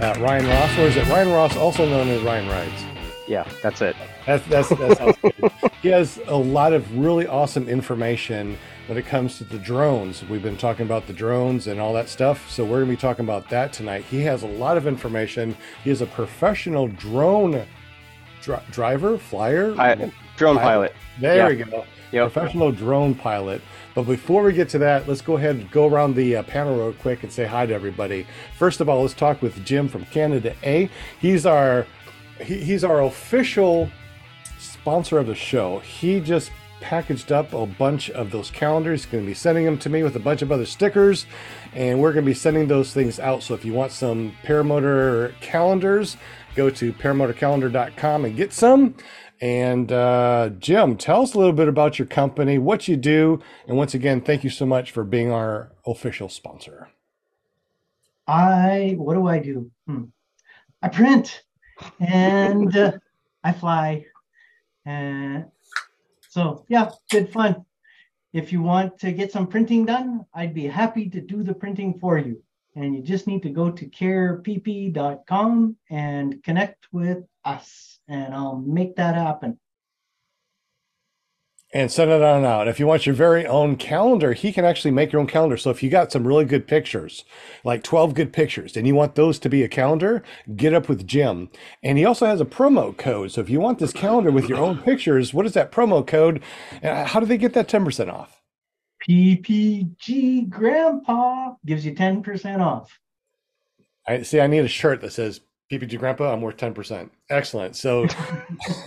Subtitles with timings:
[0.00, 2.82] uh, Ryan Ross, or is it Ryan Ross, also known as Ryan Rides?
[3.26, 3.94] Yeah, that's it.
[4.26, 5.34] That's that's that's sounds good.
[5.82, 8.58] He has a lot of really awesome information
[8.88, 10.24] when it comes to the drones.
[10.24, 13.24] We've been talking about the drones and all that stuff, so we're gonna be talking
[13.24, 14.04] about that tonight.
[14.04, 15.56] He has a lot of information.
[15.84, 17.64] He is a professional drone
[18.42, 20.94] dri- driver, flyer, Pi- drone pilot.
[21.20, 21.48] There Yeah.
[21.48, 21.84] we go.
[22.10, 22.32] Yep.
[22.32, 23.60] Professional drone pilot.
[23.98, 26.76] But before we get to that, let's go ahead and go around the uh, panel
[26.76, 28.28] real quick and say hi to everybody.
[28.56, 30.88] First of all, let's talk with Jim from Canada A.
[31.20, 31.84] He's our
[32.40, 33.90] he, he's our official
[34.56, 35.80] sponsor of the show.
[35.80, 39.02] He just packaged up a bunch of those calendars.
[39.02, 41.26] He's going to be sending them to me with a bunch of other stickers,
[41.74, 43.42] and we're going to be sending those things out.
[43.42, 46.16] So if you want some paramotor calendars,
[46.54, 48.94] go to paramotorcalendar.com and get some.
[49.40, 53.76] And uh, Jim, tell us a little bit about your company, what you do, and
[53.76, 56.88] once again, thank you so much for being our official sponsor.
[58.26, 59.70] I what do I do?
[59.86, 60.04] Hmm.
[60.82, 61.42] I print
[61.98, 62.92] and uh,
[63.42, 64.04] I fly.
[64.84, 65.46] And
[66.28, 67.64] so yeah, good fun.
[68.32, 71.98] If you want to get some printing done, I'd be happy to do the printing
[71.98, 72.42] for you.
[72.76, 78.96] And you just need to go to carepp.com and connect with us, and I'll make
[78.96, 79.58] that happen.
[81.72, 82.66] and send it on out.
[82.66, 85.58] If you want your very own calendar, he can actually make your own calendar.
[85.58, 87.24] So if you got some really good pictures,
[87.62, 90.22] like 12 good pictures, and you want those to be a calendar,
[90.56, 91.50] get up with Jim.
[91.82, 93.32] And he also has a promo code.
[93.32, 96.42] So if you want this calendar with your own pictures, what is that promo code?
[96.80, 98.40] And how do they get that 10% off?
[99.06, 102.98] PPG Grandpa gives you 10% off.
[104.06, 104.40] I see.
[104.40, 105.40] I need a shirt that says
[105.70, 106.32] PPG Grandpa.
[106.32, 107.12] I'm worth ten percent.
[107.28, 107.76] Excellent.
[107.76, 108.06] So,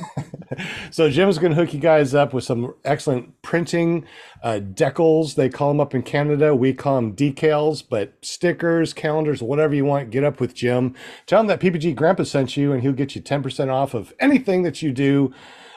[0.92, 4.06] so Jim's going to hook you guys up with some excellent printing
[4.42, 5.36] uh, decals.
[5.36, 6.56] They call them up in Canada.
[6.56, 10.10] We call them decals, but stickers, calendars, whatever you want.
[10.10, 10.96] Get up with Jim.
[11.28, 14.14] Tell him that PPG Grandpa sent you, and he'll get you ten percent off of
[14.20, 15.34] anything that you do,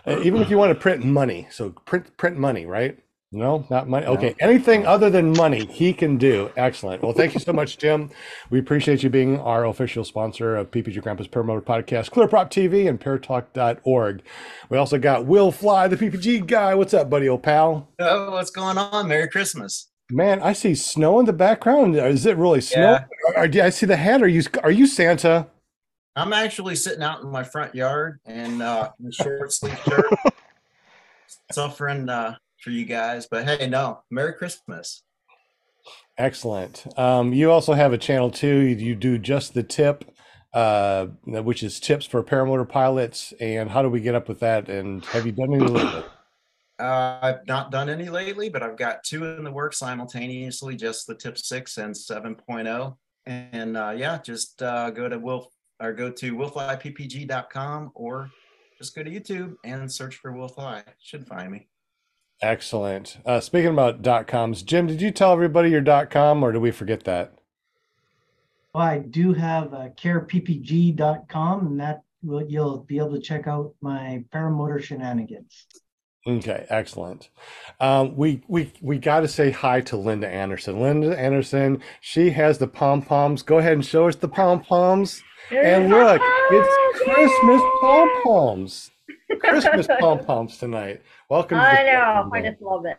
[0.06, 1.48] uh, even if you want to print money.
[1.50, 2.98] So print print money, right?
[3.34, 4.06] No, not money.
[4.06, 6.52] Okay, anything other than money, he can do.
[6.56, 7.02] Excellent.
[7.02, 8.10] Well, thank you so much, Jim.
[8.48, 13.00] We appreciate you being our official sponsor of PPG Grandpa's Paramotor Podcast, ClearProp TV, and
[13.00, 14.22] Paratalk.org.
[14.68, 16.76] We also got Will Fly, the PPG guy.
[16.76, 17.88] What's up, buddy, old pal?
[17.98, 19.08] Oh, what's going on?
[19.08, 19.90] Merry Christmas.
[20.10, 21.96] Man, I see snow in the background.
[21.96, 22.82] Is it really snow?
[22.82, 23.04] Yeah.
[23.34, 24.22] Or, or I see the hat?
[24.22, 25.48] Are you are you Santa?
[26.14, 30.06] I'm actually sitting out in my front yard and uh, in a short sleeve shirt,
[31.50, 33.28] suffering uh, for you guys.
[33.30, 35.02] But hey, no, Merry Christmas.
[36.16, 36.86] Excellent.
[36.98, 38.56] Um, you also have a channel too.
[38.56, 40.10] You, do just the tip,
[40.54, 43.34] uh, which is tips for paramotor pilots.
[43.38, 44.68] And how do we get up with that?
[44.68, 46.04] And have you done any lately?
[46.76, 51.06] Uh, I've not done any lately, but I've got two in the works simultaneously, just
[51.06, 52.96] the tip six and 7.0.
[53.26, 58.28] And uh, yeah, just uh, go to Will or go to willflyppg.com or
[58.76, 60.82] just go to YouTube and search for Will Fly.
[60.98, 61.68] Should find me.
[62.44, 63.16] Excellent.
[63.24, 66.60] Uh, speaking about dot coms, Jim, did you tell everybody your dot com, or did
[66.60, 67.32] we forget that?
[68.74, 73.72] Well, I do have uh, careppg.com, and that will, you'll be able to check out
[73.80, 75.66] my paramotor shenanigans.
[76.26, 77.30] Okay, excellent.
[77.80, 80.80] Um, we we we got to say hi to Linda Anderson.
[80.80, 83.42] Linda Anderson, she has the pom poms.
[83.42, 85.22] Go ahead and show us the pom poms.
[85.50, 88.90] And look, it's Christmas pom poms.
[89.40, 91.02] Christmas pom poms tonight.
[91.28, 91.58] Welcome.
[91.58, 92.22] to I know.
[92.28, 92.96] club, I just love it.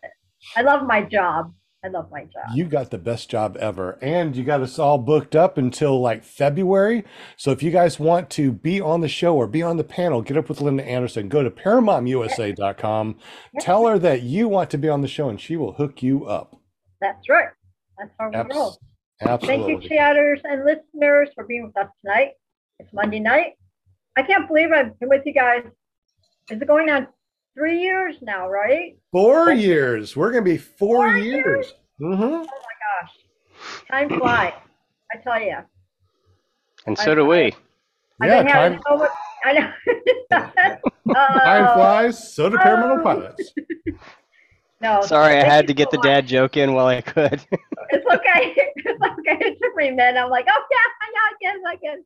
[0.56, 1.54] I love my job.
[1.84, 2.56] I love my job.
[2.56, 4.00] You got the best job ever.
[4.02, 7.06] And you got us all booked up until like February.
[7.38, 10.24] So if you guys want to be on the show or be on the panel,
[10.24, 11.30] get up with Linda Anderson.
[11.30, 13.18] Go to ParamountUSA.com.
[13.60, 16.26] Tell her that you want to be on the show and she will hook you
[16.26, 16.60] up.
[17.02, 17.50] That's right.
[18.00, 18.78] That's how we Abs- roll.
[19.22, 19.74] absolutely.
[19.76, 22.32] Thank you, chatters and listeners, for being with us tonight.
[22.80, 23.54] It's Monday night.
[24.18, 25.64] I can't believe I've been with you guys.
[26.52, 27.08] Is it going on
[27.58, 28.98] three years now, right?
[29.12, 30.16] Four years.
[30.16, 31.24] We're going to be four, Four years.
[31.34, 31.74] years?
[32.00, 32.44] hmm
[33.02, 33.12] Gosh,
[33.90, 34.54] time flies.
[35.12, 35.58] I tell you.
[36.86, 37.54] And so do we.
[38.22, 39.10] I've Yeah, been time, so much.
[39.44, 39.72] I know.
[41.16, 42.34] time Oh, flies.
[42.36, 43.04] So do paramotor Oh.
[43.04, 43.54] pilots.
[44.82, 46.06] No, Sorry, I had to get so the much.
[46.06, 47.42] dad joke in while I could.
[47.92, 48.54] It's okay.
[48.76, 49.38] It's okay.
[49.48, 50.20] It took me a minute.
[50.20, 51.98] I'm like, oh yeah, yeah, I guess, I guess.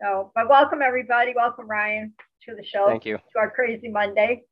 [0.00, 1.32] So, but welcome everybody.
[1.34, 2.14] Welcome Ryan
[2.46, 2.86] to the show.
[2.88, 3.16] Thank you.
[3.16, 4.42] To our Crazy Monday.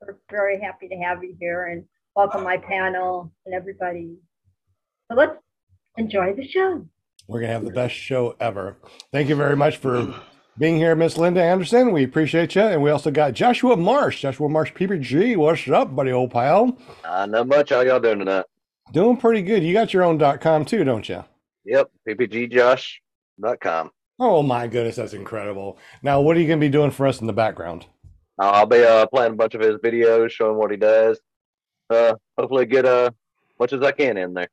[0.00, 1.84] We're very happy to have you here and
[2.14, 4.16] welcome my panel and everybody.
[5.10, 5.36] So let's
[5.96, 6.86] enjoy the show.
[7.26, 8.76] We're going to have the best show ever.
[9.12, 10.14] Thank you very much for
[10.56, 11.92] being here, Miss Linda Anderson.
[11.92, 12.62] We appreciate you.
[12.62, 14.22] And we also got Joshua Marsh.
[14.22, 15.36] Joshua Marsh, PPG.
[15.36, 16.78] What's up, buddy, old pal?
[17.04, 17.70] Uh, not much.
[17.70, 18.44] How y'all doing tonight?
[18.92, 19.62] Doing pretty good.
[19.62, 21.22] You got your own dot com too, don't you?
[21.66, 23.90] Yep, ppgjosh.com.
[24.18, 25.78] Oh my goodness, that's incredible.
[26.02, 27.86] Now, what are you going to be doing for us in the background?
[28.38, 31.20] I'll be uh, playing a bunch of his videos, showing what he does.
[31.90, 33.10] Uh, hopefully, get uh,
[33.58, 34.48] much as I can in there.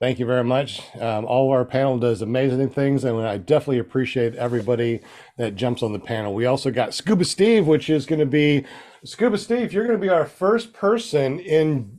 [0.00, 0.80] Thank you very much.
[1.00, 5.00] Um, all of our panel does amazing things, and I definitely appreciate everybody
[5.38, 6.34] that jumps on the panel.
[6.34, 8.64] We also got Scuba Steve, which is going to be
[9.04, 9.72] Scuba Steve.
[9.72, 11.98] You're going to be our first person in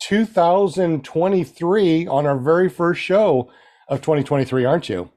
[0.00, 3.50] 2023 on our very first show
[3.88, 5.10] of 2023, aren't you?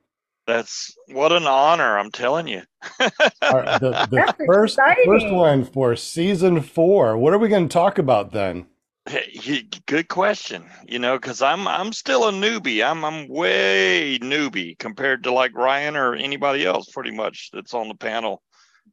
[0.47, 2.63] That's what an honor, I'm telling you.
[2.99, 7.17] Our- the the That's first first one for season four.
[7.17, 8.67] What are we going to talk about then?
[9.07, 10.69] Hey, Good question.
[10.87, 12.83] You know, because I'm I'm still a newbie.
[12.85, 17.87] I'm I'm way newbie compared to like Ryan or anybody else, pretty much that's on
[17.87, 18.41] the panel.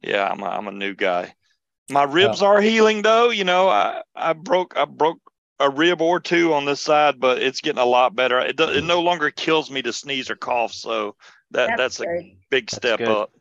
[0.01, 1.33] Yeah, I'm a, I'm a new guy.
[1.89, 3.29] My ribs are healing though.
[3.29, 5.19] You know, I I broke I broke
[5.59, 8.39] a rib or two on this side, but it's getting a lot better.
[8.39, 11.15] It do, it no longer kills me to sneeze or cough, so
[11.51, 12.05] that that's, a
[12.49, 13.31] big step up.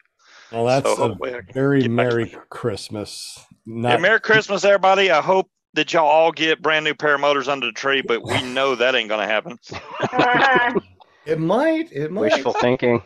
[0.53, 3.47] Well, that's So a hopefully very get back to Merry Christmas.
[3.67, 5.11] Yeah, Merry Christmas, everybody.
[5.11, 8.23] I hope that y'all all get brand new pair of motors under the tree, but
[8.25, 9.59] we know that ain't gonna happen.
[11.27, 11.93] it might.
[11.93, 12.21] It might.
[12.23, 13.03] Wishful thinking.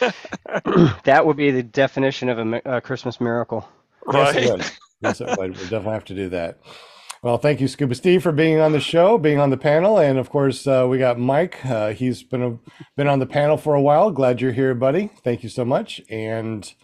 [1.04, 3.68] that would be the definition of a, a Christmas miracle.
[4.12, 4.50] Yes, it Right.
[4.50, 4.70] would.
[5.00, 5.56] Yes, it would.
[5.56, 6.58] We definitely have to do that.
[7.22, 10.18] Well, thank you, Scuba Steve, for being on the show, being on the panel, and
[10.18, 11.64] of course, uh, we got Mike.
[11.64, 12.58] Uh, he's been a,
[12.96, 14.10] been on the panel for a while.
[14.10, 15.08] Glad you're here, buddy.
[15.22, 16.00] Thank you so much.
[16.10, 16.74] And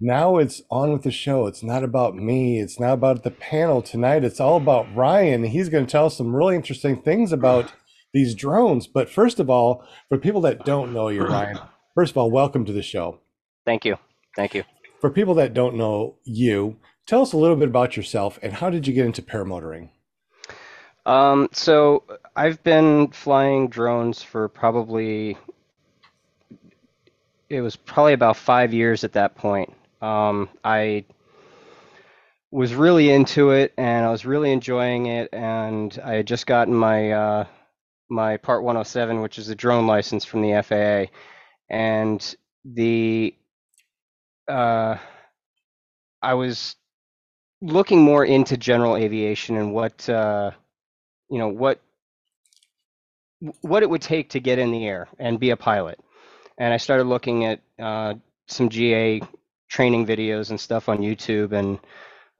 [0.00, 1.46] now it's on with the show.
[1.46, 2.58] It's not about me.
[2.58, 4.24] It's not about the panel tonight.
[4.24, 5.44] It's all about Ryan.
[5.44, 7.74] He's going to tell us some really interesting things about
[8.14, 8.86] these drones.
[8.86, 11.58] But first of all, for people that don't know you, Ryan,
[11.94, 13.20] first of all, welcome to the show.
[13.66, 13.96] Thank you.
[14.36, 14.64] Thank you.
[15.02, 18.70] For people that don't know you, tell us a little bit about yourself and how
[18.70, 19.88] did you get into paramotoring?
[21.04, 22.02] Um, so
[22.34, 25.38] I've been flying drones for probably,
[27.48, 29.72] it was probably about five years at that point.
[30.02, 31.04] Um, I
[32.50, 36.74] was really into it and I was really enjoying it, and I had just gotten
[36.74, 37.44] my uh,
[38.08, 41.12] my Part 107, which is a drone license from the FAA,
[41.68, 43.34] and the
[44.48, 44.96] uh,
[46.22, 46.76] I was
[47.60, 50.50] looking more into general aviation and what uh,
[51.30, 51.80] you know what
[53.60, 55.98] what it would take to get in the air and be a pilot.
[56.58, 58.14] And I started looking at uh,
[58.48, 59.20] some GA
[59.68, 61.78] training videos and stuff on YouTube, and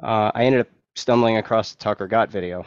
[0.03, 2.65] uh, I ended up stumbling across the Tucker Gott video.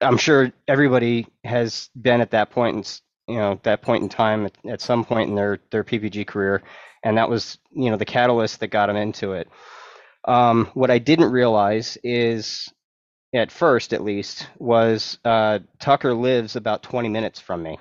[0.00, 4.46] I'm sure everybody has been at that point, in, you know, that point in time
[4.46, 6.62] at, at some point in their their PPG career,
[7.04, 9.48] and that was you know the catalyst that got them into it.
[10.28, 12.72] Um, what I didn't realize is
[13.34, 17.78] at first at least, was uh, Tucker lives about 20 minutes from me.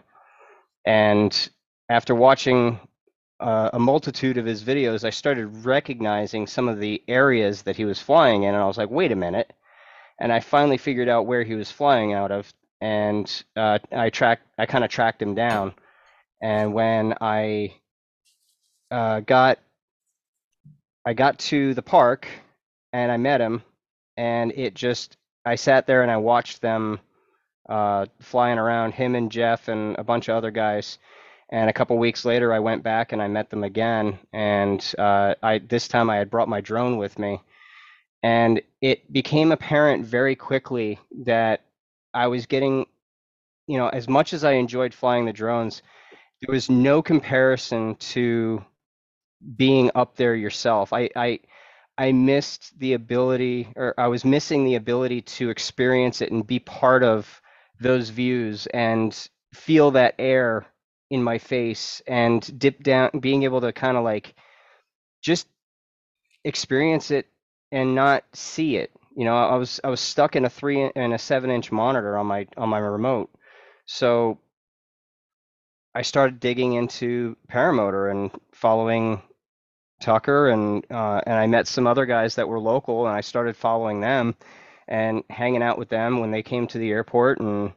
[0.85, 1.49] And
[1.89, 2.79] after watching
[3.39, 7.85] uh, a multitude of his videos, I started recognizing some of the areas that he
[7.85, 8.53] was flying in.
[8.53, 9.51] And I was like, wait a minute.
[10.19, 12.51] And I finally figured out where he was flying out of.
[12.81, 15.73] And uh, I tracked, I kind of tracked him down.
[16.41, 17.75] And when I
[18.91, 19.59] uh, got,
[21.07, 22.27] I got to the park
[22.91, 23.63] and I met him,
[24.17, 25.15] and it just
[25.45, 26.99] I sat there and I watched them
[27.69, 30.99] uh, flying around, him and Jeff and a bunch of other guys.
[31.49, 34.19] And a couple weeks later, I went back and I met them again.
[34.33, 37.39] And uh, I this time I had brought my drone with me,
[38.21, 41.61] and it became apparent very quickly that
[42.13, 42.85] I was getting,
[43.65, 45.83] you know, as much as I enjoyed flying the drones,
[46.41, 48.61] there was no comparison to
[49.57, 50.93] being up there yourself.
[50.93, 51.39] I, I
[51.97, 56.59] I missed the ability, or I was missing the ability to experience it and be
[56.59, 57.41] part of
[57.81, 59.17] those views and
[59.53, 60.67] feel that air
[61.11, 64.35] in my face and dip down, being able to kind of like
[65.23, 65.47] just
[66.45, 67.27] experience it
[67.71, 68.91] and not see it.
[69.15, 72.17] You know, I was I was stuck in a three and a seven inch monitor
[72.17, 73.29] on my on my remote,
[73.85, 74.39] so
[75.93, 79.21] I started digging into paramotor and following
[80.01, 83.55] Tucker and uh, and I met some other guys that were local and I started
[83.55, 84.35] following them
[84.87, 87.73] and hanging out with them when they came to the airport and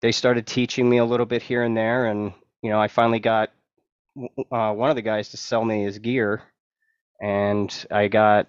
[0.00, 3.20] they started teaching me a little bit here and there and you know I finally
[3.20, 3.50] got
[4.50, 6.42] uh, one of the guys to sell me his gear
[7.20, 8.48] and I got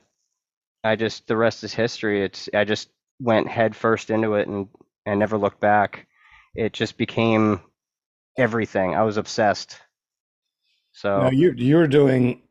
[0.84, 2.24] I just the rest is history.
[2.24, 2.90] It's I just
[3.20, 4.68] went head first into it and
[5.06, 6.08] and never looked back.
[6.56, 7.62] It just became
[8.38, 8.96] everything.
[8.96, 9.80] I was obsessed
[10.94, 12.42] so Now you you were doing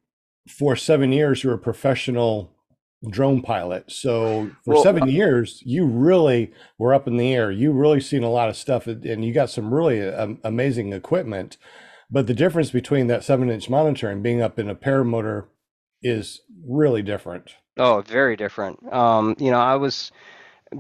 [0.49, 1.43] for seven years.
[1.43, 2.53] you're a professional
[3.11, 3.91] drone pilot.
[3.91, 7.51] So for Well, seven years, you really were up in the air.
[7.51, 10.93] You really seen a lot of stuff, and and you got some really um, amazing
[10.93, 11.57] equipment.
[12.11, 15.47] But the difference between that seven inch monitor and being up in a paramotor
[16.03, 17.55] is really different.
[17.79, 18.93] Oh, very different.
[18.93, 20.13] Um, you know, I was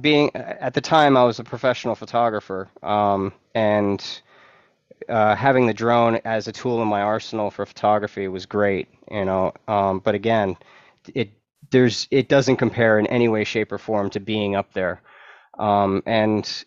[0.00, 4.20] being at the time I was a professional photographer, um, and
[5.12, 8.88] uh, having the drone as a tool in my arsenal for photography was great.
[9.10, 10.56] You know, um, but again,
[11.14, 11.30] it
[11.70, 15.02] there's it doesn't compare in any way, shape, or form to being up there.
[15.58, 16.64] Um, and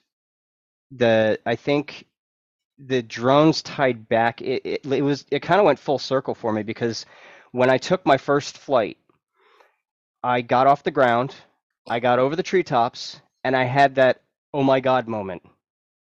[0.91, 2.05] the I think
[2.77, 4.41] the drones tied back.
[4.41, 7.07] It, it, it was it kind of went full circle for me because
[7.51, 8.97] when I took my first flight,
[10.23, 11.33] I got off the ground,
[11.87, 14.21] I got over the treetops, and I had that
[14.53, 15.41] oh my god moment.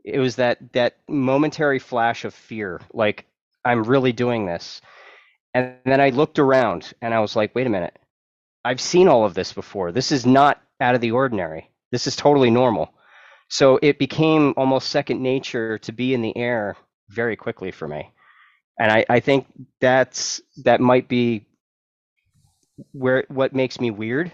[0.06, 3.26] It was that that momentary flash of fear, like
[3.66, 4.82] I'm really doing this.
[5.54, 7.98] And then I looked around and I was like, wait a minute.
[8.64, 9.92] I've seen all of this before.
[9.92, 11.72] This is not out of the ordinary.
[11.92, 12.94] This is totally normal.
[13.50, 16.78] So it became almost second nature to be in the air
[17.10, 18.12] very quickly for me.
[18.80, 19.48] And I, I think
[19.82, 21.48] that's that might be
[22.92, 24.32] where what makes me weird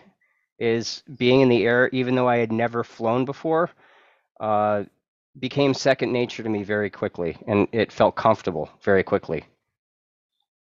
[0.59, 3.69] is being in the air, even though I had never flown before,
[4.39, 4.83] uh,
[5.39, 9.45] became second nature to me very quickly, and it felt comfortable very quickly.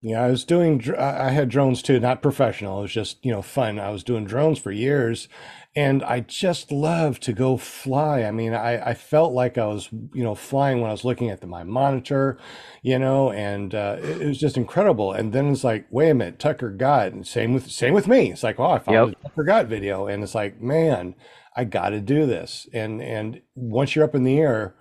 [0.02, 2.78] Yeah, I was doing, I had drones too, not professional.
[2.78, 3.78] It was just, you know, fun.
[3.78, 5.28] I was doing drones for years
[5.76, 8.22] and I just love to go fly.
[8.22, 11.28] I mean, I, I felt like I was, you know, flying when I was looking
[11.28, 12.38] at the, my monitor,
[12.82, 15.12] you know, and uh, it, it was just incredible.
[15.12, 18.32] And then it's like, wait a minute, Tucker Gott, and same with, same with me.
[18.32, 19.18] It's like, oh, I found Yep.
[19.22, 20.06] a Tucker video.
[20.06, 21.14] And it's like, man,
[21.56, 22.68] I got to do this.
[22.72, 24.74] And, and once you're up in the air,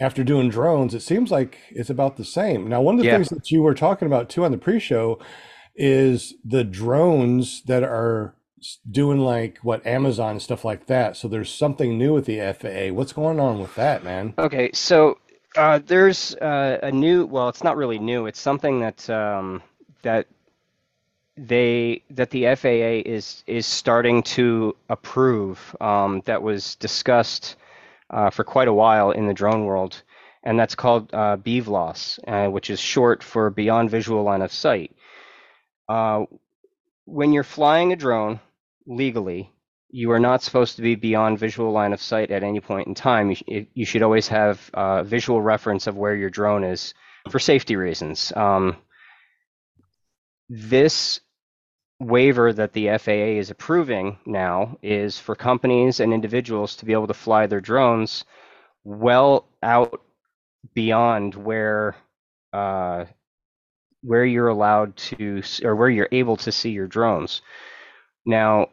[0.00, 2.68] after doing drones, it seems like it's about the same.
[2.68, 3.14] Now, one of the Yeah.
[3.16, 5.18] things that you were talking about too on the pre-show
[5.76, 8.34] is the drones that are
[8.90, 11.16] doing like what Amazon and stuff like that.
[11.16, 12.92] So there's something new with the FAA.
[12.92, 14.34] What's going on with that, man?
[14.38, 15.18] Okay, so
[15.56, 18.26] uh, there's uh, a new, well, it's not really new.
[18.26, 19.62] It's something that um,
[20.02, 20.26] that
[21.36, 25.76] they that the FAA is is starting to approve.
[25.80, 27.56] Um, that was discussed
[28.10, 30.02] uh, for quite a while in the drone world,
[30.42, 34.94] and that's called uh, BVLOS, uh, which is short for Beyond Visual Line of Sight.
[35.88, 36.24] Uh,
[37.04, 38.40] when you're flying a drone
[38.86, 39.50] legally,
[39.90, 42.94] you are not supposed to be beyond visual line of sight at any point in
[42.94, 43.30] time.
[43.30, 46.94] You, sh- you should always have uh, visual reference of where your drone is
[47.30, 48.32] for safety reasons.
[48.34, 48.76] Um,
[50.48, 51.20] this
[52.04, 57.06] waiver that the FAA is approving now is for companies and individuals to be able
[57.06, 58.24] to fly their drones
[58.84, 60.00] well out
[60.74, 61.96] beyond where
[62.52, 63.04] uh,
[64.02, 67.42] where you're allowed to or where you're able to see your drones.
[68.26, 68.68] Now,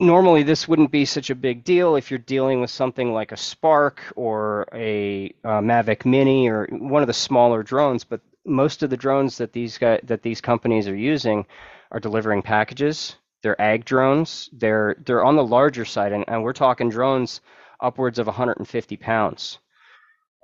[0.00, 3.36] normally this wouldn't be such a big deal if you're dealing with something like a
[3.36, 8.90] Spark or a uh, Mavic Mini or one of the smaller drones, but most of
[8.90, 11.44] the drones that these guys, that these companies are using
[11.90, 13.16] are delivering packages.
[13.42, 14.50] They're ag drones.
[14.52, 17.40] They're they're on the larger side, and, and we're talking drones
[17.80, 19.58] upwards of 150 pounds.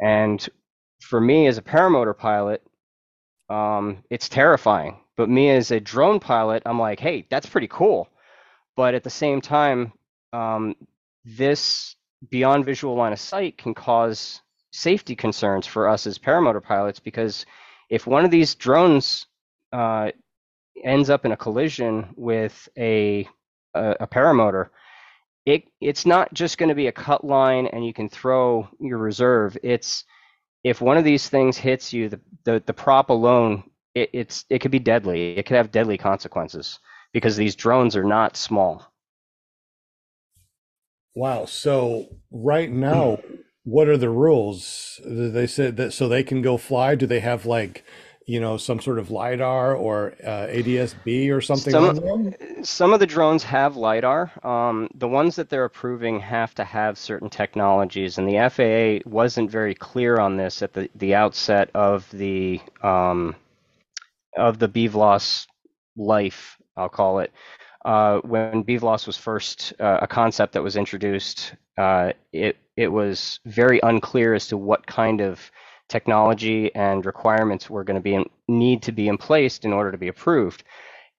[0.01, 0.47] And
[1.01, 2.63] for me as a paramotor pilot,
[3.49, 4.99] um, it's terrifying.
[5.17, 8.09] But me as a drone pilot, I'm like, hey, that's pretty cool.
[8.77, 9.93] But at the same time,
[10.33, 10.75] um,
[11.25, 11.97] this
[12.31, 17.45] beyond visual line of sight can cause safety concerns for us as paramotor pilots because
[17.91, 19.27] if one of these drones
[19.73, 20.11] uh,
[20.83, 23.29] ends up in a collision with a
[23.75, 24.69] a, a paramotor,
[25.47, 28.99] it it's not just going to be a cut line and you can throw your
[28.99, 29.57] reserve.
[29.63, 30.05] It's
[30.65, 33.65] if one of these things hits you, the the, the prop alone,
[33.95, 35.37] it, it's it could be deadly.
[35.37, 36.79] It could have deadly consequences
[37.13, 38.93] because these drones are not small.
[41.15, 41.45] Wow.
[41.45, 43.19] So right now,
[43.65, 45.01] what are the rules?
[45.05, 46.95] They said that so they can go fly.
[46.95, 47.85] Do they have like,
[48.27, 52.35] you know, some sort of LiDAR or uh, ADS-B or something Some- on?
[52.65, 54.31] Some of the drones have LiDAR.
[54.45, 59.51] Um, the ones that they're approving have to have certain technologies, and the FAA wasn't
[59.51, 63.35] very clear on this at the, the outset of the um,
[64.37, 65.47] of the BVLOS
[65.97, 67.33] life, I'll call it.
[67.85, 73.41] Uh, when BVLOS was first uh, a concept that was introduced, uh, it it was
[73.45, 75.51] very unclear as to what kind of
[75.93, 79.93] technology and requirements were going to be in, need to be in place in order
[79.93, 80.65] to be approved.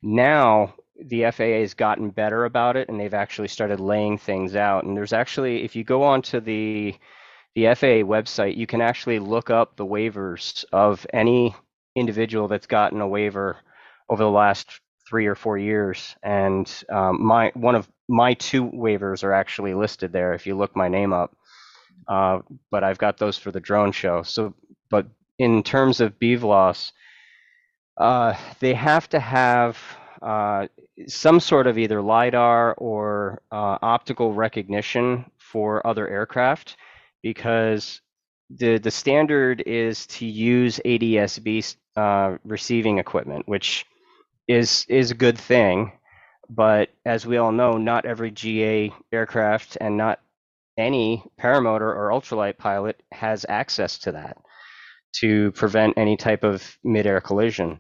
[0.01, 4.84] Now the FAA has gotten better about it, and they've actually started laying things out.
[4.84, 6.96] And there's actually, if you go onto the
[7.56, 11.56] the FAA website, you can actually look up the waivers of any
[11.96, 13.58] individual that's gotten a waiver
[14.10, 16.15] over the last three or four years.
[16.24, 20.75] And um, my one of my two waivers are actually listed there if you look
[20.75, 21.36] my name up.
[22.07, 22.39] Uh,
[22.71, 24.23] but I've got those for the drone show.
[24.23, 24.53] So,
[24.89, 25.07] but
[25.39, 26.91] in terms of BVLOS,
[27.97, 29.77] uh, they have to have
[30.21, 30.67] uh,
[31.07, 36.77] some sort of either LiDAR or uh, optical recognition for other aircraft
[37.21, 38.01] because
[38.50, 41.63] the, the standard is to use ADS-B
[41.95, 43.85] uh, receiving equipment, which
[44.47, 45.91] is, is a good thing.
[46.50, 50.19] But as we all know, not every GA aircraft and not
[50.77, 54.38] any paramotor or ultralight pilot has access to that
[55.13, 57.80] to prevent any type of midair collision.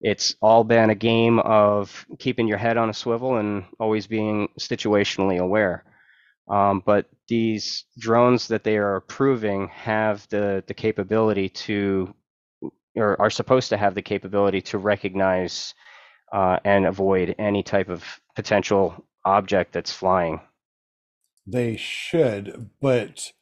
[0.00, 4.48] It's all been a game of keeping your head on a swivel and always being
[4.58, 5.84] situationally aware.
[6.48, 12.14] Um, but these drones that they are approving have the, the capability to,
[12.96, 15.74] or are supposed to have the capability to recognize
[16.32, 20.40] uh, and avoid any type of potential object that's flying.
[21.46, 23.32] They should, but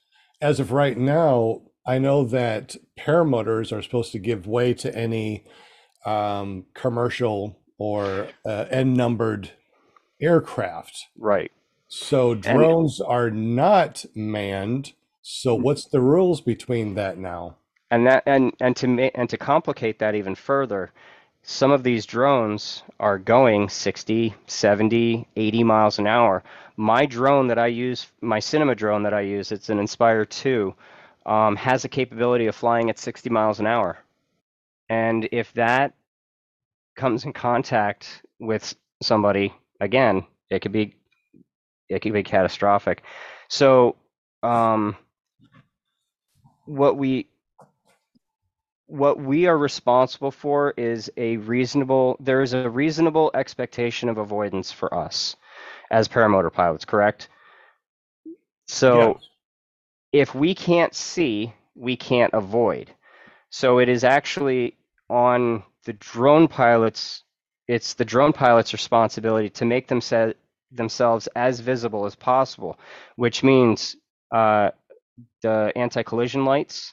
[0.40, 5.44] as of right now, I know that paramotors are supposed to give way to any
[6.04, 9.50] um, commercial or uh, n-numbered
[10.20, 11.06] aircraft.
[11.16, 11.52] Right.
[11.88, 14.92] So drones are not manned.
[15.20, 17.56] So what's the rules between that now?
[17.90, 20.92] And that and and to ma- and to complicate that even further,
[21.42, 26.42] some of these drones are going 60, 70, 80 miles an hour.
[26.76, 30.74] My drone that I use, my cinema drone that I use, it's an Inspire 2,
[31.26, 33.98] um, has a capability of flying at 60 miles an hour.
[34.88, 35.94] And if that
[36.96, 40.96] comes in contact with somebody, again, it could be
[41.88, 43.02] it could be catastrophic.
[43.48, 43.96] So
[44.42, 44.96] um,
[46.64, 47.28] what we
[48.92, 54.70] what we are responsible for is a reasonable there is a reasonable expectation of avoidance
[54.70, 55.34] for us
[55.90, 57.30] as paramotor pilots correct?
[58.66, 59.18] So
[60.12, 62.90] if we can't see we can't avoid.
[63.48, 64.76] So it is actually
[65.08, 67.24] on the drone pilots
[67.68, 70.34] it's the drone pilot's responsibility to make them se-
[70.70, 72.78] themselves as visible as possible
[73.16, 73.96] which means
[74.32, 74.70] uh,
[75.40, 76.92] the anti-collision lights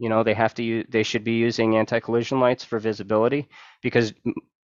[0.00, 3.48] you know, they have to use, they should be using anti-collision lights for visibility
[3.82, 4.14] because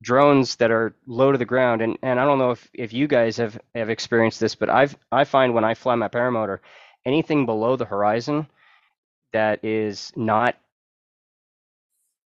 [0.02, 3.08] drones that are low to the ground and, and I don't know if, if you
[3.08, 6.58] guys have, have experienced this, but I've I find when I fly my paramotor,
[7.06, 8.48] anything below the horizon
[9.32, 10.56] that is not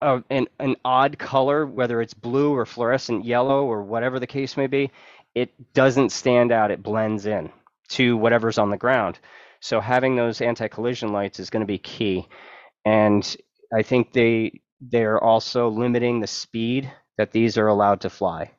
[0.02, 4.58] a, an, an odd color, whether it's blue or fluorescent yellow or whatever the case
[4.58, 4.92] may be,
[5.34, 6.72] it doesn't stand out.
[6.72, 7.52] It blends in
[7.90, 9.18] to whatever's on the ground.
[9.62, 12.28] So having those anti-collision lights is going to be key
[12.86, 13.36] and
[13.74, 18.52] I think they they're also limiting the speed that these are allowed to fly.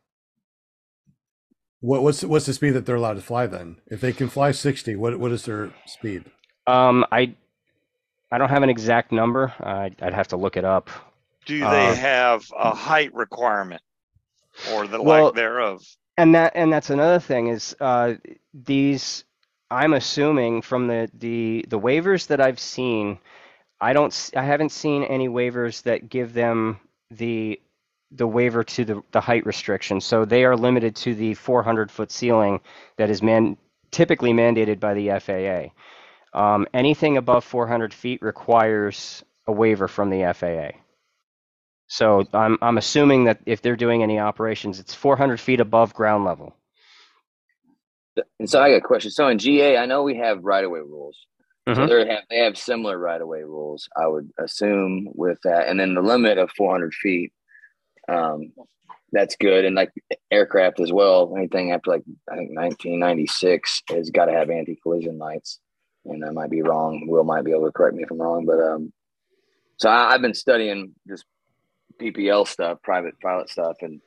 [1.80, 3.76] What, what's what's the speed that they're allowed to fly then?
[3.88, 6.24] If they can fly 60, what what is their speed?
[6.66, 7.34] Um, I
[8.30, 9.52] I don't have an exact number.
[9.60, 10.88] I'd, I'd have to look it up.
[11.44, 13.82] Do they Uh, have a height requirement
[14.72, 15.82] or the Well- lack thereof?
[16.18, 18.14] And that and that's another thing is uh,
[18.54, 19.24] these.
[19.70, 23.18] I'm assuming from the the the waivers that I've seen,
[23.82, 26.78] I don't I haven't seen any waivers that give them
[27.10, 27.60] the
[28.12, 30.00] the waiver to the, the height restriction.
[30.00, 32.60] So they are limited to the 400 foot ceiling
[32.96, 33.56] that is man
[33.90, 36.38] typically mandated by the FAA.
[36.38, 40.78] Um, anything above 400 feet requires a waiver from the FAA.
[41.88, 46.24] So I'm I'm assuming that if they're doing any operations, it's 400 feet above ground
[46.24, 46.54] level.
[48.38, 49.10] And so I got a question.
[49.10, 51.18] So in GA, I know we have right of way rules.
[51.68, 51.88] So Mhm.
[51.88, 55.68] they have they have similar right of way rules, I would assume, with that.
[55.68, 57.32] And then the limit of 400 feet,
[58.08, 58.52] um,
[59.12, 59.64] that's good.
[59.64, 59.92] And like
[60.32, 65.18] aircraft as well, anything after like I think 1996 has got to have anti collision
[65.18, 65.60] lights.
[66.04, 67.06] And I might be wrong.
[67.06, 68.44] Will might be able to correct me if I'm wrong.
[68.44, 68.92] But um,
[69.76, 71.24] so I, I've been studying just
[72.00, 74.00] PPL stuff, private pilot stuff, and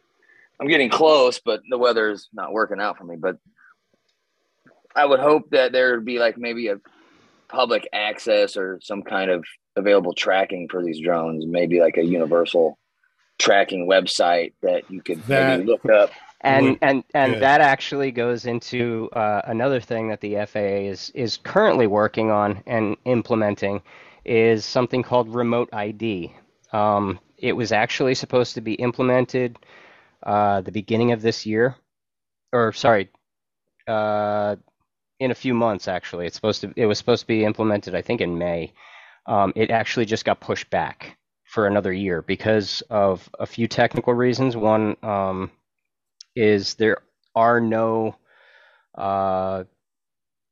[0.59, 3.15] I'm getting close, but the weather's not working out for me.
[3.15, 3.37] But
[4.93, 6.81] I would hope that there would be like maybe a
[7.49, 9.43] public access or some kind of
[9.75, 12.77] available tracking for these drones, maybe like a universal
[13.37, 16.11] tracking website that you could That- maybe look up.
[16.41, 17.39] And Would- and and yeah.
[17.39, 22.61] that actually goes into uh, another thing that the FAA is is currently working on
[22.67, 23.81] and implementing
[24.25, 26.33] is something called remote ID.
[26.71, 29.57] Um, it was actually supposed to be implemented
[30.23, 31.75] uh, the beginning of this year,
[32.51, 33.09] or sorry,
[33.87, 34.55] uh,
[35.19, 35.87] in a few months.
[35.87, 38.73] Actually, it's supposed to it was supposed to be implemented, I think, in May.
[39.27, 44.13] Um, it actually just got pushed back for another year because of a few technical
[44.13, 44.55] reasons.
[44.55, 45.51] One um,
[46.35, 46.97] is there
[47.35, 48.15] are no
[48.97, 49.63] uh,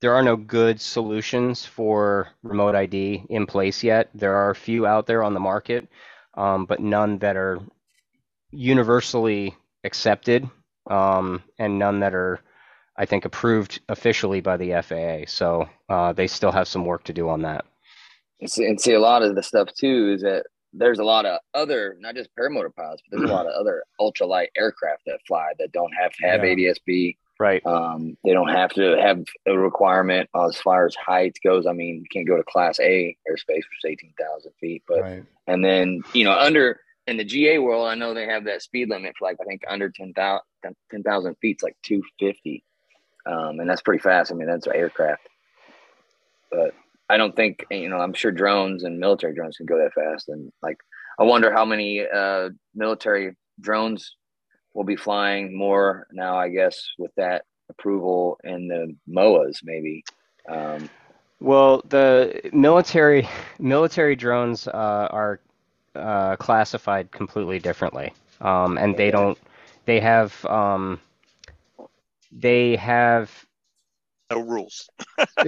[0.04, 4.10] there are no good solutions for remote ID in place yet.
[4.14, 5.88] There are a few out there on the market,
[6.34, 7.60] um, but none that are
[8.52, 10.50] universally accepted,
[10.90, 12.42] um, and none that are,
[12.96, 15.26] I think, approved officially by the FAA.
[15.28, 17.66] So uh, they still have some work to do on that.
[18.40, 21.26] And see, and see, a lot of the stuff too is that there's a lot
[21.26, 25.20] of other, not just paramotor pilots, but there's a lot of other ultralight aircraft that
[25.28, 26.54] fly that don't have to have Yeah.
[26.56, 27.18] ADSB.
[27.40, 27.66] Right.
[27.66, 31.66] Um, they don't have to have a requirement as far as height goes.
[31.66, 35.02] I mean, you can't go to Class A airspace, which is eighteen thousand feet, but
[35.02, 35.24] Right.
[35.48, 38.90] and then you know under in the GA world, I know they have that speed
[38.90, 40.40] limit for like I think under 10,000
[40.92, 42.64] 10,000 feet, it's like two fifty,
[43.26, 44.32] um, and that's pretty fast.
[44.32, 45.28] I mean, that's an aircraft,
[46.52, 46.74] but
[47.10, 47.98] I don't think you know.
[47.98, 50.78] I'm sure drones and military drones can go that fast, and like
[51.20, 54.16] I wonder how many uh, military drones
[54.74, 56.38] will be flying more now.
[56.38, 60.04] I guess with that approval and the MOAs, maybe.
[60.50, 60.90] Um,
[61.40, 63.28] Well, the military
[63.60, 65.40] military drones uh, are
[65.96, 69.38] uh, classified completely differently, um, and they don't.
[69.86, 71.00] They have um,
[72.34, 73.32] they have
[74.32, 74.90] No rules.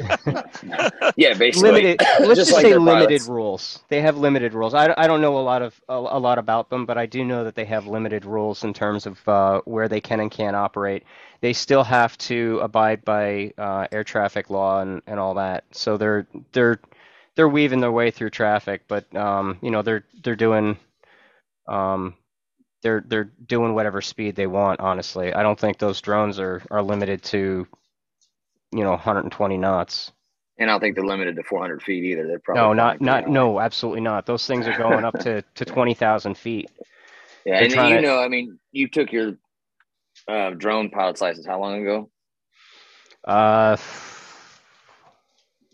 [1.17, 2.02] yeah, basically limited.
[2.19, 3.28] Let's just, like say limited pilots.
[3.28, 3.84] rules.
[3.89, 4.74] They have limited rules.
[4.74, 7.26] I, I don't know a lot of a, a lot about them, but I do
[7.26, 10.56] know that they have limited rules in terms of uh, where they can and can't
[10.56, 11.04] operate.
[11.41, 15.65] They still have to abide by uh, air traffic law and, and all that.
[15.71, 16.80] So they're they're
[17.36, 20.78] they're weaving their way through traffic, but um, you know they're they're doing
[21.67, 22.15] um,
[22.86, 24.80] they're they're doing whatever speed they want.
[24.80, 27.67] Honestly, I don't think those drones are are limited to
[28.71, 30.12] you know 120 knots.
[30.60, 32.28] And I don't think they're limited to 400 feet either.
[32.28, 34.28] They're probably No, not not no, absolutely not.
[34.28, 36.69] Those things are going up to to 20,000 feet.
[37.43, 39.34] Yeah, They're and you to- know, I mean, you took your
[40.28, 42.10] uh, drone pilot's license how long ago?
[43.24, 43.76] Uh,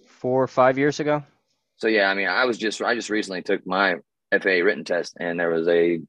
[0.08, 1.24] four or five years ago.
[1.76, 3.95] So yeah, I mean, I was just I just recently took my
[4.32, 6.00] FAA written test, and there was a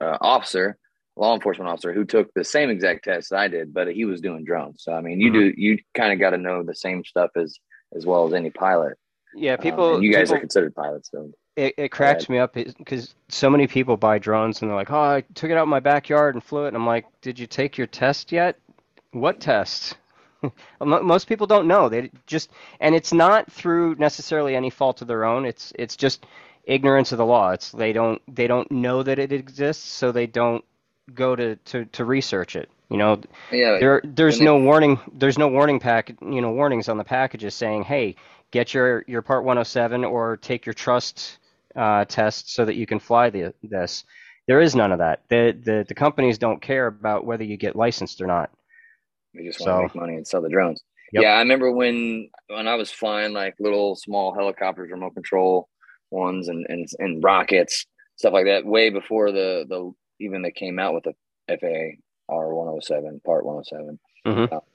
[0.00, 0.76] uh, officer,
[1.16, 4.20] law enforcement officer, who took the same exact test that I did, but he was
[4.20, 4.82] doing drones.
[4.82, 5.34] So I mean, you Mhm.
[5.34, 7.58] do you kind of got to know the same stuff as
[7.96, 8.96] as well as any pilot.
[9.34, 9.94] Yeah, Um, people.
[9.96, 13.50] and you guys people- are considered pilots, so it, it cracks me up because so
[13.50, 16.34] many people buy drones and they're like, "Oh, I took it out in my backyard
[16.34, 18.56] and flew it." And I'm like, "Did you take your test yet?
[19.12, 19.96] What test?"
[20.80, 21.88] Most people don't know.
[21.88, 25.44] They just, and it's not through necessarily any fault of their own.
[25.44, 26.24] It's it's just
[26.70, 27.50] ignorance of the law.
[27.50, 30.64] It's they don't they don't know that it exists, so they don't
[31.14, 32.70] go to to to research it.
[32.88, 33.20] You know,
[33.52, 33.78] yeah.
[33.78, 37.84] there there's no warning there's no warning pack you know warnings on the packages saying
[37.84, 38.16] hey
[38.50, 41.38] get your your part 107 or take your trust
[41.76, 44.02] uh, test so that you can fly the, this
[44.48, 47.76] there is none of that the, the the companies don't care about whether you get
[47.76, 48.50] licensed or not
[49.34, 50.82] We just So- want to make money and sell the drones.
[51.12, 51.22] Yep.
[51.22, 55.68] Yeah, I remember when when I was flying like little small helicopters, remote control
[56.10, 60.78] ones, and and and rockets, stuff like that, way before the the even they came
[60.78, 61.14] out with the
[61.48, 62.00] FAA
[62.34, 63.98] R one hundred seven Part one hundred seven.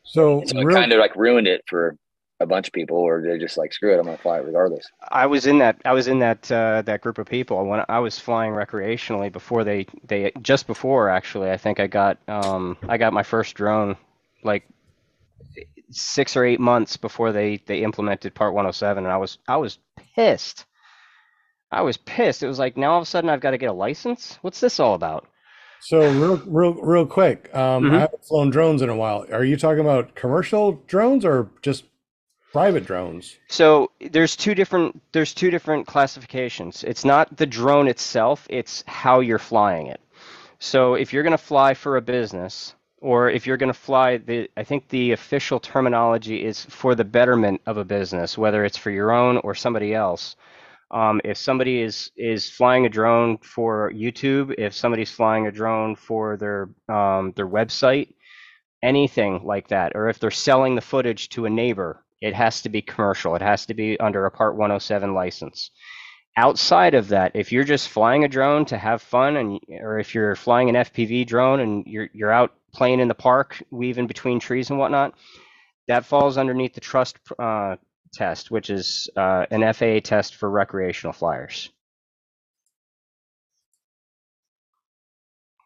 [0.04, 1.98] So, So it real, kind of like ruined it for
[2.40, 4.86] a bunch of people, or they're just like, screw it, I'm gonna fly it regardless.
[5.10, 8.00] I was in that I was in that uh, that group of people when I
[8.00, 12.98] was flying recreationally before they they just before actually I think I got um I
[12.98, 13.96] got my first drone
[14.44, 14.64] like
[15.92, 19.80] six or eight months before they they implemented Part 107 and I was I was
[20.16, 20.66] pissed.
[21.72, 22.44] I was pissed.
[22.44, 24.38] It was like now all of a sudden I've got to get a license.
[24.42, 25.28] What's this all about?
[25.82, 27.54] so real, real, real quick.
[27.54, 27.96] Um, Mhm.
[27.96, 29.26] I haven't flown drones in a while.
[29.32, 31.84] Are you talking about commercial drones or just
[32.52, 33.38] private drones?
[33.50, 36.84] So there's two different there's two different classifications.
[36.84, 40.02] It's not the drone itself, it's how you're flying it.
[40.58, 44.18] So if you're going to fly for a business or if you're going to fly
[44.18, 48.78] the I think the official terminology is for the betterment of a business, whether it's
[48.78, 50.36] for your own or somebody else.
[50.96, 55.94] Um, if somebody is is flying a drone for YouTube, if somebody's flying a drone
[55.98, 58.14] for their um, their website,
[58.82, 62.70] anything like that, or if they're selling the footage to a neighbor, it has to
[62.70, 63.36] be commercial.
[63.36, 65.70] It has to be under a Part 107 license.
[66.38, 70.16] Outside of that, if you're just flying a drone to have fun, and or if
[70.16, 74.40] you're flying an FPV drone and you're you're out playing in the park, weaving between
[74.40, 75.14] trees and whatnot,
[75.90, 77.76] that falls underneath the trust uh,
[78.16, 81.70] test, which is uh, an FAA test for recreational flyers.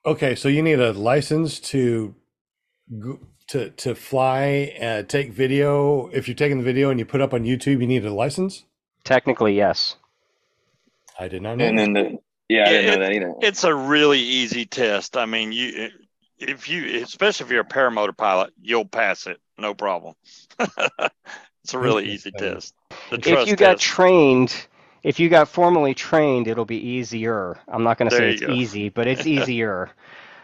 [0.05, 2.15] Okay, so you need a license to
[3.47, 6.07] to to fly, uh, take video.
[6.07, 8.65] If you're taking the video and you put up on YouTube, you need a license.
[9.03, 9.95] Technically, yes.
[11.19, 11.65] I did not know.
[11.65, 13.33] And then the yeah, I didn't know that either.
[13.41, 15.17] It's a really easy test.
[15.17, 15.89] I mean, you
[16.39, 20.15] if you especially if you're a paramotor pilot, you'll pass it, no problem.
[21.69, 22.73] It's a really easy test.
[23.09, 23.79] The if trust you got test.
[23.79, 24.53] trained,
[25.03, 27.59] if you got formally trained, it'll be easier.
[27.67, 28.47] I'm not going to say it's go.
[28.47, 29.91] easy, but it's easier.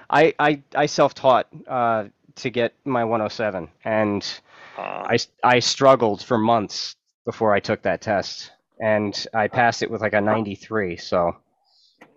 [0.09, 4.39] I I, I self-taught uh, to get my 107, and
[4.77, 9.91] Uh, I I struggled for months before I took that test, and I passed it
[9.91, 10.97] with like a 93.
[10.97, 11.37] So,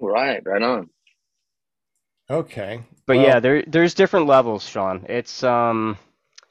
[0.01, 0.91] Right, right on.
[2.31, 2.83] Okay.
[3.07, 5.05] but Well, yeah, there there's different levels, Sean.
[5.09, 5.99] It's um.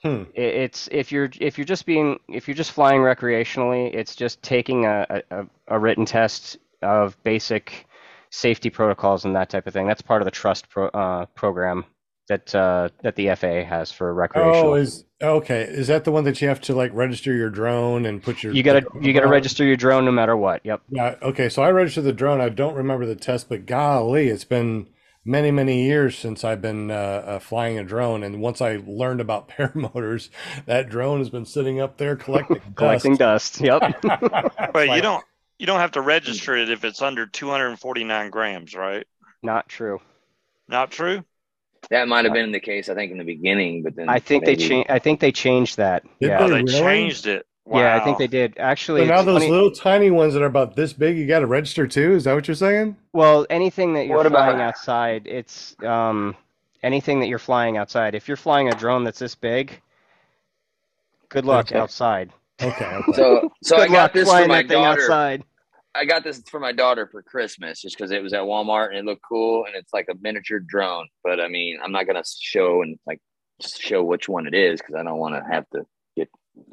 [0.08, 0.24] Hmm.
[0.36, 4.86] It's if you're if you're just being if you're just flying recreationally, it's just taking
[4.86, 7.88] a, a, a written test of basic
[8.30, 9.88] safety protocols and that type of thing.
[9.88, 11.86] That's part of the trust pro, uh, program
[12.30, 14.72] that uh, that the FAA has for recreational.
[14.72, 15.64] Oh, is okay.
[15.64, 18.54] Is that the one that you have to like register your drone and put your
[18.54, 20.62] you gotta you gotta register your drone no matter what.
[20.64, 20.82] Yep.
[20.90, 21.16] Yeah.
[21.22, 21.50] Okay.
[21.50, 22.42] So I registered the drone.
[22.42, 24.88] I don't remember the test, but golly, it's been
[25.28, 28.24] many, many years since I've been uh, uh, flying a drone.
[28.24, 30.30] And once I learned about paramotors,
[30.66, 33.60] that drone has been sitting up there collecting Collecting dust.
[33.60, 33.82] Yep.
[34.04, 35.24] It's but you don't
[35.60, 39.06] you don't have to register it if it's under 249 grams, right?
[39.42, 40.00] Not true.
[40.68, 41.24] Not true.
[41.90, 44.46] That might have been the case, I think, in the beginning, but then I think
[44.46, 44.90] they changed.
[44.90, 46.04] I think they changed that.
[46.20, 46.40] Did yeah.
[46.42, 46.80] Oh, they they really?
[46.80, 47.47] changed it.
[47.68, 47.80] Wow.
[47.82, 48.54] Yeah, I think they did.
[48.58, 51.40] Actually, So now those funny- little tiny ones that are about this big, you got
[51.40, 52.14] to register too.
[52.14, 52.96] Is that what you're saying?
[53.12, 56.34] Well, anything that you're What about- flying outside, it's um,
[56.82, 58.16] anything that you're flying outside.
[58.16, 59.82] If you're flying a drone that's this big,
[61.28, 61.78] good luck Okay.
[61.78, 62.32] outside.
[62.62, 62.86] Okay.
[62.86, 63.12] okay.
[63.14, 65.02] So, so I got this for my daughter.
[65.02, 65.44] outside.
[65.94, 68.98] I got this for my daughter for Christmas just because it was at Walmart and
[69.00, 71.08] it looked cool and it's like a miniature drone.
[71.24, 73.20] But I mean, I'm not gonna show and like
[73.60, 75.86] show which one it is because I don't want to have to get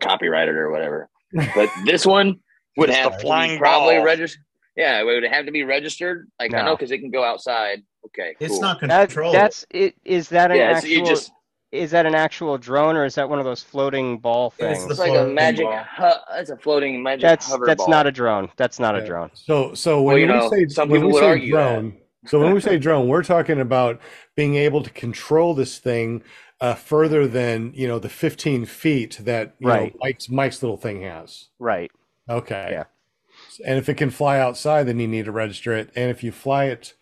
[0.00, 1.08] copyrighted or whatever.
[1.54, 2.40] But this one
[2.76, 4.42] would have to flying be probably registered.
[4.76, 6.28] Yeah, it would have to be registered.
[6.40, 7.82] Like I know because it can go outside.
[8.06, 8.60] Okay, It's cool.
[8.60, 9.34] not That, controlled.
[9.34, 9.94] that's it.
[10.04, 10.90] Is that an yeah, it's, actual?
[10.92, 11.30] you just
[11.72, 14.84] Is that an actual drone or is that one of those floating ball things?
[14.84, 15.64] the it's like a magic.
[15.66, 15.82] ball.
[15.96, 17.88] Hu- it's a floating magic That's hover that's ball.
[17.90, 18.48] not a drone.
[18.56, 19.30] That's not a drone.
[19.34, 21.54] So, so when Well, you we know, say some when people we would say argue
[21.54, 21.72] that.
[21.80, 24.00] drone, so when we say drone, we're talking about
[24.36, 26.22] being able to control this thing
[26.64, 29.92] uh, further than you know the 15 feet that you Right.
[29.92, 31.48] know Mike's Mike's little thing has.
[31.58, 31.90] Right.
[32.28, 32.68] Okay.
[32.72, 32.84] Yeah.
[33.66, 35.90] And if it can fly outside, then you need to register it.
[35.94, 36.94] And if you fly it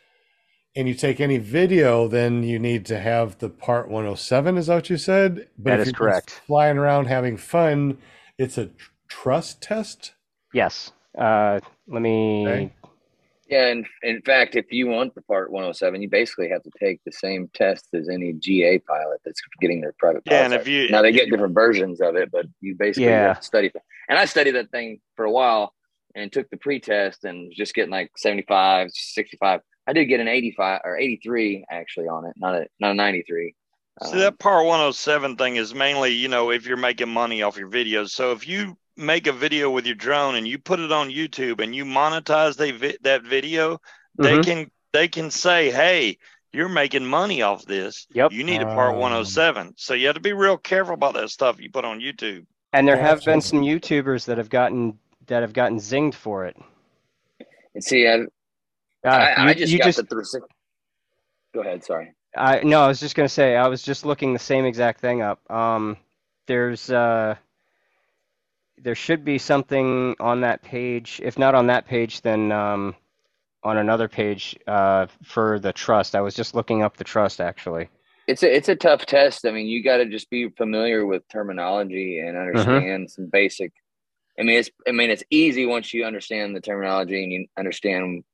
[0.74, 4.58] and you take any video, then you need to have the Part 107.
[4.58, 5.48] Is that what you said?
[5.56, 6.40] But That if is correct.
[6.46, 7.98] Flying around having fun,
[8.38, 10.12] it's a tr- trust test.
[10.52, 10.90] Yes.
[11.16, 12.48] Uh, let me.
[12.48, 12.72] Okay.
[13.52, 17.00] Yeah, and in fact, if you want the Part 107, you basically have to take
[17.04, 20.66] the same test as any GA pilot that's getting their private Yeah, pilot and if
[20.66, 23.28] you- now they get you- different versions of it, but you basically Yeah.
[23.28, 23.66] have to study.
[23.66, 23.76] it.
[24.08, 25.74] And I studied that thing for a while
[26.14, 29.60] and took the pre-test and was just getting like 75, 65.
[29.86, 33.54] I did get an 85 or 83 actually on it, not a not a 93.
[34.04, 37.58] See Um, that Part 107 thing is mainly, you know, if you're making money off
[37.58, 38.08] your videos.
[38.10, 41.60] So if you make a video with your drone and you put it on YouTube
[41.62, 43.80] and you monetize they vi- that video,
[44.18, 44.44] they Mhm.
[44.44, 46.18] can they can say, "Hey,
[46.52, 48.06] you're making money off this.
[48.12, 48.32] Yep.
[48.32, 51.30] You need a Part Um, 107." So you have to be real careful about that
[51.30, 52.44] stuff you put on YouTube.
[52.74, 56.56] And there have been some YouTubers that have gotten that have gotten zinged for it.
[57.74, 60.54] and see, I, Uh, I, I you- just you got just the 360.
[61.54, 62.12] Go ahead, sorry.
[62.36, 65.22] I no, I was just gonna say I was just looking the same exact thing
[65.22, 65.40] up.
[65.50, 65.96] Um,
[66.46, 67.36] there's uh,
[68.82, 71.20] there should be something on that page.
[71.22, 72.94] If not on that page, then um,
[73.62, 76.14] on another page uh, for the trust.
[76.14, 77.88] I was just looking up the trust actually.
[78.26, 79.46] It's a it's a tough test.
[79.46, 83.72] I mean, you got to just be familiar with terminology and understand some basic.
[84.38, 88.24] I mean, it's I mean it's easy once you understand the terminology and you understand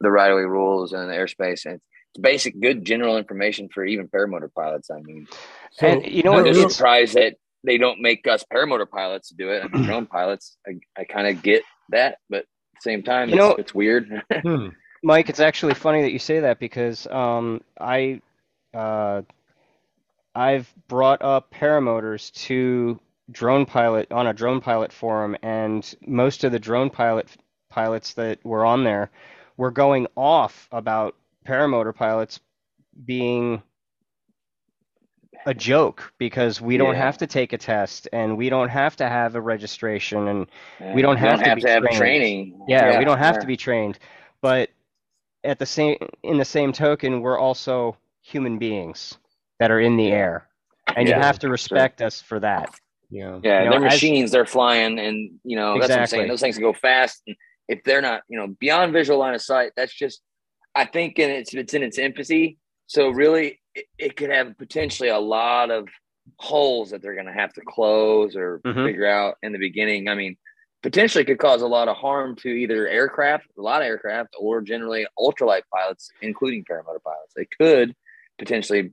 [0.00, 1.80] the right of way rules and the airspace and
[2.20, 4.90] basic good general information for even paramotor pilots.
[4.90, 5.26] I mean,
[5.72, 6.54] So, And you know I'm what?
[6.54, 9.64] just surprised that they don't make us paramotor pilots to do it.
[9.64, 12.46] I mean, drone pilots, I, I kind of get that, but at
[12.76, 14.22] the same time, You it's, know- it's weird.
[14.42, 14.68] hmm.
[15.04, 18.20] Mike, it's actually funny that you say that because um, I
[18.72, 19.22] uh,
[20.34, 26.52] I've brought up paramotors to drone pilot on a drone pilot forum, and most of
[26.52, 27.28] the drone pilot
[27.68, 29.10] pilots that were on there
[29.56, 32.38] were going off about paramotor pilots
[33.04, 33.62] being
[35.46, 39.08] a joke because we don't have to take a test and we don't have to
[39.08, 40.46] have a registration and
[40.80, 42.64] Uh, We don't you have to have be to have training.
[42.68, 43.40] yeah, we don't have yeah.
[43.40, 43.98] to be trained.
[44.40, 44.70] But
[45.44, 49.18] at the same in the same token, we're also human beings
[49.58, 50.48] that are in the air.
[50.96, 52.74] And you have to respect us for that.
[53.10, 53.40] Yeah.
[53.42, 54.30] Yeah, You know, they're as- machines.
[54.30, 56.28] They're flying, and you know that's what I'm saying.
[56.28, 57.22] Those things go fast.
[57.26, 57.36] And
[57.68, 60.22] if they're not, you know, beyond visual line of sight, that's just.
[60.74, 62.58] I think, and it's it's in its infancy.
[62.86, 65.88] So really, it, it could have potentially a lot of
[66.38, 68.84] holes that they're going to have to close or Mhm.
[68.86, 70.08] figure out in the beginning.
[70.08, 70.36] I mean,
[70.82, 74.60] potentially could cause a lot of harm to either aircraft, a lot of aircraft, or
[74.60, 77.32] generally ultralight pilots, including paramotor pilots.
[77.36, 77.94] They could
[78.38, 78.92] potentially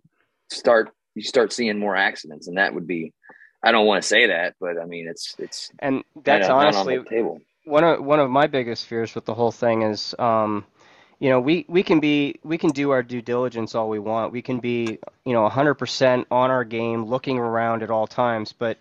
[0.49, 3.13] start you start seeing more accidents, and that would be.
[3.61, 7.39] I don't want to say that, but I mean it's it's And that's honestly on
[7.65, 10.65] one of one of my biggest fears with the whole thing is um
[11.19, 14.31] you know we we can be we can do our due diligence all we want
[14.31, 18.77] we can be you know 100% on our game looking around at all times but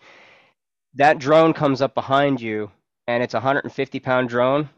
[0.94, 2.70] that drone comes up behind you
[3.07, 4.68] and it's a 150 pound drone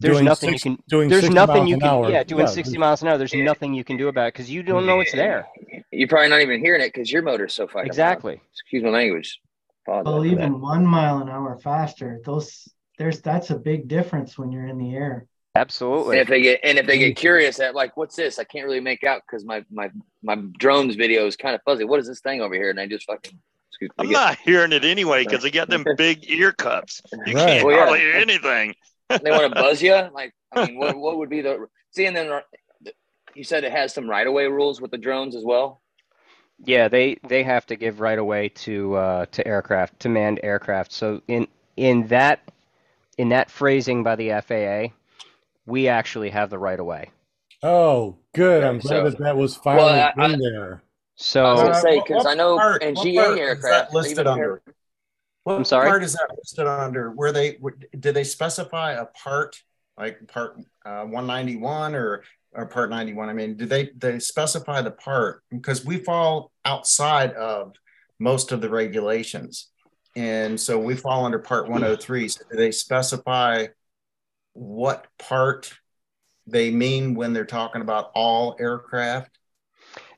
[0.00, 2.10] there's Doing nothing six- you can doing there's 60 nothing miles you can hour.
[2.10, 3.44] yeah doing Yeah, 60 miles an hour there's Yeah.
[3.44, 5.46] nothing you can do about it because you don't know it's there
[5.90, 7.86] You're probably not even hearing it because your motor's so fucking loud.
[7.86, 9.40] exactly Excuse my language.
[9.86, 10.32] Apologize Well, for that.
[10.32, 12.68] even one mile an hour faster, those
[12.98, 15.26] there's that's a big difference when you're in the air.
[15.58, 18.38] And absolutely if they get and if they get curious at like, what's this?
[18.38, 19.90] I can't really make out because my my
[20.22, 21.84] my drone's video is kind of fuzzy.
[21.84, 22.70] What is this thing over here?
[22.70, 23.38] And I just fucking
[23.70, 23.94] excuse me.
[23.98, 27.02] I'm get- not hearing it anyway because they got them big ear cups.
[27.12, 27.46] You Right.
[27.46, 27.82] can't Well, yeah.
[27.84, 28.74] hardly hear anything.
[29.08, 29.94] they want to buzz you.
[30.12, 32.06] Like, I mean, what what would be the see?
[32.06, 32.40] And then uh,
[33.34, 35.80] you said it has some right of way rules with the drones as well.
[36.64, 40.92] Yeah, they they have to give right away to uh, to aircraft to manned aircraft.
[40.92, 42.40] So in in that
[43.16, 44.92] in that phrasing by the FAA,
[45.68, 47.10] we actually have the right of way.
[47.62, 48.64] Oh, good.
[48.64, 50.66] I'm glad that that was finally Well, I- in there.
[50.66, 50.80] I was
[51.16, 53.42] So gonna Uh, say because what I know part- in what GA part is that
[53.42, 54.62] aircraft, listed under?
[55.44, 55.88] What I'm sorry?
[55.88, 57.10] part is that listed under?
[57.10, 57.58] Where they
[57.98, 59.56] did they specify a part
[59.98, 63.28] like part uh, 191 or or part 91?
[63.28, 67.72] I mean, do they they specify the part because we fall outside of
[68.20, 69.68] most of the regulations,
[70.16, 72.28] and so we fall under part 103.
[72.28, 73.66] So do they specify
[74.58, 75.72] what part
[76.46, 79.38] they mean when they're talking about all aircraft?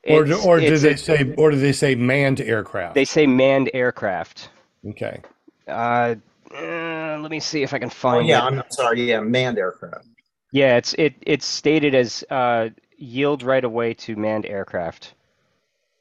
[0.07, 2.95] Or, do, or did it's they say, or did they say manned aircraft?
[2.95, 4.51] they say manned aircraft.
[4.89, 5.23] okay.
[5.67, 6.17] Uh,
[6.55, 8.47] uh, let me see if I can Oh find yeah, it.
[8.47, 9.09] I'm sorry.
[9.09, 10.07] Yeah, manned aircraft.
[10.53, 15.15] Yeah, it's it it's stated as uh, yield right away to manned aircraft.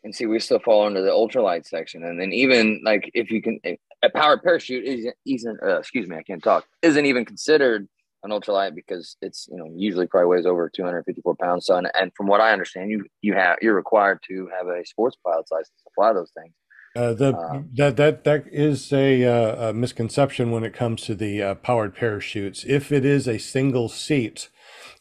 [0.04, 2.04] and see, we still fall under the ultralight section.
[2.04, 6.16] And then even like if you can, a powered parachute isn't, isn't uh, excuse me,
[6.18, 7.88] I can't talk, isn't even considered
[8.24, 11.66] an ultralight because it's you know usually probably weighs over 254 pounds.
[11.66, 14.86] So, and, and from what I understand, you you have you're required to have a
[14.86, 16.54] sports pilot's license to fly those things.
[16.96, 21.16] Uh, the Uh, that that that is a, uh, a misconception when it comes to
[21.16, 22.66] the uh, powered parachutes.
[22.68, 24.50] If it is a single seat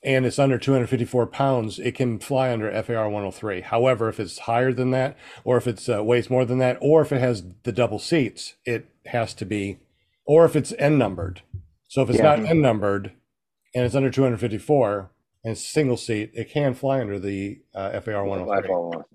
[0.03, 3.63] and it's under 254 pounds, it can fly under FAR 103.
[3.63, 7.03] However, if it's higher than that, or if it's uh, weighs more than that, or
[7.03, 9.79] if it has the double seats, it has to be,
[10.25, 11.43] or if it's N numbered.
[11.89, 12.37] So if it's Yeah.
[12.37, 13.13] not N numbered
[13.75, 15.11] and it's under 254
[15.45, 18.75] and it's single seat, it can fly under the uh, FAR 103.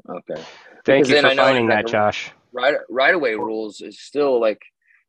[0.09, 0.43] Okay.
[0.83, 2.31] Thank Because you then for I know finding that that, Josh.
[2.51, 4.61] right right away rules is still like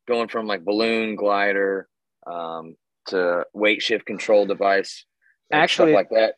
[0.07, 1.89] going from like balloon glider
[2.27, 2.75] um,
[3.07, 5.05] to weight shift control device
[5.51, 6.35] Actually, like that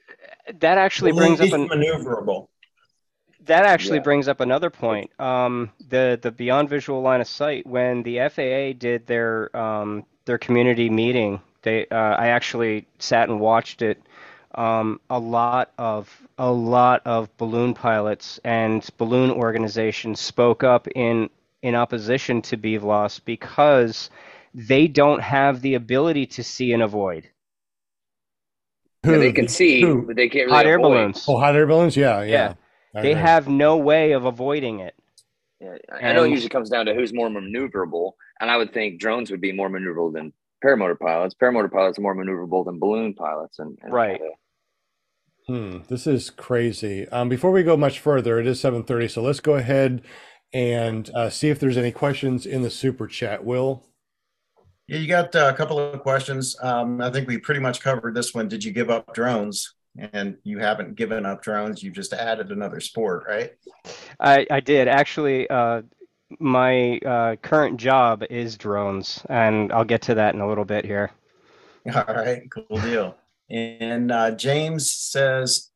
[0.59, 2.47] That actually brings up an maneuverable.
[3.45, 4.03] That actually Yeah.
[4.03, 5.11] brings up another point.
[5.19, 7.65] Um, the the beyond visual line of sight.
[7.65, 13.39] When the FAA did their um, their community meeting, they uh, I actually sat and
[13.39, 14.01] watched it.
[14.55, 21.29] Um, a lot of a lot of balloon pilots and balloon organizations spoke up in
[21.63, 24.09] in opposition to BVLOS because
[24.53, 27.29] they don't have the ability to see and avoid
[29.03, 30.03] Yeah, they can see Who?
[30.03, 31.25] but they can't really hot air balloons.
[31.27, 31.95] Oh, hot air balloons?
[31.95, 32.53] Yeah, yeah.
[32.93, 33.01] Yeah.
[33.01, 34.95] They have no way of avoiding it.
[35.59, 38.73] Yeah, I I know it usually comes down to who's more maneuverable, and I would
[38.73, 41.35] think drones would be more maneuverable than paramotor pilots.
[41.35, 44.19] Paramotor pilots are more maneuverable than balloon pilots, and, and Right.
[45.47, 47.07] Hmm, this is crazy.
[47.07, 50.01] Um, before we go much further, it is 7:30, so let's go ahead
[50.53, 53.45] and uh, see if there's any questions in the super chat.
[53.45, 53.85] Will?
[54.87, 56.55] Yeah, you got uh, a couple of questions.
[56.61, 58.47] Um, I think we pretty much covered this one.
[58.47, 59.73] Did you give up drones?
[60.13, 61.81] And you haven't given up drones.
[61.81, 63.51] You've just added another sport, right?
[64.19, 65.49] I, I did actually.
[65.49, 65.81] Uh,
[66.39, 70.85] my uh, current job is drones, and I'll get to that in a little bit
[70.85, 71.11] here.
[71.95, 73.15] All right, cool deal.
[73.49, 75.69] And uh, James says,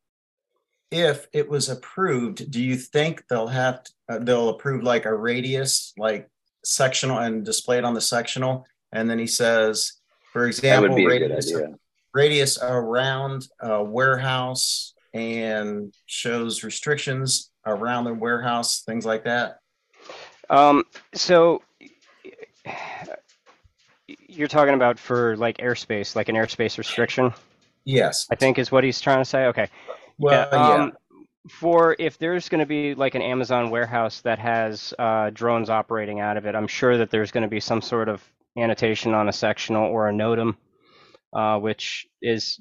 [0.92, 5.16] if it was approved, do you think they'll have to, uh, they'll approve like a
[5.16, 6.30] radius, like
[6.66, 8.66] sectional, and display it on the sectional?
[8.92, 9.94] And then he says,
[10.34, 11.54] for example, would be a good radius,
[12.14, 19.61] radius around a warehouse and shows restrictions around the warehouse, things like that.
[20.52, 20.84] Um,
[21.16, 21.64] so
[24.28, 27.34] you're talking about for like airspace, like an airspace restriction,
[27.86, 28.28] Yes.
[28.32, 29.46] I think is what he's trying to say.
[29.48, 29.68] Okay.
[30.18, 30.58] Well, yeah.
[30.58, 30.94] um,
[31.50, 36.20] for if there's going to be like an Amazon warehouse that has uh, drones operating
[36.20, 38.24] out of it, I'm sure that there's going to be some sort of
[38.58, 40.56] annotation on a sectional or a NOTAM,
[41.34, 42.60] uh, which is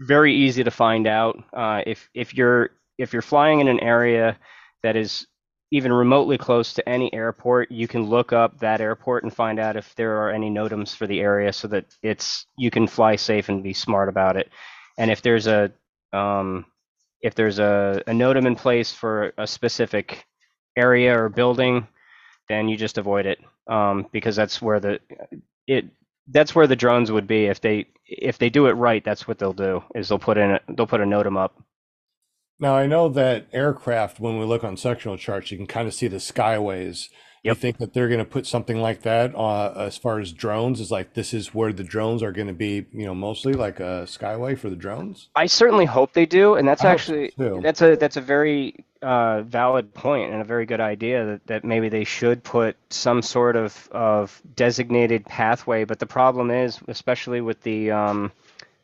[0.00, 1.36] very easy to find out.
[1.52, 4.36] Uh, if if you're if you're flying in an area
[4.82, 5.26] that is
[5.72, 9.76] even remotely close to any airport, you can look up that airport and find out
[9.76, 13.48] if there are any NOTAMs for the area, so that it's you can fly safe
[13.48, 14.50] and be smart about it.
[14.98, 15.72] And if there's a
[16.12, 16.66] um,
[17.20, 20.24] if there's a, a NOTAM in place for a specific
[20.76, 21.88] area or building,
[22.48, 25.00] then you just avoid it um, because that's where the
[25.66, 25.86] it
[26.28, 29.04] that's where the drones would be if they if they do it right.
[29.04, 31.60] That's what they'll do is they'll put in a, they'll put a NOTAM up.
[32.58, 35.94] Now I know that aircraft, when we look on sectional charts, you can kind of
[35.94, 37.08] see the skyways.
[37.42, 40.80] You think that they're going to put something like that uh, as far as drones?
[40.80, 43.78] Is like this is where the drones are going to be, you know, mostly like
[43.78, 45.28] a skyway for the drones.
[45.36, 48.20] I certainly hope they do, and that's I hope so, actually that's a that's a
[48.20, 52.76] very uh, valid point and a very good idea that, that maybe they should put
[52.90, 55.84] some sort of, of designated pathway.
[55.84, 58.32] But the problem is, especially with the um,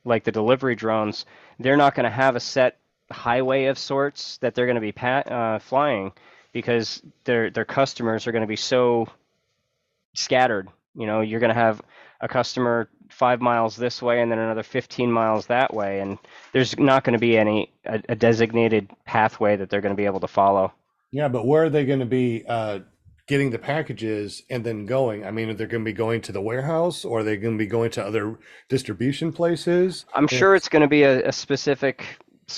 [0.04, 1.26] like the delivery drones,
[1.58, 2.78] they're not going to have a set
[3.11, 6.12] highway of sorts that they're going to be pat, uh, flying
[6.53, 9.07] because their their customers are going to be so
[10.14, 10.68] scattered.
[10.94, 11.80] You know, you're going to have
[12.20, 16.18] a customer five miles this way and then another 15 miles that way, and
[16.53, 20.07] there's not going to be any a, a designated pathway that they're going to be
[20.07, 20.72] able to follow.
[21.11, 22.80] Yeah, but where are they going to be uh,
[23.26, 25.24] getting the packages and then going?
[25.26, 27.55] I mean, are they going to be going to the warehouse or are they going
[27.55, 28.38] to be going to other
[28.68, 30.07] distribution places?
[30.14, 32.05] I'm sure it's going to be a, a specific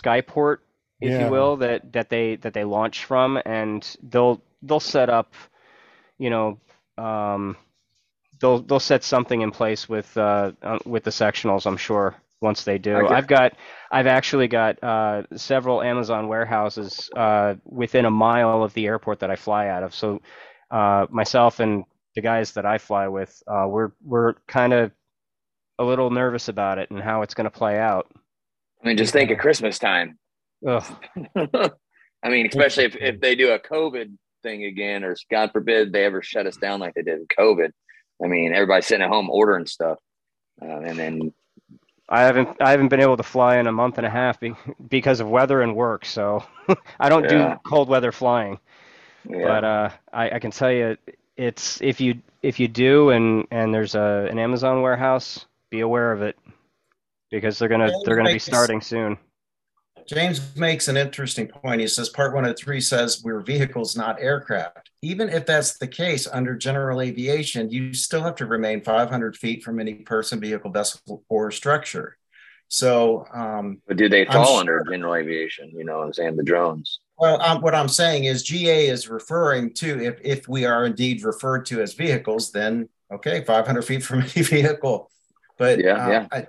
[0.01, 0.59] skyport,
[1.01, 1.19] if Yeah.
[1.19, 5.35] you will, that that they that they launch from, and they'll they'll set up,
[6.19, 6.59] you know,
[6.99, 7.57] um,
[8.41, 11.67] they'll they'll set something in place with uh, uh, with the sectionals.
[11.67, 13.07] I'm sure once they do.
[13.07, 13.09] Okay.
[13.09, 13.53] I've got
[13.91, 19.31] I've actually got uh, several Amazon warehouses uh, within a mile of the airport that
[19.31, 19.95] I fly out of.
[19.95, 20.21] So
[20.71, 21.85] uh, myself and
[22.15, 24.93] the guys that I fly with, uh, we're we're kind of
[25.79, 28.11] a little nervous about it and how it's going to play out.
[28.85, 30.19] I mean, just think of Christmas time.
[31.37, 34.13] I mean, especially if, if they do a COVID
[34.43, 37.71] thing again, or God forbid they ever shut us down like they did in COVID.
[38.23, 39.99] I mean, everybody's sitting at home ordering stuff,
[40.63, 41.33] uh, and then
[42.09, 44.55] I haven't I haven't been able to fly in a month and a half be,
[44.89, 46.05] because of weather and work.
[46.05, 46.45] So
[47.01, 47.55] I don't Yeah.
[47.55, 48.59] do cold weather flying.
[49.29, 50.97] yeah, But uh, I, I can tell you,
[51.37, 56.13] it's if you if you do and and there's a an Amazon warehouse, be aware
[56.13, 56.39] of it
[57.35, 59.19] because they're gonna they're gonna be starting soon.
[60.07, 61.81] James makes an interesting point.
[61.81, 64.91] He says part 103 says we're vehicles, not aircraft.
[65.01, 69.63] Even if that's the case under general aviation, you still have to remain 500 feet
[69.63, 72.19] from any person, vehicle, vessel, or structure.
[72.69, 75.71] So, um, but do they fall sure- under general aviation?
[75.71, 76.37] You know what I'm saying?
[76.37, 77.01] The drones.
[77.17, 81.25] well, um, what I'm saying is GA is referring to if, if we are indeed
[81.25, 85.11] referred to as vehicles, then okay, 500 feet from any vehicle.
[85.57, 86.27] But Yeah, uh, yeah.
[86.33, 86.47] I,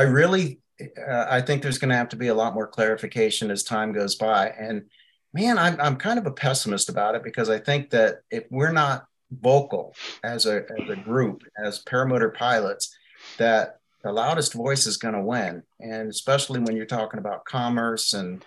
[0.00, 0.60] I really,
[1.08, 3.92] uh, I think there's going to have to be a lot more clarification as time
[3.92, 4.48] goes by.
[4.48, 4.86] And
[5.34, 8.72] man, I'm, I'm kind of a pessimist about it because I think that if we're
[8.72, 9.94] not vocal
[10.24, 12.96] as a, as a group, as paramotor pilots,
[13.36, 15.62] that the loudest voice is going to win.
[15.80, 18.42] And especially when you're talking about commerce and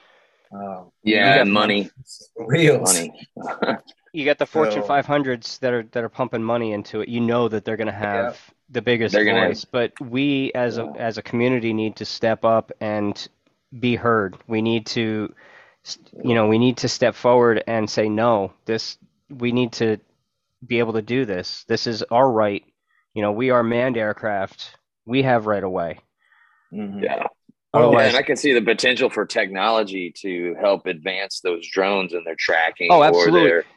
[0.52, 1.92] uh, Yeah, and money,
[2.48, 2.94] wheels.
[2.96, 3.28] money.
[4.12, 7.10] You got the Fortune So- 500s that are that are pumping money into it.
[7.10, 8.40] You know that they're going to have
[8.74, 9.66] the biggest They're gonna- voice.
[9.66, 13.16] But we as a as a community need to step up and
[13.80, 14.36] be heard.
[14.48, 15.34] We need to,
[16.24, 18.54] you know, we need to step forward and say no.
[18.66, 18.98] This
[19.30, 19.98] we need to
[20.66, 21.64] be able to do this.
[21.68, 22.64] This is our right.
[23.14, 24.78] You know, we are manned aircraft.
[25.06, 26.00] We have right away.
[26.74, 27.04] Mhm.
[27.04, 27.28] yeah.
[27.76, 32.14] Oh, yeah, and I can see the potential for technology to help advance those drones
[32.14, 33.44] and their tracking Oh, or absolutely.
[33.50, 33.68] their The-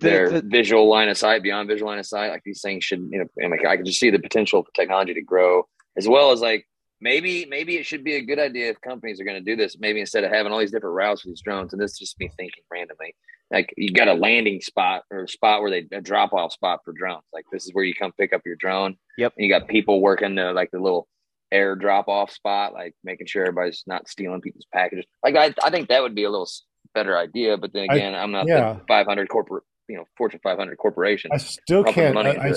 [0.00, 2.30] their the- visual line of sight, beyond visual line of sight.
[2.30, 4.72] Like these things should, you know, I, mean, I can just see the potential for
[4.72, 6.66] technology to grow, as well as like
[7.00, 9.76] maybe maybe it should be a good idea if companies are going to do this.
[9.78, 12.18] Maybe instead of having all these different routes for these drones, and this is just
[12.18, 13.14] me thinking randomly,
[13.50, 16.80] like you got a landing spot or a spot where they a drop off spot
[16.84, 17.24] for drones.
[17.32, 18.96] Like this is where you come pick up your drone.
[19.18, 19.34] Yep.
[19.36, 21.08] And you got people working the like the little
[21.52, 25.04] air drop off spot, like making sure everybody's not stealing people's packages.
[25.22, 26.48] Like I, I think that would be a little
[26.94, 27.56] better idea.
[27.56, 28.74] But then again, I, am not yeah.
[28.74, 31.30] the 500 corporate, you know, Fortune 500 corporation.
[31.32, 32.14] I still can't.
[32.14, 32.52] money I, I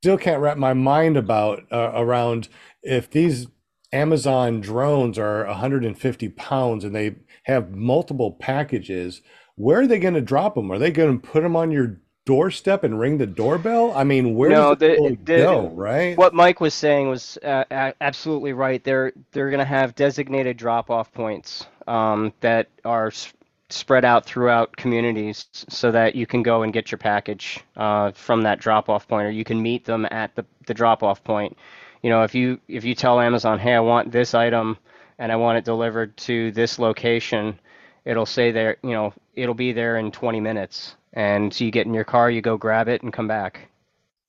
[0.00, 2.48] still can't wrap my mind about uh, around
[2.82, 3.46] if these
[3.92, 9.22] Amazon drones are 150 pounds and they have multiple packages.
[9.56, 10.70] Where are they going to drop them?
[10.70, 13.92] Are they going to put them on your doorstep and ring the doorbell?
[13.96, 15.68] I mean, where No, does it the- really the- go?
[15.70, 16.16] Right?
[16.16, 17.64] What Mike was saying was uh,
[18.00, 18.82] absolutely right.
[18.84, 23.32] They're they're going to have designated drop-off points um, that are s-
[23.70, 28.42] spread out throughout communities so that you can go and get your package uh, from
[28.42, 31.56] that drop-off point, or you can meet them at the, the drop-off point.
[32.02, 34.78] You know, if you if you tell Amazon, hey, I want this item
[35.18, 37.58] and I want it delivered to this location,
[38.04, 41.86] it'll say there, you know, it'll be there in 20 minutes, and so you get
[41.86, 43.68] in your car, you go grab it, and come back.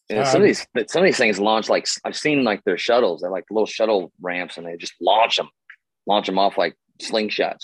[0.09, 3.21] Yeah, some of these some of these things launch like I've seen like their shuttles.
[3.21, 5.49] They're like little shuttle ramps, and they just launch them,
[6.07, 7.59] launch them off like slingshots.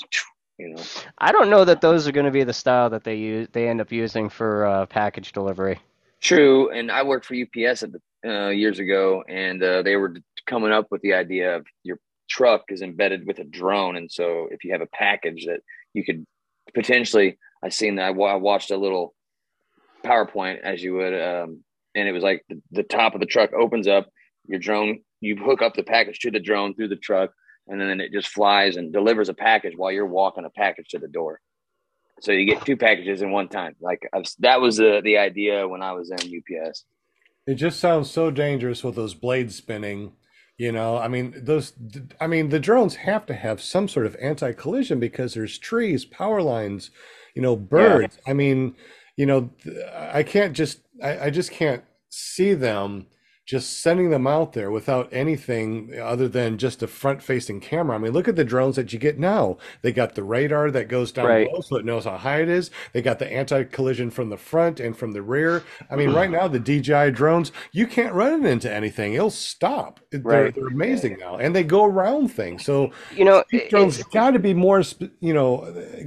[0.57, 0.83] You know,
[1.17, 3.47] I don't know that those are going to be the style that they use.
[3.51, 5.79] They end up using for uh, package delivery.
[6.21, 6.71] true.
[6.71, 10.15] And I worked for UPS at the, uh, years ago, and uh, they were
[10.47, 11.99] coming up with the idea of your
[12.29, 15.59] truck is embedded with a drone, and so if you have a package that
[15.93, 16.25] you could
[16.73, 19.13] potentially, I seen that I, watched a little
[20.03, 23.53] PowerPoint as you would, um, and it was like the, the top of the truck
[23.53, 24.09] opens up,
[24.47, 27.31] your drone, you hook up the package to the drone through the truck,
[27.67, 30.99] and then it just flies and delivers a package while you're walking a package to
[30.99, 31.39] the door.
[32.21, 33.75] So you get two packages in one time.
[33.81, 36.85] Like I've, that was the the idea when I was in UPS.
[37.47, 40.13] It just sounds so dangerous with those blades spinning.
[40.57, 41.73] You know, I mean, those,
[42.21, 46.41] I mean, the drones have to have some sort of anti-collision because there's trees, power
[46.41, 46.91] lines,
[47.35, 48.17] you know, birds.
[48.25, 48.75] I mean,
[49.17, 49.49] you know,
[49.93, 53.07] I can't just, I, I just can't see them
[53.45, 57.95] just sending them out there without anything other than just a front-facing camera.
[57.95, 59.57] I mean, look at the drones that you get now.
[59.83, 61.47] They got the radar that goes down Right.
[61.47, 62.71] below so it knows how high it is.
[62.93, 65.63] They got the anti-collision from the front and from the rear.
[65.91, 69.99] I mean, right now the DJI drones, you can't run it into anything; it'll stop.
[70.11, 70.55] They're, Right.
[70.55, 72.65] they're amazing now, and they go around things.
[72.65, 74.81] So You know, these drones got to be more,
[75.19, 75.57] you know,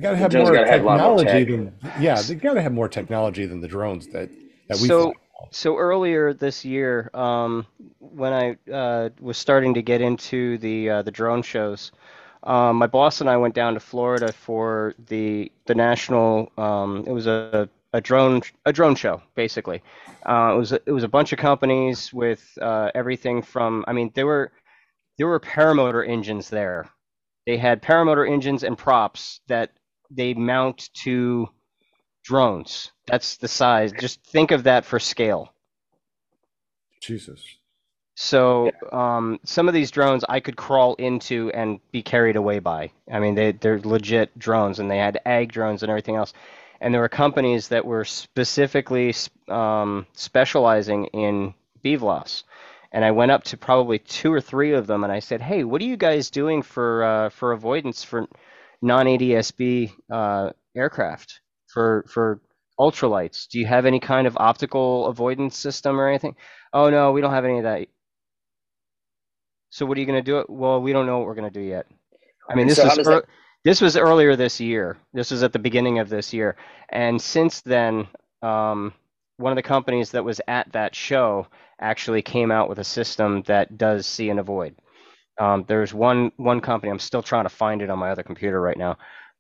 [0.01, 1.83] got to have more gotta have a lot more technology tech.
[1.93, 4.29] than yeah, they got to have more technology than the drones that
[4.69, 4.89] that we.
[4.89, 5.15] So.
[5.51, 7.67] So earlier this year, um,
[7.99, 11.93] when I uh, was starting to get into the uh, the drone shows,
[12.43, 16.53] um, my boss and I went down to Florida for the the national.
[16.57, 19.83] Um, it was a, a drone a drone show basically.
[20.27, 23.85] Uh, it was it was a bunch of companies with uh, everything from.
[23.87, 24.53] I mean, there were
[25.19, 26.89] there were paramotor engines there.
[27.47, 29.71] They had paramotor engines and props that
[30.11, 31.49] they mount to
[32.29, 32.93] drones.
[33.07, 33.91] That's the size.
[33.99, 35.55] Just think of that for scale.
[37.01, 37.43] Jesus.
[38.17, 42.91] So um, some of these drones I could crawl into and be carried away by.
[43.11, 46.35] I mean, they they're legit drones, and they had ag drones and everything else.
[46.83, 49.15] And there were companies that were specifically
[49.49, 52.45] um, specializing in BVLOS.
[52.93, 55.65] And I went up to probably two or three of them, and I said, "Hey,
[55.65, 58.27] what are you guys doing for uh, for avoidance for
[58.83, 61.41] non-ADSB uh, aircraft
[61.73, 62.41] for for
[62.79, 63.49] ultralights?
[63.49, 66.37] Do you have any kind of optical avoidance system or anything?"
[66.73, 67.89] Oh no, we don't have any of that.
[69.71, 70.45] So what are you going to do?
[70.49, 71.87] Well, we don't know what we're going to do yet.
[72.51, 73.25] I mean, this So was that-
[73.65, 74.97] this was earlier this year.
[75.13, 76.57] This was at the beginning of this year,
[76.91, 78.09] and since then,
[78.43, 78.95] um,
[79.37, 81.47] one of the companies that was at that show
[81.81, 84.75] actually came out with a system that does see and avoid.
[85.39, 86.91] Um, there's one one company.
[86.91, 88.97] I'm still trying to find it on my other computer right now,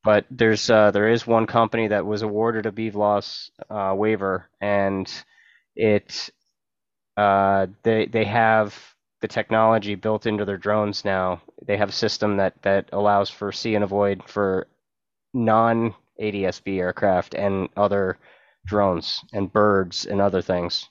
[0.08, 5.06] but there's uh, there is one company that was awarded a BVLOS uh, waiver, and
[5.76, 6.30] it
[7.18, 8.74] uh, they they have
[9.20, 11.42] the technology built into their drones now.
[11.66, 14.66] They have a system that that allows for see and avoid for
[15.34, 18.16] non ADSB aircraft and other
[18.64, 20.88] drones and birds and other things.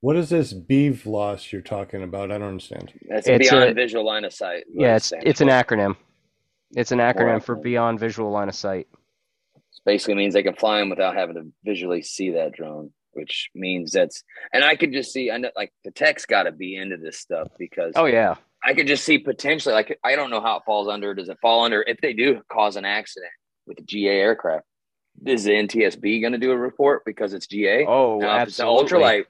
[0.00, 2.32] What is this BVLOS you're talking about?
[2.32, 2.92] I don't understand.
[3.08, 4.64] That's It's beyond a- visual line of sight.
[4.66, 5.94] is Yeah, it it's stands it's an acronym.
[6.76, 8.86] It's an acronym for beyond visual line of sight.
[9.86, 13.92] basically means they can fly them without having to visually see that drone, which means
[13.92, 14.22] that's
[14.52, 17.18] and I could just see I know like the tech's got to be into this
[17.18, 18.34] stuff because Oh yeah.
[18.62, 21.14] I could just see potentially like I don't know how it falls under.
[21.14, 23.32] Does it fall under if they do cause an accident
[23.66, 24.66] with the GA aircraft?
[25.24, 27.86] Is the NTSB going to do a report because it's GA?
[27.86, 29.24] Oh, Now, if it's an ultralight,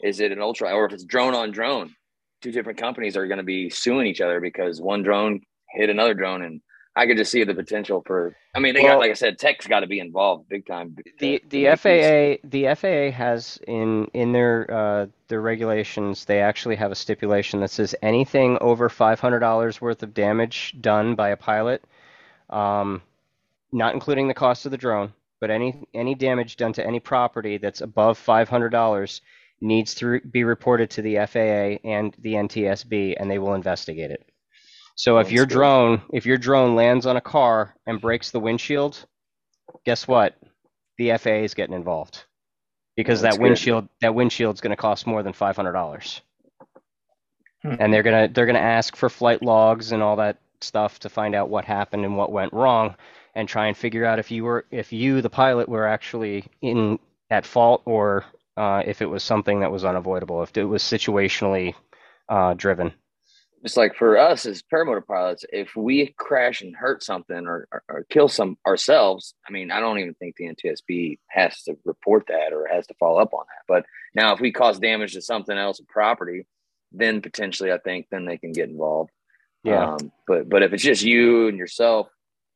[0.00, 1.92] is it an ultralight, or if it's drone on drone?
[2.40, 5.40] Two different companies are going to be suing each other because one drone
[5.70, 6.60] hit another drone, and
[6.96, 8.36] I could just see the potential for.
[8.54, 10.96] I mean, they Well- got like I said, tech's got to be involved big time.
[11.18, 16.92] The the FAA the FAA has in in their uh, their regulations they actually have
[16.92, 21.36] a stipulation that says anything over five hundred dollars worth of damage done by a
[21.36, 21.82] pilot,
[22.50, 23.02] um,
[23.72, 27.58] not including the cost of the drone, but any any damage done to any property
[27.58, 29.20] that's above five hundred dollars
[29.60, 34.10] needs to re- be reported to the FAA and the NTSB, and they will investigate
[34.12, 34.28] it.
[34.96, 39.04] So if your drone if your drone lands on a car and breaks the windshield,
[39.84, 40.36] guess what?
[40.98, 42.24] the FAA is getting involved
[42.96, 43.44] because That's that good.
[43.44, 46.20] windshield that windshield's going to cost more than five hundred dollars,
[47.62, 47.74] Hmm.
[47.80, 51.34] and they're gonna they're gonna ask for flight logs and all that stuff to find
[51.34, 52.94] out what happened and what went wrong,
[53.34, 56.98] and try and figure out if you were if you the pilot were actually in
[57.30, 58.24] at fault or
[58.56, 61.74] uh, if it was something that was unavoidable, if it was situationally
[62.28, 62.92] uh, driven.
[63.64, 67.82] It's like for us as paramotor pilots, if we crash and hurt something or, or,
[67.88, 72.26] or kill some ourselves, I mean, I don't even think the NTSB has to report
[72.28, 73.64] that or has to follow up on that.
[73.66, 76.46] But now, if we cause damage to something else, property,
[76.92, 79.10] then potentially, I think then they can get involved.
[79.62, 79.94] Yeah.
[79.94, 82.08] Um, but but if it's just you and yourself,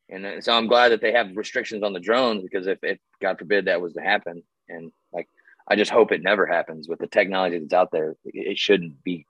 [0.09, 3.39] and so I'm glad that they have restrictions on the drones because if, if God
[3.39, 4.91] forbid that was to happen, and
[5.69, 8.15] I just hope it never happens with the technology that's out there.
[8.25, 9.25] It shouldn't be.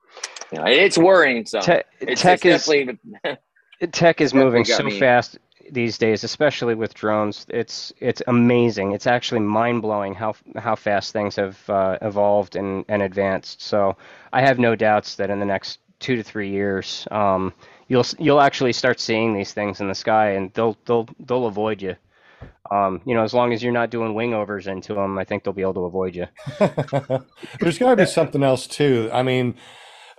[0.51, 1.45] You know, it's worrying.
[1.45, 2.67] So Te- it's, tech it's is
[3.91, 4.99] tech is moving so me.
[4.99, 5.37] fast
[5.71, 7.45] these days, especially with drones.
[7.49, 8.93] It's it's amazing.
[8.93, 13.61] It's actually mind blowing how how fast things have uh, evolved and, and advanced.
[13.61, 13.95] So
[14.33, 17.53] I have no doubts that in the next two to three years, um,
[17.87, 21.81] you'll you'll actually start seeing these things in the sky, and they'll they'll they'll avoid
[21.81, 21.95] you.
[22.71, 25.43] Um, you know, as long as you're not doing wing overs into them, I think
[25.43, 26.27] they'll be able to avoid you.
[27.59, 29.09] there's got to be something else too.
[29.11, 29.55] I mean,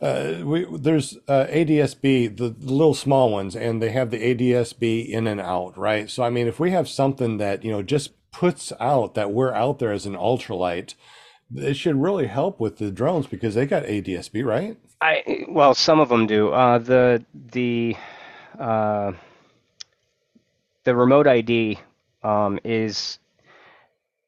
[0.03, 5.09] uh, we there's uh, ADSB, the, the little small ones, and they have the ADSB
[5.09, 6.11] in and out, right?
[6.11, 9.53] So I mean, if we have something that you know just puts out that we're
[9.53, 10.94] out there as an ultralight,
[11.55, 14.78] it should really help with the drones because they got ADSB, right?
[15.01, 16.51] I well, some of them do.
[16.51, 17.96] Uh, the the
[18.59, 19.12] uh,
[20.84, 21.78] the remote ID
[22.22, 23.18] um, is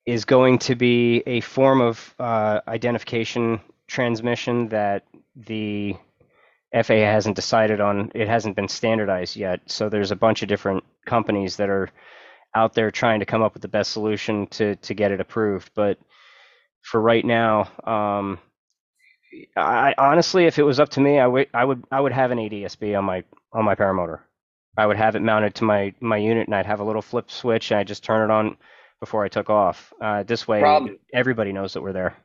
[0.05, 5.05] is going to be a form of uh, identification transmission that
[5.37, 5.95] the
[6.73, 8.11] FAA hasn't decided on.
[8.15, 9.61] It hasn't been standardized yet.
[9.67, 11.89] So there's a bunch of different companies that are
[12.55, 15.71] out there trying to come up with the best solution to to get it approved.
[15.75, 15.99] But
[16.83, 18.39] for right now, um,
[19.57, 22.31] I honestly, if it was up to me, I would I would I would have
[22.31, 24.21] an ADSB on my on my paramotor.
[24.77, 27.31] I would have it mounted to my my unit, and I'd have a little flip
[27.31, 28.57] switch, and I just turn it on
[29.01, 29.93] before I took off.
[30.01, 32.17] Uh, this way, Problem- everybody knows that we're there.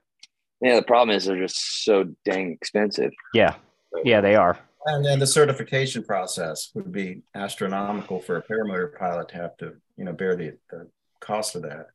[0.62, 0.76] yeah.
[0.76, 3.12] The problem is they're just so dang expensive.
[3.34, 3.56] Yeah,
[4.04, 4.58] yeah, they are.
[4.86, 9.74] And then the certification process would be astronomical for a paramotor pilot to have to,
[9.98, 10.88] you know, bear the, the
[11.20, 11.88] cost of that.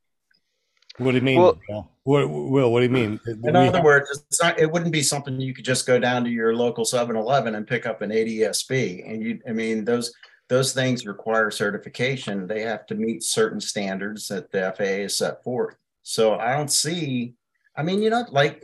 [0.99, 1.39] What do you mean?
[1.41, 1.89] Well- Will?
[2.05, 3.19] What, Will, what do you mean?
[3.45, 6.25] In other have- words, it's not, it wouldn't be something you could just go down
[6.25, 9.09] to your local 7-Eleven and pick up an ADSB.
[9.11, 10.13] And you, I mean, those
[10.49, 12.47] those things require certification.
[12.47, 15.77] They have to meet certain standards that the FAA has set forth.
[16.03, 17.35] So I don't see.
[17.77, 18.63] I mean, you know, like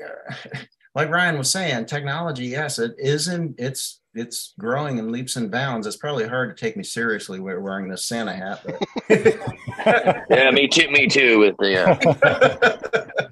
[0.94, 3.54] like Ryan was saying, technology, yes, it isn't.
[3.58, 5.86] It's it's growing in leaps and bounds.
[5.86, 8.62] It's probably hard to take me seriously wearing this Santa hat.
[8.64, 8.82] But
[10.30, 10.90] yeah, me too.
[10.90, 11.38] Me too.
[11.38, 11.98] With the, uh,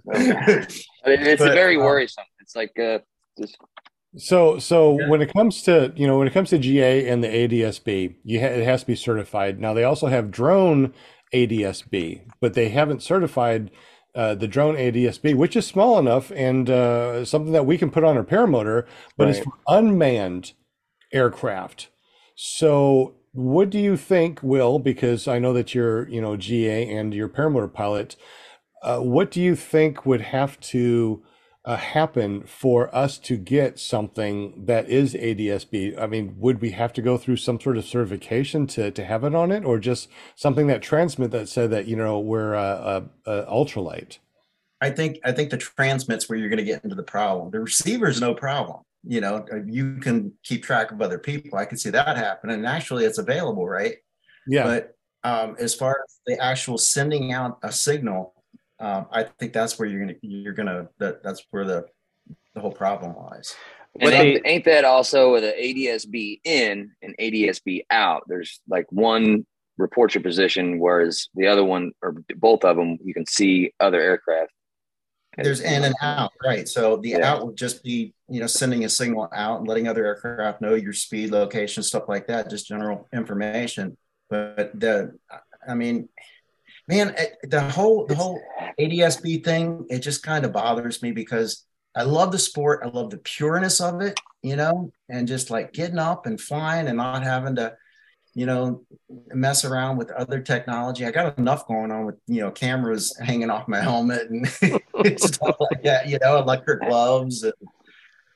[1.05, 2.25] I mean, it's But, very uh, worrisome.
[2.41, 3.01] It's like uh,
[3.39, 3.59] just
[4.17, 5.09] So, so Yeah.
[5.09, 8.41] when it comes to you know when it comes to GA and the ADSB, you
[8.41, 9.61] ha- it has to be certified.
[9.61, 10.93] Now they also have drone
[11.35, 13.71] ADSB, but they haven't certified
[14.15, 18.03] uh, the drone ADSB, which is small enough and uh, something that we can put
[18.05, 18.87] on our paramotor,
[19.19, 20.53] but it's for unmanned
[21.13, 21.89] aircraft.
[22.35, 24.79] So, what do you think, Will?
[24.79, 28.17] Because I know that you're you know GA and you're paramotor pilot.
[28.83, 31.23] Uh, what do you think would have to
[31.67, 36.01] uh, happen for us to get something that is ADSB?
[36.01, 39.25] I mean, would we have to go through some sort of certification to, to have
[39.25, 42.61] it on it, or just something that transmit that said that you know we're uh,
[42.61, 44.19] uh, uh, ultralight?
[44.81, 47.51] I think I think the transmit's where you're going to get into the problem.
[47.51, 48.83] The receiver's no problem.
[49.05, 51.59] You know, uh, you can keep track of other people.
[51.59, 53.97] I can see that happen, and actually, it's available, right?
[54.47, 58.36] Yeah, But um, as far as the actual sending out a signal,
[58.79, 61.87] um, I think that's where you're gonna you're gonna that that's where the
[62.55, 63.55] the whole problem lies.
[63.99, 68.25] And ain't, they- ain't that also with an ADSB in and ADSB out?
[68.29, 69.47] There's like one
[69.79, 74.01] reports your position, whereas the other one or both of them, you can see other
[74.01, 74.51] aircraft.
[75.39, 76.67] There's in and out, right?
[76.67, 77.33] So the Yeah.
[77.33, 80.75] out would just be you know sending a signal out and letting other aircraft know
[80.75, 83.97] your speed, location, stuff like that, just general information.
[84.29, 85.17] But the,
[85.67, 86.09] I mean,
[86.89, 88.41] man, the whole the whole
[88.79, 91.65] ADSB thing, it just kind of bothers me because
[91.95, 95.73] I love the sport, I love the pureness of it, you know, and just like
[95.73, 97.75] getting up and flying and not having to,
[98.35, 98.85] you know,
[99.29, 101.07] mess around with other technology.
[101.07, 104.47] I got enough going on with you know cameras hanging off my helmet and
[105.21, 107.43] stuff like that, you know, electric gloves.
[107.43, 107.55] And,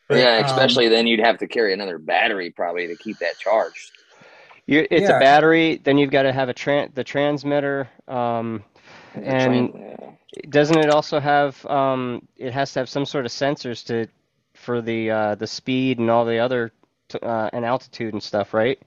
[0.08, 3.38] but, yeah, um, especially then you'd have to carry another battery probably to keep that
[3.38, 3.92] charged.
[4.66, 5.16] You, it's Yeah.
[5.16, 5.80] a battery.
[5.82, 7.88] Then you've got to have a tran the transmitter.
[8.08, 8.64] Um,
[9.14, 10.16] The And- train-
[10.50, 11.64] doesn't it also have?
[11.66, 14.06] Um, it has to have some sort of sensors to
[14.54, 16.70] for the uh, the speed and all the other
[17.08, 18.78] t- uh, and altitude and stuff, right?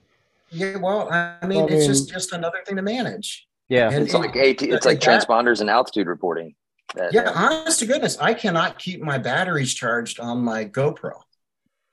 [0.50, 3.46] Yeah, well, I mean, Well, it's just mean- just another thing to manage.
[3.68, 3.90] Yeah.
[3.90, 6.54] And It's like AT, it's like that- transponders and altitude reporting.
[6.94, 11.12] That- Yeah, honest to goodness, I cannot keep my batteries charged on my GoPro.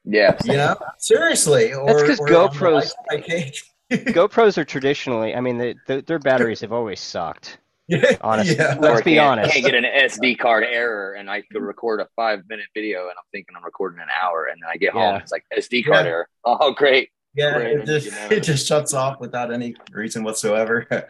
[0.06, 0.38] yeah.
[0.46, 1.74] You know, seriously.
[1.74, 3.64] Or, 'cause or on the GoPros- Wi-Fi cage.
[4.14, 7.60] GoPros are traditionally, I mean, they, they, their batteries have always sucked.
[7.88, 8.56] Yeah, Honestly.
[8.56, 8.78] yeah.
[8.80, 9.54] Let's Or be can't- honest.
[9.54, 13.12] Can't get an SD card error, and I could record a five minute video, and
[13.12, 15.14] I'm thinking I'm recording an hour, and then I get home, Yeah.
[15.16, 16.12] and it's like SD card Yeah.
[16.12, 16.30] error.
[16.46, 17.10] Oh, great!
[17.34, 18.28] Yeah, Right, it just, you know.
[18.32, 20.86] it just shuts off without any reason whatsoever.
[20.92, 21.02] Yeah.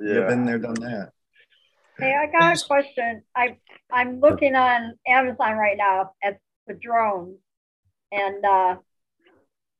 [0.00, 1.10] You've been there, done that.
[1.98, 3.22] Hey, I got a question.
[3.36, 3.56] I,
[3.92, 7.36] I'm looking on Amazon right now at the drones.
[8.12, 8.76] And, uh,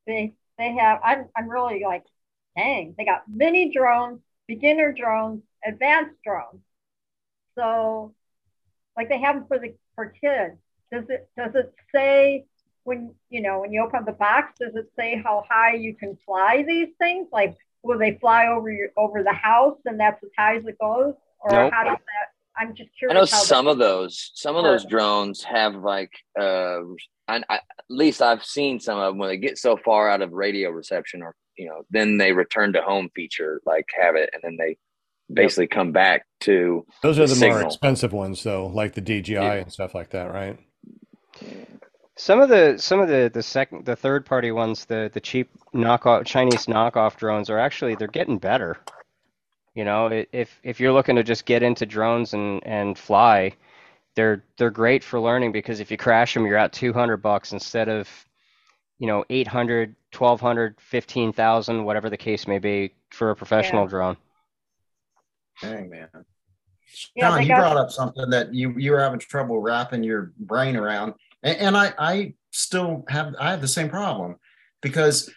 [0.07, 2.05] they, they have, I'm, I'm really like,
[2.57, 6.63] dang, they got mini drones, beginner drones, advanced drones.
[7.57, 8.15] So,
[8.97, 10.57] like they have them for the, for kids.
[10.93, 12.47] Does it, does it say
[12.85, 16.19] when, you know, when you open the box, does it say how high you can
[16.27, 17.29] fly these things?
[17.33, 20.79] Like, will they fly over your, over the house and that's as high as it
[20.81, 21.15] goes?
[21.41, 21.73] Or Nope.
[21.73, 22.29] how does that,
[22.59, 23.17] I'm just curious.
[23.17, 24.33] I know some of those.
[24.35, 26.81] Some of those drones have like, uh,
[27.29, 30.21] I, I, at least I've seen some of them when they get so far out
[30.21, 34.31] of radio reception, or you know, then they return to home feature, like have it,
[34.33, 34.79] and then they
[35.33, 39.53] basically come back to Those are the more expensive ones, though, like the DJI Yeah.
[39.53, 40.59] and stuff like that, right?
[42.17, 45.51] Some of the some of the the second the third party ones, the the cheap
[45.75, 48.79] knockoff Chinese knockoff drones are actually they're getting better.
[49.75, 53.53] You know, if if you're looking to just get into drones and and fly,
[54.17, 57.89] they're they're great for learning because if you crash them, you're at 200 bucks instead
[57.89, 58.09] of,
[59.01, 63.89] you know, 800, 1200, 15,000, whatever the case may be for a professional Yeah.
[63.89, 64.17] drone.
[65.63, 66.09] Dang, man.
[67.17, 70.03] Yeah, John, they you got- brought up something that you you were having trouble wrapping
[70.05, 74.37] your brain around, and, and I I still have I have the same problem
[74.83, 75.31] because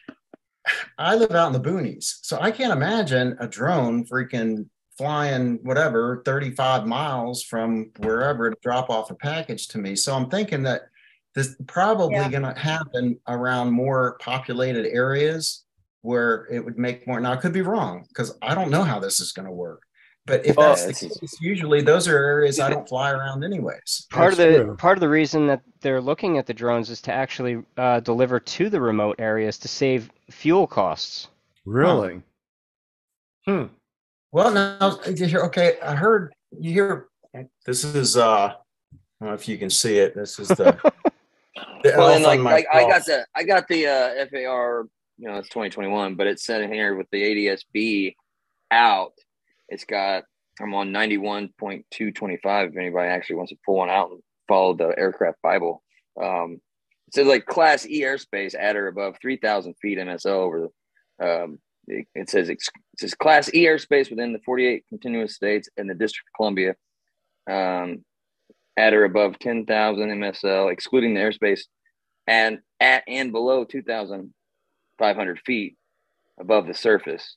[0.98, 6.22] I live out in the boonies, so I can't imagine a drone freaking flying whatever
[6.26, 9.96] 35 miles from wherever to drop off a package to me.
[9.96, 10.84] So I'm thinking that
[11.36, 12.30] this probably Yeah.
[12.30, 15.64] going to happen around more populated areas
[16.02, 17.20] where it would make more.
[17.20, 19.82] Now I could be wrong because I don't know how this is going to work.
[20.26, 23.12] But if Well, that's the this is- case, usually those are areas I don't fly
[23.12, 24.08] around anyways.
[24.10, 24.76] Part of the true.
[24.78, 28.40] part of the reason that they're looking at the drones is to actually uh, deliver
[28.40, 31.28] to the remote areas to save fuel costs.
[31.66, 32.22] Really?
[33.46, 33.66] Hmm.
[34.32, 37.08] Well, now you hear, okay, I heard you hear
[37.66, 38.56] this is uh I
[39.20, 40.16] don't know if you can see it.
[40.16, 40.78] This is the,
[41.56, 44.88] the well, and like, like I got the I got the uh, FAR,
[45.18, 48.16] you know, it's 2021, but it's set in here with the ADSB
[48.72, 49.14] out.
[49.70, 50.24] It's got
[50.62, 52.70] I'm on 91.225.
[52.70, 55.84] If anybody actually wants to pull one out and follow the aircraft Bible,
[56.22, 56.62] um,
[57.08, 60.70] it says like Class E airspace at or above 3,000 feet MSL over the.
[61.20, 62.60] Um, it, it says it
[62.98, 66.76] says Class E airspace within the 48 continuous states and the District of Columbia.
[67.50, 68.06] Um,
[68.78, 71.62] at or above 10,000 MSL, excluding the airspace,
[72.28, 75.78] and at and below 2,500 feet
[76.40, 77.36] above the surface.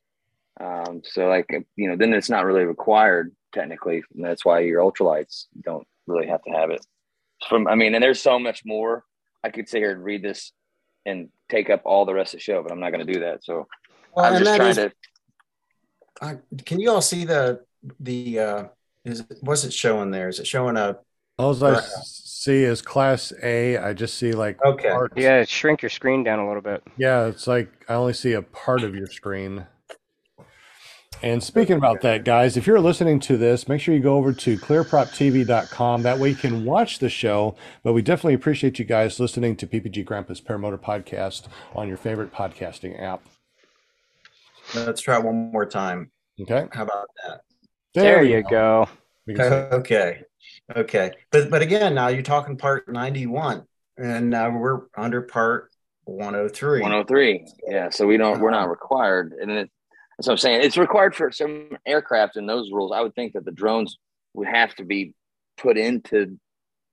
[0.59, 4.03] Um, so, like, you know, then it's not really required technically.
[4.15, 6.85] And that's why your ultralights don't really have to have it.
[7.49, 9.05] From, I mean, and there's so much more.
[9.45, 10.53] I could sit here and read this
[11.05, 13.21] and take up all the rest of the show, but I'm not going to do
[13.21, 13.45] that.
[13.45, 13.69] So,
[14.15, 14.93] Well, I'm just trying is- to.
[16.65, 17.61] Can you all see the
[18.01, 18.65] the uh
[19.05, 20.31] is what's it showing there?
[20.31, 20.97] Is it showing a
[21.39, 21.83] All I Right.
[21.83, 23.77] see is Class A.
[23.77, 24.89] I just see like Okay.
[24.89, 25.15] parts.
[25.17, 26.83] Yeah, shrink your screen down a little bit.
[26.97, 29.67] Yeah, it's like I only see a part of your screen.
[31.23, 34.33] And speaking about that, guys, if you're listening to this, make sure you go over
[34.35, 36.03] to clearproptv.com.
[36.03, 37.57] That way you can watch the show.
[37.83, 42.33] But we definitely appreciate you guys listening to PPG Grandpa's Paramotor Podcast on your favorite
[42.33, 43.23] podcasting app.
[44.75, 46.11] let's try one more time.
[46.41, 46.67] Okay.
[46.73, 47.41] How about that?
[47.95, 48.87] There, we you go.
[49.27, 50.23] We can say- Okay.
[50.75, 51.13] Okay.
[51.31, 53.65] But but again, now you're talking part 91
[53.99, 55.71] and now we're under part
[56.05, 56.81] 103.
[56.81, 57.47] 103.
[57.69, 58.71] Yeah, so we don't we're not uh-huh.
[58.71, 59.71] required, and then it,
[60.17, 60.63] that's what I'm saying.
[60.63, 62.93] It's required for some aircraft and those rules.
[62.95, 63.99] I would think that the drones
[64.35, 65.15] would have to be
[65.57, 66.39] put into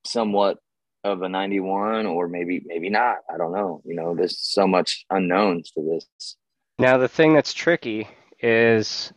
[0.04, 0.58] somewhat
[1.04, 3.18] of a 91, or maybe maybe not.
[3.32, 3.82] I don't know.
[3.84, 6.36] You know, there's so much unknowns to this.
[6.78, 8.08] Now, the thing that's tricky
[8.40, 9.12] is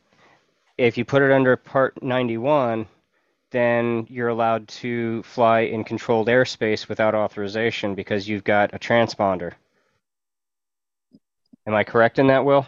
[0.78, 2.88] if you put it under Part 91,
[3.51, 9.53] then you're allowed to fly in controlled airspace without authorization because you've got a transponder.
[11.65, 12.65] Am I correct in that, Will?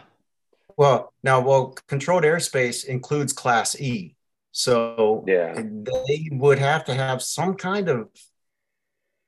[0.76, 4.14] Well, now, well, controlled airspace includes Class E,
[4.52, 5.54] so Yeah.
[5.54, 8.08] they would have to have some kind of.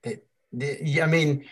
[0.07, 1.47] I mean,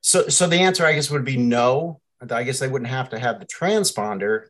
[0.00, 2.00] so so the answer, I guess, would be no.
[2.30, 4.46] I guess they wouldn't have to have the transponder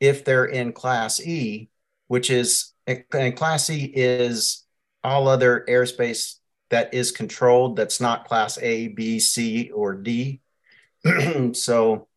[0.00, 1.70] if they're in Class E,
[2.08, 4.64] which is and Class C is
[5.02, 6.36] all other airspace
[6.70, 7.76] that is controlled.
[7.76, 10.40] That's not Class A, B, C, or D.
[11.52, 12.08] so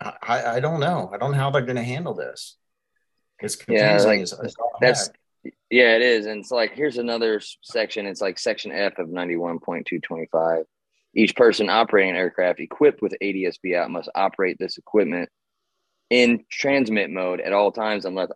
[0.00, 1.10] I, I don't know.
[1.12, 2.56] I don't know how they're going to handle this.
[3.40, 3.86] It's confusing.
[3.88, 5.10] Yeah, like, as all that's
[5.44, 5.54] heck.
[5.70, 6.26] yeah, it is.
[6.26, 8.06] And it's like here's another section.
[8.06, 10.64] It's like section F of ninety one point two twenty five.
[11.14, 15.28] Each person operating an aircraft equipped with ADSB out must operate this equipment
[16.10, 18.30] in transmit mode at all times unless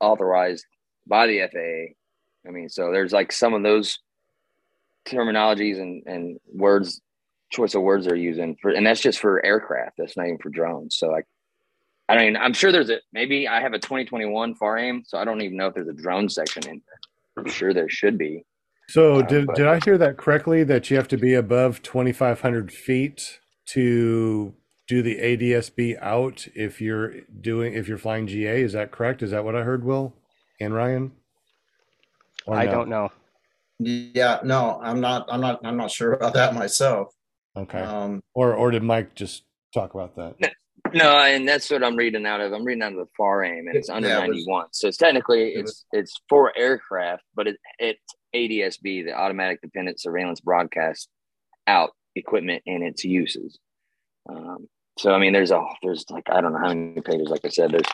[0.00, 0.64] authorized
[1.06, 1.94] by the FAA.
[2.48, 3.98] I mean, so there's like some of those
[5.06, 7.00] terminologies and, and words,
[7.50, 9.96] choice of words they're using for, and that's just for aircraft.
[9.98, 10.96] That's not even for drones.
[10.96, 11.26] So like,
[12.08, 15.24] I mean, I'm sure there's a maybe I have a 2021 far aim, so I
[15.24, 17.44] don't even know if there's a drone section in there.
[17.44, 18.44] I'm sure there should be.
[18.88, 20.64] So Uh, did but- did I hear that correctly?
[20.64, 24.54] That you have to be above twenty five hundred feet to
[24.88, 28.60] do the ADSB out if you're doing if you're flying GA?
[28.62, 29.22] Is that correct?
[29.22, 30.14] Is that what I heard, Will
[30.62, 31.12] and Ryan?
[32.46, 32.70] Or I no?
[32.72, 33.12] don't know.
[33.78, 35.26] yeah, no, I'm not.
[35.30, 35.60] I'm not.
[35.64, 37.14] I'm not sure about that myself.
[37.56, 37.80] Okay.
[37.80, 39.44] Um, Or or did Mike just
[39.74, 40.52] talk about that?
[40.94, 42.52] No, and that's what I'm reading out of.
[42.52, 44.66] I'm reading out of the FAR aim, and it's under Yeah, it was- 91.
[44.72, 48.02] So it's technically it it's it's for aircraft, but it it's
[48.34, 51.08] ADSB, the automatic dependent surveillance broadcast
[51.66, 53.58] out equipment and its uses.
[54.28, 57.28] Um, so I mean, there's a there's like I don't know how many pages.
[57.28, 57.91] Like I said, there's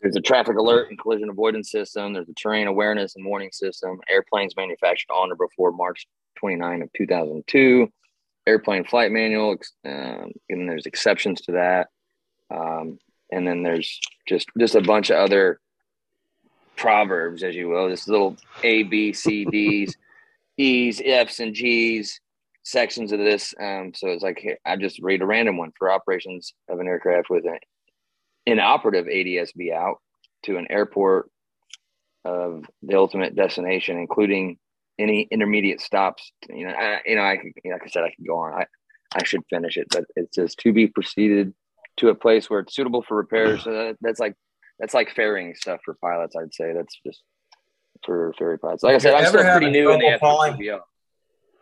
[0.00, 2.12] there's a traffic alert and collision avoidance system.
[2.12, 4.00] There's a terrain awareness and warning system.
[4.08, 6.06] Airplanes manufactured on or before March
[6.38, 7.88] 29 of 2002.
[8.46, 11.88] Airplane flight manual, um, and there's exceptions to that.
[12.50, 12.98] Um,
[13.30, 15.60] and then there's just just a bunch of other
[16.76, 17.88] proverbs, as you will.
[17.88, 19.96] This little A, B, C, D's,
[20.56, 22.20] E's, F's, and G's
[22.62, 23.52] sections of this.
[23.60, 27.28] Um, so it's like I just read a random one for operations of an aircraft
[27.28, 27.58] with an
[28.48, 29.98] inoperative ADSB out
[30.44, 31.30] to an airport
[32.24, 34.58] of the ultimate destination, including
[34.98, 36.32] any intermediate stops.
[36.48, 38.54] You know, I, you know, I could, like I said, I could go on.
[38.54, 38.66] I,
[39.14, 41.54] I should finish it, but it says to be proceeded
[41.98, 43.64] to a place where it's suitable for repairs.
[43.64, 44.34] So that, that's like
[44.78, 46.36] that's like ferrying stuff for pilots.
[46.36, 47.22] I'd say that's just
[48.04, 48.82] for ferry pilots.
[48.82, 50.58] Like I said, I'm still pretty new in the falling-.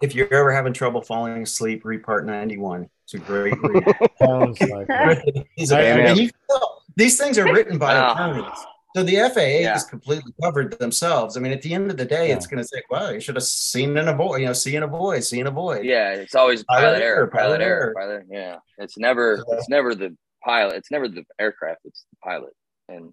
[0.02, 2.88] If you're ever having trouble falling asleep, read Part 91.
[3.04, 3.84] It's a great read.
[4.20, 5.46] Sounds like it.
[5.56, 6.16] These, are- Hey, I mean, man.
[6.16, 8.12] you feel- these things are written by Ah.
[8.12, 8.58] attorneys.
[8.96, 9.76] So the FAA Yeah.
[9.76, 11.36] is completely covered themselves.
[11.36, 12.36] I mean, at the end of the day, Yeah.
[12.36, 14.84] it's going to say, well, you should have seen and avoid, you know, see and
[14.84, 15.84] avoid, see and avoid.
[15.84, 17.94] Yeah, it's always Pilot pilot, error, error, pilot pilot error, error.
[17.94, 18.24] pilot.
[18.30, 19.56] Yeah, it's never Yeah.
[19.58, 20.76] it's never the pilot.
[20.76, 21.80] It's never the aircraft.
[21.84, 22.54] It's the pilot.
[22.88, 23.12] And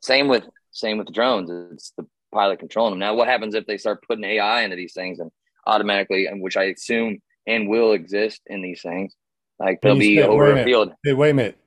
[0.00, 1.50] same with same with the drones.
[1.74, 3.00] It's the pilot controlling them.
[3.00, 5.30] Now, what happens if they start putting AI into these things and
[5.66, 9.14] automatically, and which I assume and will exist in these things,
[9.58, 11.58] like they'll be say- wait a over a field Hey, wait a minute.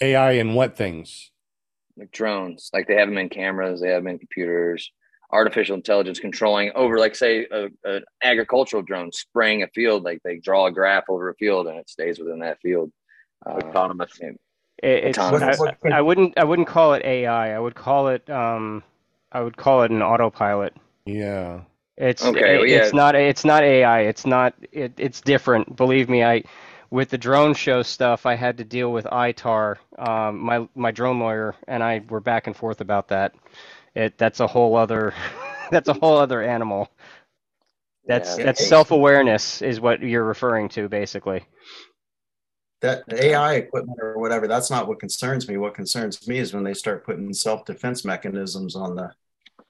[0.00, 1.30] AI and what things?
[1.96, 2.70] like drones.
[2.72, 4.90] Like they have them in cameras, they have them in computers.
[5.32, 10.04] Artificial intelligence controlling over, like say, an agricultural drone spraying a field.
[10.04, 12.90] Like they draw a graph over a field and it stays within that field.
[13.44, 14.12] Uh, Autonomous.
[14.22, 14.28] yeah.
[14.82, 17.52] It, it's I, What- what- I wouldn't I wouldn't call it AI.
[17.54, 18.82] I would call it um
[19.32, 20.74] I would call it an autopilot.
[21.04, 21.62] Yeah.
[21.98, 22.76] It's Okay, it- well, yeah.
[22.78, 24.00] it's not it's not AI.
[24.02, 25.76] It's not it, it's different.
[25.76, 26.44] Believe me, I
[26.90, 31.18] with the drone show stuff, I had to deal with ITAR, um, my my drone
[31.18, 33.34] lawyer, and I were back and forth about that.
[33.94, 35.12] It that's a whole other
[35.72, 36.88] that's a whole other animal.
[38.06, 38.44] That's Yeah.
[38.44, 41.44] that's self-awareness is what you're referring to, basically.
[42.80, 45.56] That AI equipment or whatever, that's not what concerns me.
[45.56, 49.12] What concerns me is when they start putting self-defense mechanisms on the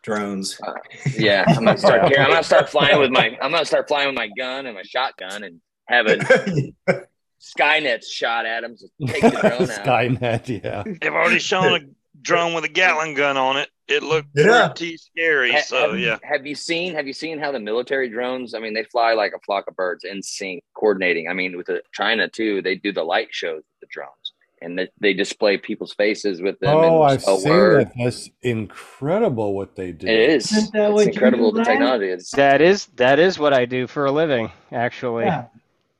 [0.08, 0.60] drones.
[0.60, 0.74] Uh,
[1.16, 2.02] yeah, I'm gonna start.
[2.04, 3.36] I'm gonna start flying with my.
[3.40, 6.18] I'm gonna start flying with my gun and my shotgun and have a
[7.40, 9.68] Skynet shot at them to take the drone out.
[9.68, 10.82] Skynet, yeah.
[11.00, 11.80] They've already shown a
[12.20, 13.68] drone with a Gatling gun on it.
[13.86, 14.68] It looked Yeah.
[14.68, 15.52] pretty scary.
[15.52, 16.18] Ha- So have, yeah.
[16.22, 16.94] Have you seen?
[16.94, 18.54] Have you seen how the military drones?
[18.54, 21.28] I mean, they fly like a flock of birds in sync, coordinating.
[21.28, 24.27] I mean, with the China too, they do the light shows with the drones,
[24.60, 26.76] and they, they display people's faces with them.
[26.76, 27.86] Oh, I've spell seen word.
[27.88, 27.92] that.
[28.04, 30.06] That's incredible what they do.
[30.06, 30.52] It is.
[30.52, 32.06] Isn't that it's incredible the technology.
[32.08, 35.24] It's That is that is what I do for a living, actually.
[35.24, 35.46] Yeah.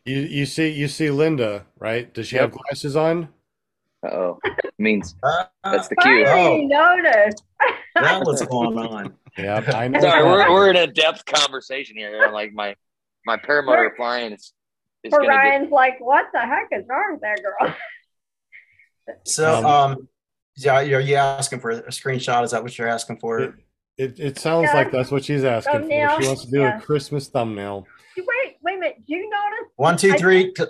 [0.05, 2.13] You you see you see Linda, right?
[2.13, 2.43] Does she Yep.
[2.43, 3.29] have glasses on?
[4.05, 4.39] oh,
[4.79, 6.25] means Ah, that's the cue.
[6.25, 7.43] Finally noticed.
[7.97, 9.15] now what's going on?
[9.37, 10.01] Yeah, I know.
[10.01, 12.31] Sorry, we're, we're in a depth conversation here.
[12.33, 12.75] Like my
[13.27, 14.53] my paramotor flying is
[15.05, 17.75] is For get Ryan's like, what the heck is wrong with that girl?
[19.25, 20.09] So, Um, um,
[20.57, 22.45] yeah, you're you asking for a screenshot?
[22.45, 23.41] Is that what you're asking for?
[23.41, 23.55] It,
[23.97, 24.75] it, it sounds Yeah.
[24.75, 25.89] like that's what she's asking for.
[26.21, 26.79] She wants to do yeah.
[26.79, 27.87] a Christmas thumbnail.
[28.17, 28.27] Wait,
[28.63, 28.97] wait a minute.
[29.07, 29.73] Do you notice?
[29.77, 30.67] One, two, I-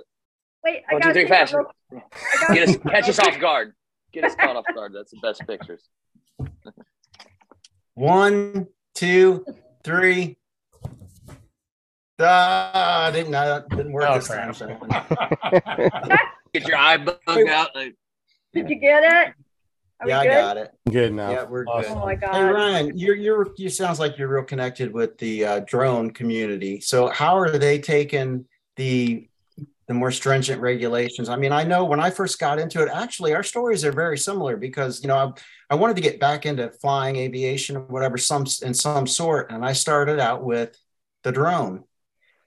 [0.65, 1.55] Wait, I one, two, gotta three, see that fast.
[1.55, 2.01] real- I
[2.41, 3.75] gotta Get us catch us off guard.
[4.13, 4.93] Get us caught off guard.
[4.95, 5.89] That's the best pictures.
[7.95, 9.45] One, two,
[9.85, 10.37] three.
[12.21, 14.53] Ah, didn't uh, didn't work Oh, this time.
[14.53, 14.67] so-
[16.53, 17.19] Get your eye bug
[17.49, 17.75] out.
[17.75, 17.95] Like,
[18.63, 19.35] Did you get it?
[20.01, 20.71] Are Yeah, I got it.
[20.89, 21.31] Good now.
[21.31, 21.99] Yeah, we're Awesome.
[21.99, 25.61] Oh my Hey Ryan, you're you're you sounds like you're real connected with the uh,
[25.61, 26.81] drone community.
[26.81, 28.45] So how are they taking
[28.77, 29.29] the
[29.89, 31.29] the more stringent regulations?
[31.29, 34.19] I mean, I know when I first got into it, actually our stories are very
[34.19, 35.33] similar because you know I,
[35.71, 39.65] I wanted to get back into flying aviation or whatever some in some sort, and
[39.65, 40.79] I started out with
[41.25, 41.83] the drone.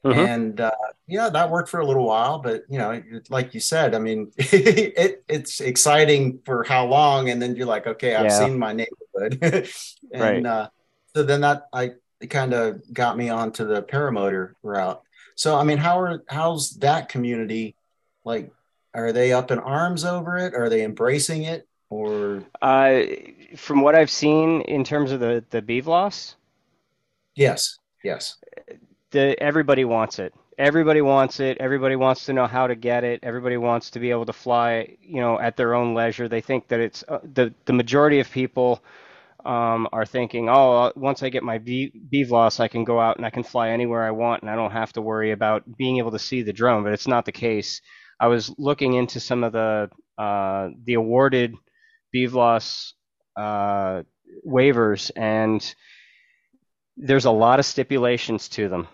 [0.04, 0.26] Mhm.
[0.26, 0.72] And uh,
[1.08, 4.32] yeah, that worked for a little while, but you know, like you said, I mean,
[4.38, 8.38] it, it's exciting for how long, and then you're like, okay, I've Yeah.
[8.48, 9.70] seen my neighborhood,
[10.14, 10.46] and Right.
[10.48, 10.70] uh,
[11.16, 11.92] so then that I
[12.30, 15.02] kind of got me onto the paramotor route.
[15.36, 17.76] So I mean, how are how's that community
[18.26, 18.52] like?
[18.94, 20.54] Are they up in arms over it?
[20.54, 21.66] Are they embracing it?
[21.90, 23.02] Or Uh,
[23.56, 26.36] from what I've seen in terms of the the BVLOS,
[27.36, 28.38] yes, yes,
[29.12, 30.34] the everybody wants it.
[30.58, 31.58] Everybody wants it.
[31.60, 33.22] Everybody wants to know how to get it.
[33.24, 36.28] Everybody wants to be able to fly, you know, at their own leisure.
[36.28, 38.84] They think that it's uh, the the majority of people
[39.46, 43.18] um, are thinking, oh, uh, once I get my B BVLOS, I can go out
[43.18, 45.98] and I can fly anywhere I want, and I don't have to worry about being
[45.98, 46.84] able to see the drone.
[46.84, 47.82] But it's not the case.
[48.20, 51.56] I was looking into some of the uh, the awarded
[52.16, 52.94] BVLOS
[53.36, 54.04] uh,
[54.48, 55.76] waivers, and
[56.98, 58.88] there's a lot of stipulations to them.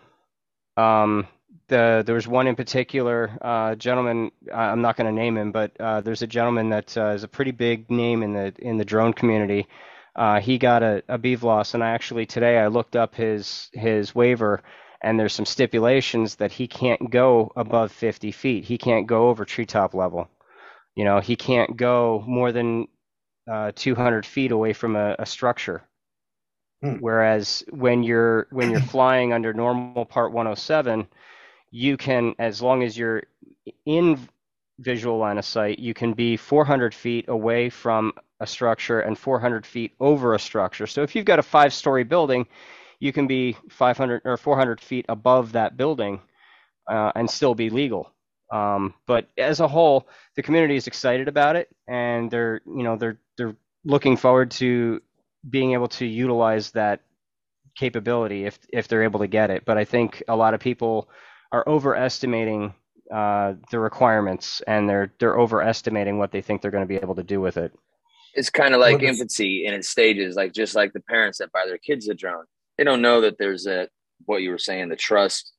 [0.78, 1.28] Um,
[1.68, 4.32] the there was one in particular uh, gentleman.
[4.54, 7.28] I'm not going to name him, but uh, there's a gentleman that uh, is a
[7.28, 9.68] pretty big name in the in the drone community.
[10.16, 14.16] Uh, he got a, a BVLOS, and I actually today I looked up his his
[14.16, 14.64] waiver,
[15.02, 18.66] and there's some stipulations that he can't go above 50 feet.
[18.66, 20.30] He can't go over treetop level.
[20.96, 22.88] You know, he can't go more than
[23.52, 25.87] uh, 200 feet away from a, a structure.
[26.82, 26.96] Hmm.
[27.00, 31.08] Whereas when you're when you're flying under normal Part 107,
[31.72, 33.24] you can, as long as you're
[33.86, 34.20] in
[34.80, 39.66] visual line of sight, you can be 400 feet away from a structure and 400
[39.66, 40.86] feet over a structure.
[40.86, 42.46] So if you've got a five-story building,
[43.00, 46.22] you can be 500 or 400 feet above that building
[46.90, 48.12] uh, and still be legal.
[48.52, 52.96] Um, but as a whole, the community is excited about it, and they're you know
[52.96, 55.02] they're they're looking forward to
[55.50, 57.02] being able to utilize that
[57.78, 59.66] capability if if they're able to get it.
[59.66, 61.10] But I think a lot of people
[61.52, 62.74] are overestimating
[63.14, 67.16] uh, the requirements, and they're they're overestimating what they think they're going to be able
[67.16, 67.74] to do with it.
[68.34, 71.52] it's kind of like Well, infancy in its stages, like just like the parents that
[71.52, 72.46] buy their kids a drone.
[72.78, 73.88] They don't know that there's a
[74.26, 75.54] what you were saying, the trust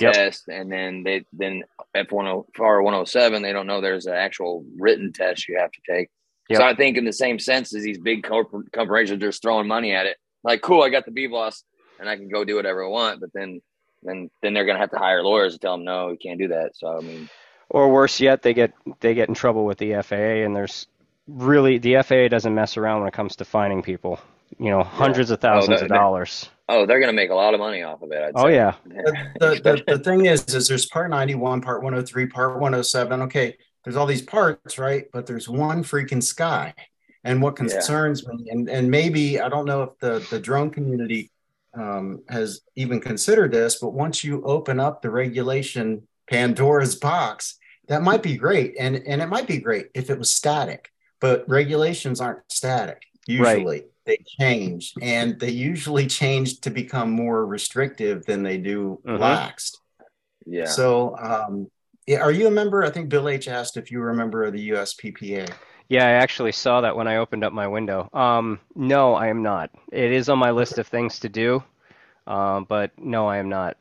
[0.00, 0.14] Yep.
[0.14, 1.62] test, and then they then
[1.94, 3.42] F one hundred R one hundred seven.
[3.42, 6.10] They don't know there's an actual written test you have to take.
[6.48, 6.58] Yep.
[6.58, 9.66] So I think in the same sense as these big corpor- corporations are just throwing
[9.66, 11.64] money at it, like cool, I got the B boss
[11.98, 13.60] and I can go do whatever I want, but then
[14.02, 16.48] then then they're gonna have to hire lawyers to tell them no, you can't do
[16.48, 16.76] that.
[16.76, 17.28] So I mean,
[17.70, 20.86] Or worse yet, they get they get in trouble with the FAA, and there's
[21.26, 24.20] really the FAA doesn't mess around when it comes to fining people.
[24.58, 26.50] You know, hundreds of oh, thousands that- of dollars.
[26.68, 28.22] oh, they're gonna make a lot of money off of it.
[28.22, 28.54] I'd Oh say.
[28.56, 33.22] yeah, the, the, the thing is, is there's part 91, part 103, part 107.
[33.22, 35.06] Okay, there's all these parts, right?
[35.12, 36.74] But there's one freaking sky.
[37.22, 37.66] And what Yeah.
[37.66, 41.30] concerns me, and, and maybe I don't know if the, the drone community
[41.74, 47.58] um, has even considered this, but once you open up the regulation Pandora's box,
[47.88, 48.74] that might be great.
[48.78, 53.02] And, and it might be great if it was static, but regulations aren't static.
[53.28, 53.58] Right.
[53.58, 59.78] Usually they change and they usually change to become more restrictive than they do laxed.
[60.46, 60.66] Yeah.
[60.66, 61.70] So, um,
[62.06, 62.84] yeah, are you a member?
[62.84, 65.50] I think Bill H asked if you were a member of the USPPA.
[65.88, 66.06] yeah.
[66.06, 68.08] I actually saw that when I opened up my window.
[68.12, 69.70] Um, no, I am not.
[69.92, 71.62] It is on my list of things to do,
[72.26, 73.76] um, but no, I am not.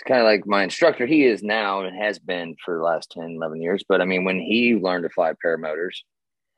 [0.00, 3.10] it's kind of like my instructor he is now and has been for the last
[3.12, 5.96] 10 11 years but i mean when he learned to fly paramotors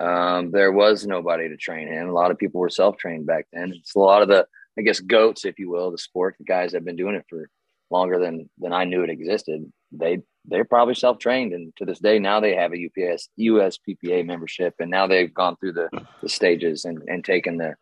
[0.01, 3.73] um, there was nobody to train him a lot of people were self-trained back then
[3.75, 4.47] it's a lot of the
[4.79, 7.25] i guess goats if you will the sport the guys that have been doing it
[7.29, 7.49] for
[7.91, 9.61] longer than than i knew it existed
[9.93, 14.75] they they're probably self-trained and to this day now they have a ups usppa membership
[14.81, 15.89] and now they've gone through the
[16.23, 17.75] the stages and and taken the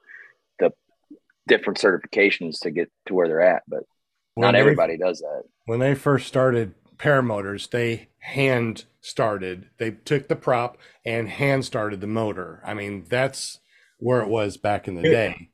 [0.58, 0.70] the
[1.48, 3.84] different certifications to get to where they're at but
[4.34, 9.70] When not they- everybody does that when they first started paramotors, they hand started.
[9.78, 12.61] They took the prop and hand started the motor.
[12.64, 13.61] I mean, that's
[13.98, 15.48] where it was back in the day,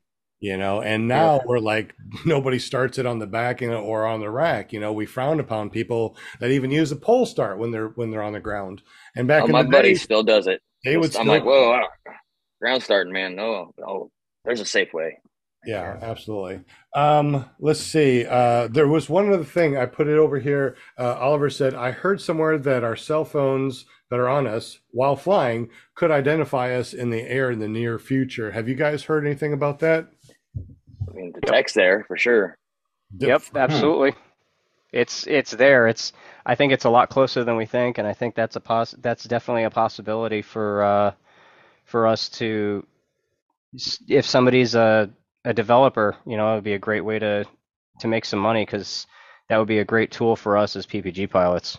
[0.47, 0.81] you know.
[0.81, 1.95] And now we're like
[2.25, 4.73] nobody starts it on the back end or on the rack.
[4.73, 8.11] You know, we frown upon people that even use a pole start when they're when
[8.11, 8.83] they're on the ground.
[9.17, 10.63] And back Oh, in my the buddy day, still does it.
[10.85, 11.83] they would I'm like, whoa,
[12.61, 13.35] ground starting, man.
[13.35, 14.11] No, no,
[14.45, 15.19] there's a safe way.
[15.65, 16.61] Yeah, absolutely.
[16.95, 18.25] Um, let's see.
[18.25, 19.77] Uh, there was one other thing.
[19.77, 20.77] I put it over here.
[20.97, 25.17] Uh, Oliver said, I heard somewhere that our cell phones that are on us while
[25.17, 28.53] flying could identify us in the air in the near future.
[28.53, 30.07] Have you guys heard anything about that?
[31.09, 32.57] I mean, the tech's there for sure.
[33.19, 34.15] Yep, absolutely.
[34.93, 35.89] It's it's there.
[35.89, 36.13] It's
[36.45, 38.93] I think it's a lot closer than we think, and I think that's a pos
[38.99, 41.13] that's definitely a possibility for uh,
[41.85, 42.87] for us to
[44.09, 45.11] if somebody's a
[45.45, 47.47] a developer, you know, it would be a great way to
[48.01, 49.07] to make some money because
[49.49, 51.79] that would be a great tool for us as PPG pilots.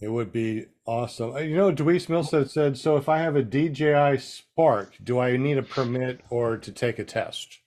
[0.00, 1.32] It would be awesome.
[1.34, 5.36] Uh, You know, Deweese Milstead said, so if I have a DJI Spark, do I
[5.36, 7.58] need a permit or to take a test?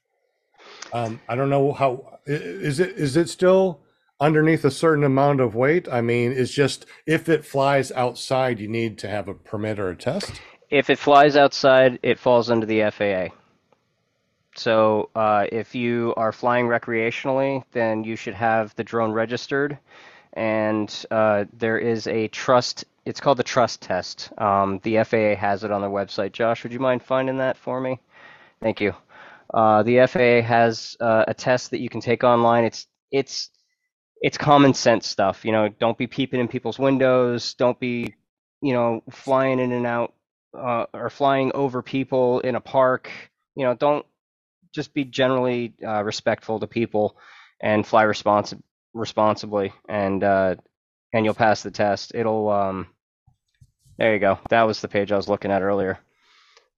[0.93, 3.81] Um, I don't know how is it still
[4.19, 5.88] underneath a certain amount of weight?
[5.91, 9.89] I mean, it's just if it flies outside, you need to have a permit or
[9.89, 10.41] a test.
[10.69, 13.33] If it flies outside, it falls under the FAA.
[14.55, 19.77] So uh, if you are flying recreationally, then you should have the drone registered,
[20.33, 22.85] and uh, there is a trust.
[23.05, 24.31] It's called the trust test.
[24.39, 26.31] Um, the FAA has it on their website.
[26.31, 27.99] Josh, would you mind finding that for me?
[28.59, 28.95] Thank you.
[29.53, 32.65] Uh, the FAA has uh, a test that you can take online.
[32.65, 33.49] It's it's
[34.21, 35.45] it's common sense stuff.
[35.45, 37.53] You know, don't be peeping in people's windows.
[37.53, 38.15] Don't be,
[38.61, 40.13] you know, flying in and out
[40.57, 43.11] uh, or flying over people in a park.
[43.55, 44.05] You know, don't
[44.73, 47.17] just be generally uh, respectful to people
[47.61, 48.61] and fly responsi-
[48.93, 50.55] responsibly, and uh,
[51.13, 52.11] and you'll pass the test.
[52.15, 52.87] It'll um,
[53.97, 54.39] there you go.
[54.49, 55.99] That was the page I was looking at earlier.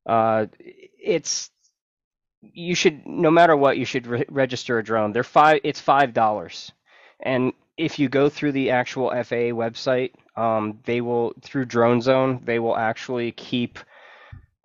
[0.05, 1.51] Uh, it's
[2.41, 5.11] you should no matter what you should re- register a drone.
[5.11, 5.61] They're five.
[5.63, 6.71] It's five dollars,
[7.21, 12.41] and if you go through the actual FAA website, um, they will through Drone Zone.
[12.45, 13.79] They will actually keep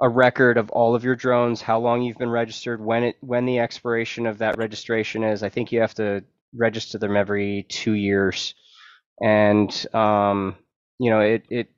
[0.01, 3.47] a record of all of your drones, how long you've been registered, when it when
[3.47, 5.43] the expiration of that registration is.
[5.43, 8.55] I think you have to register them every two years,
[9.23, 10.57] and um,
[10.99, 11.74] you know it it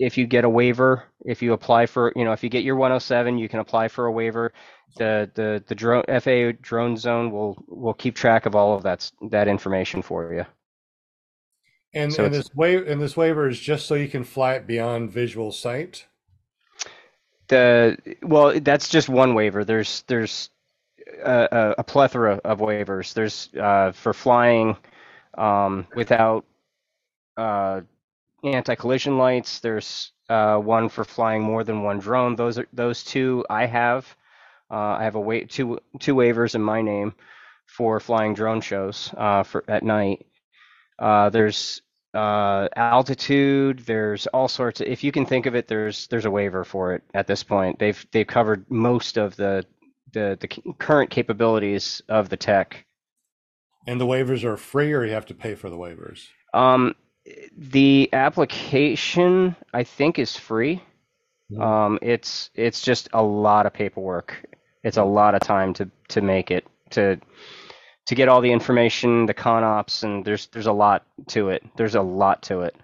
[0.00, 2.76] if you get a waiver, if you apply for you know if you get your
[2.76, 4.52] 107, you can apply for a waiver.
[4.96, 9.10] The the the drone FAA drone zone will will keep track of all of that
[9.30, 10.46] that information for you.
[11.94, 14.66] And, So and this waiver and this waiver is just so you can fly it
[14.66, 16.06] beyond visual sight.
[17.48, 19.64] The well, that's just one waiver.
[19.64, 20.50] There's there's
[21.22, 23.12] a, a, a plethora of waivers.
[23.14, 24.76] There's uh, for flying
[25.36, 26.46] um, without
[27.36, 27.82] uh,
[28.44, 29.60] anti-collision lights.
[29.60, 32.36] There's uh, one for flying more than one drone.
[32.36, 34.06] Those are those two I have.
[34.70, 37.14] Uh, I have a wait two two waivers in my name
[37.66, 40.26] for flying drone shows uh, for at night.
[40.98, 41.82] Uh, there's
[42.14, 43.80] uh, altitude.
[43.80, 44.86] There's all sorts of.
[44.86, 47.78] If you can think of it, there's there's a waiver for it at this point.
[47.78, 49.64] They've they've covered most of the
[50.12, 52.84] the, the current capabilities of the tech.
[53.86, 56.26] And the waivers are free or you have to pay for the waivers.
[56.52, 56.94] Um,
[57.56, 60.82] the application I think is free.
[61.52, 61.60] Mhm.
[61.60, 64.34] Um, it's it's just a lot of paperwork.
[64.84, 67.20] It's a lot of time to to make it to
[68.06, 71.62] to get all the information, the con ops, and there's there's a lot to it.
[71.76, 72.74] There's a lot to it.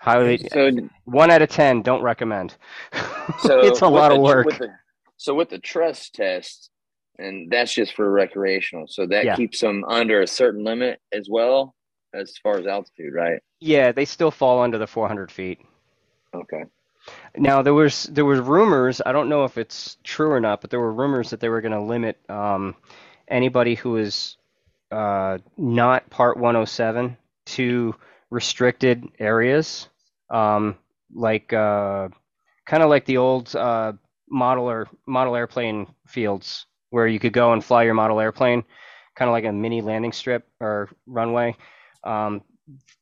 [0.00, 0.70] Highly So,
[1.04, 1.82] one out of ten.
[1.82, 2.54] Don't recommend.
[3.40, 4.46] so it's a lot the- of work.
[4.46, 4.68] With the,
[5.16, 6.70] so with the trust test,
[7.18, 8.86] and that's just for recreational.
[8.88, 9.36] So that Yeah.
[9.36, 11.74] keeps them under a certain limit as well
[12.14, 13.40] as far as altitude, right?
[13.60, 15.60] Yeah, they still fall under the 400 feet.
[16.34, 16.64] Okay.
[17.36, 19.00] Now there was there was rumors.
[19.04, 21.60] I don't know if it's true or not, but there were rumors that they were
[21.62, 22.74] going to limit um,
[23.28, 24.36] anybody who is
[24.90, 27.16] uh, not Part 107
[27.46, 27.94] to
[28.30, 29.88] restricted areas,
[30.30, 30.76] um,
[31.14, 32.08] like uh,
[32.66, 33.92] kind of like the old uh,
[34.30, 38.64] model or model airplane fields where you could go and fly your model airplane,
[39.16, 41.56] kind of like a mini landing strip or runway.
[42.04, 42.42] Um,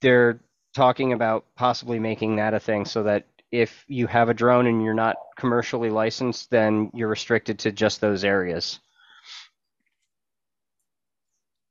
[0.01, 0.41] they're
[0.75, 4.83] talking about possibly making that a thing so that if you have a drone and
[4.85, 8.81] you're not commercially licensed, then you're restricted to just those areas.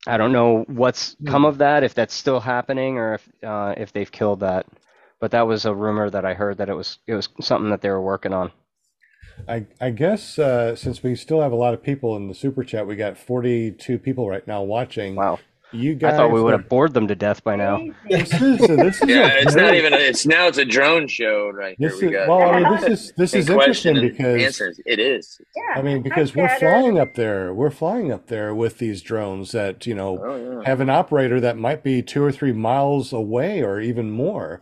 [0.07, 3.91] I don't know what's come of that, if that's still happening or if uh, if
[3.91, 4.65] they've killed that.
[5.19, 7.81] But that was a rumor that I heard that it was it was something that
[7.81, 8.51] they were working on.
[9.47, 12.63] I, I guess uh, since we still have a lot of people in the super
[12.63, 15.15] chat, we got 42 people right now watching.
[15.15, 15.39] Wow.
[15.71, 17.83] You guys I guys thought we would have bored them to death by now.
[18.09, 19.93] This is, this is Yeah, it's not even.
[19.93, 20.47] A, it's now.
[20.47, 21.89] It's a drone show right here.
[21.89, 22.27] This we is, got.
[22.29, 24.79] well, I mean, this is this is interesting because answers.
[24.85, 25.41] It is.
[25.55, 25.79] Yeah.
[25.79, 26.59] I mean, Hi, because we're Cheddar.
[26.59, 30.65] flying up there, we're flying up there with these drones that you know Oh yeah.
[30.65, 34.61] have an operator that might be two or three miles away or even more.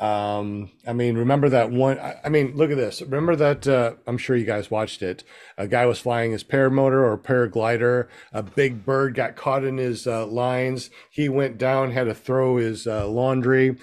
[0.00, 1.98] Um, I mean, remember that one?
[1.98, 3.02] I, I mean, look at this.
[3.02, 3.68] Remember that?
[3.68, 5.24] Uh, I'm sure you guys watched it.
[5.58, 8.08] A guy was flying his paramotor or paraglider.
[8.32, 10.88] A big bird got caught in his uh, lines.
[11.10, 13.76] He went down, had to throw his uh, laundry.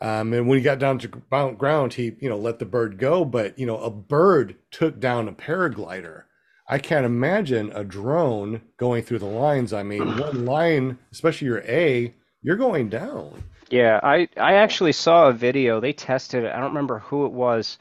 [0.00, 3.24] Um, and when he got down to ground, he, you know, let the bird go.
[3.24, 6.24] But, you know, a bird took down a paraglider.
[6.68, 9.72] I can't imagine a drone going through the lines.
[9.72, 13.44] I mean, one line, especially your A, you're going down.
[13.70, 15.80] Yeah, I I actually saw a video.
[15.80, 16.52] They tested it.
[16.52, 17.78] I don't remember who it was.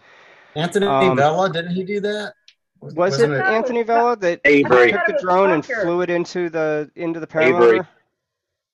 [0.55, 2.33] Anthony Um, Vella, didn't he do that?
[2.79, 4.91] Was it Wasn't it- Anthony Vella that Avery.
[4.91, 7.79] took the drone and flew it into the into the Avery.
[7.79, 7.87] paramotor?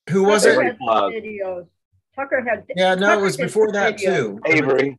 [0.09, 0.65] Who was Tucker it?
[0.65, 1.67] had videos.
[2.15, 2.65] Tucker had.
[2.75, 4.15] Yeah, no, Tucker it was before that videos.
[4.17, 4.39] too.
[4.45, 4.97] Avery.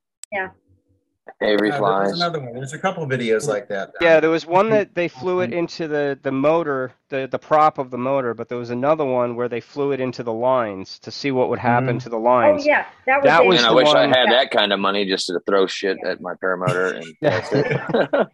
[1.42, 2.10] Avery Uh, there flies.
[2.10, 2.54] was another one.
[2.54, 3.92] There's a couple videos like that.
[4.00, 7.78] Yeah, there was one that they flew it into the the motor, the the prop
[7.78, 10.98] of the motor, but there was another one where they flew it into the lines
[11.00, 12.62] to see what would happen to the lines.
[12.64, 13.24] Oh yeah, that was.
[13.24, 15.66] That was and I the wish I had that kind of money just to throw
[15.66, 17.66] shit at my paramotor and that's it.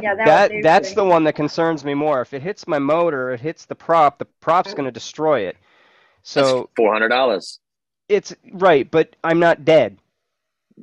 [0.00, 2.20] Yeah, that, That that's the one that concerns me more.
[2.20, 5.56] If it hits my motor, it hits the prop, the prop's going to destroy it.
[6.22, 7.58] So four hundred dollars.
[8.08, 9.98] it's right, but I'm not dead.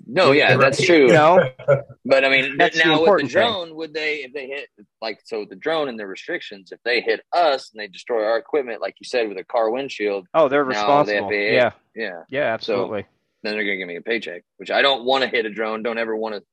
[0.07, 1.07] No, yeah, that's true.
[1.07, 1.49] You know?
[2.05, 3.41] But I mean, That's the now with the important thing.
[3.41, 4.69] drone, would they, if they hit,
[5.01, 8.37] like, so the drone and the restrictions, if they hit us and they destroy our
[8.37, 11.31] equipment, like you said, with a car windshield, Oh, they're responsible.
[11.31, 13.05] Yeah, yeah, yeah, absolutely.
[13.43, 15.83] then they're gonna give me a paycheck, which I don't want to hit a drone.
[15.83, 16.43] Don't ever want to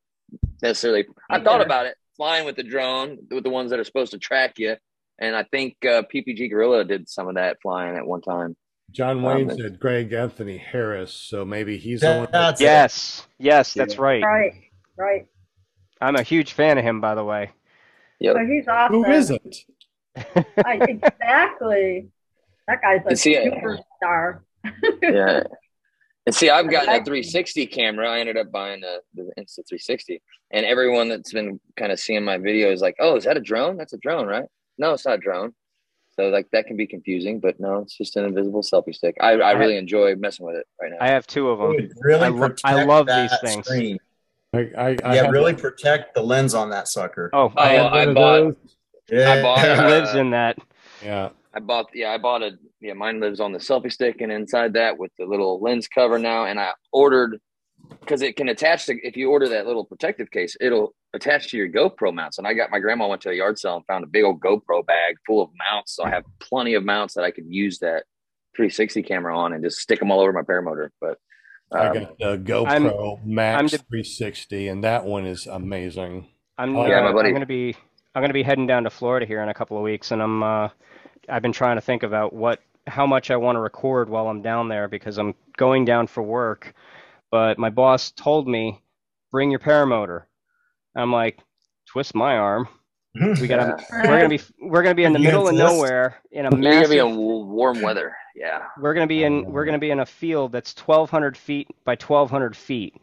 [0.63, 1.07] necessarily.
[1.31, 4.19] I thought about it, flying with the drone with the ones that are supposed to
[4.19, 4.77] track you,
[5.19, 8.57] and I think uh, PPG Gorilla did some of that flying at one time.
[8.91, 12.21] John Wayne Um, said Greg Anthony Harris, so maybe he's the one.
[12.21, 12.65] That, That's it.
[12.65, 14.23] Yes, yes, that's right.
[14.23, 14.55] Right,
[14.97, 15.27] right.
[16.01, 17.51] I'm a huge fan of him, by the way.
[18.21, 18.37] Yep.
[18.37, 18.95] So he's awesome.
[18.95, 19.57] who isn't?
[20.17, 22.09] I, exactly.
[22.67, 24.41] That guy's a see superstar.
[25.03, 25.43] yeah.
[26.27, 28.11] And see, I've gotten a 360 camera.
[28.11, 30.21] I ended up buying the, the Insta 360.
[30.51, 33.41] And everyone that's been kind of seeing my videos is like, oh, is that a
[33.41, 33.79] drone?
[33.79, 34.45] That's a drone, right?
[34.77, 35.55] No, it's not a drone.
[36.19, 39.17] So like that can be confusing, but no, it's just an invisible selfie stick.
[39.21, 40.97] I, I really enjoy messing with it right now.
[41.01, 41.89] I have two of them.
[42.01, 43.65] Really I lo- protect I love these things.
[43.67, 43.99] Screen.
[44.53, 47.31] I, I, I Yeah, have- really protect the lens on that sucker.
[47.33, 48.57] Oh, Oh, I have I bought-
[49.09, 49.31] yeah.
[49.33, 50.59] I bought he uh, lives in that.
[51.05, 52.51] Yeah, I bought yeah, I bought a
[52.81, 56.19] yeah, mine lives on the selfie stick and inside that with the little lens cover
[56.19, 56.47] now.
[56.47, 57.39] And I ordered
[58.01, 61.57] because it can attach to if you order that little protective case, it'll attach to
[61.57, 62.39] your GoPro mounts.
[62.39, 64.41] And I got my grandma went to a yard sale and found a big old
[64.41, 65.95] GoPro bag full of mounts.
[65.95, 68.05] So I have plenty of mounts that I could use that
[68.57, 70.89] 360 camera on and just stick them all over my paramotor.
[71.01, 71.19] But
[71.73, 76.29] I um, got the GoPro Max I'm de- 360, and that one is amazing.
[76.57, 77.29] I'm Oh, uh, yeah, my buddy.
[77.29, 77.77] I'm gonna be
[78.15, 80.43] I'm gonna be heading down to Florida here in a couple of weeks, and I'm
[80.43, 80.69] uh,
[81.29, 84.43] I've been trying to think about what how much I want to record while I'm
[84.43, 86.75] down there because I'm going down for work.
[87.31, 88.81] But my boss told me,
[89.31, 90.25] bring your paramotor.
[90.97, 91.39] I'm like,
[91.87, 92.69] twist my arm.
[93.15, 95.73] We gotta we're gonna be we're gonna be in the You middle of exist?
[95.75, 98.15] nowhere in a you're gonna massive be in warm weather.
[98.37, 98.67] Yeah.
[98.79, 102.57] we're gonna be in we're gonna be in a field that's 1,200 feet by 1,200
[102.57, 102.95] feet.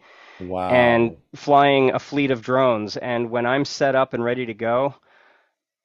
[0.42, 0.70] Wow.
[0.70, 2.98] and flying a fleet of drones.
[2.98, 4.94] And when I'm set up and ready to go,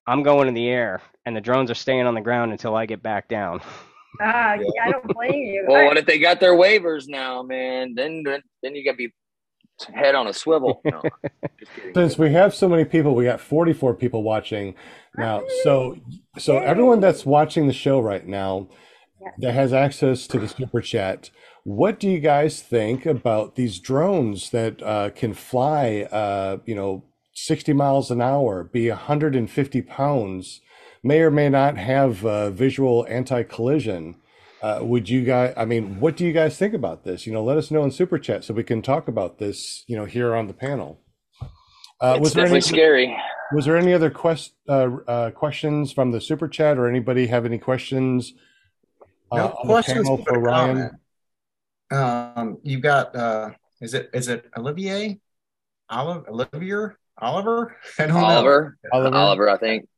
[0.09, 2.87] I'm going in the air, and the drones are staying on the ground until I
[2.87, 3.61] get back down.
[4.20, 5.65] Ah, I don't blame you.
[5.69, 7.95] Well, what if they got their waivers now, man?
[7.95, 9.12] Then then, then you got to be
[9.95, 10.81] head on a swivel.
[10.85, 11.03] No.
[11.95, 14.74] Since we have so many people, we got 44 people watching
[15.16, 15.43] now.
[15.65, 15.97] So,
[16.39, 18.69] so everyone that's watching the show right now
[19.20, 19.28] Yeah.
[19.39, 21.31] that has access to the super chat,
[21.65, 27.05] what do you guys think about these drones that uh, can fly, uh, you know,
[27.35, 30.61] 60 miles an hour, be 150 pounds,
[31.03, 34.17] may or may not have uh, visual anti-collision?
[34.63, 37.27] Uh, would you guys, I mean, what do you guys think about this?
[37.27, 39.97] You know, let us know in super chat so we can talk about this, you
[39.97, 41.01] know, here on the panel.
[42.01, 43.17] Uh, it's was there definitely any, scary.
[43.53, 47.47] was there any other quest, uh, uh, questions from the super chat or anybody have
[47.47, 48.35] any questions
[49.33, 50.77] uh, No on the questions, panel for Ryan?
[51.91, 52.37] comment.
[52.37, 53.51] Um, you got uh,
[53.81, 55.19] is it is it Olivier,
[55.89, 57.77] Olive, Olivier, Oliver?
[57.99, 58.25] I don't know.
[58.25, 59.17] Oliver, Oliver?
[59.17, 59.89] Oliver, I think.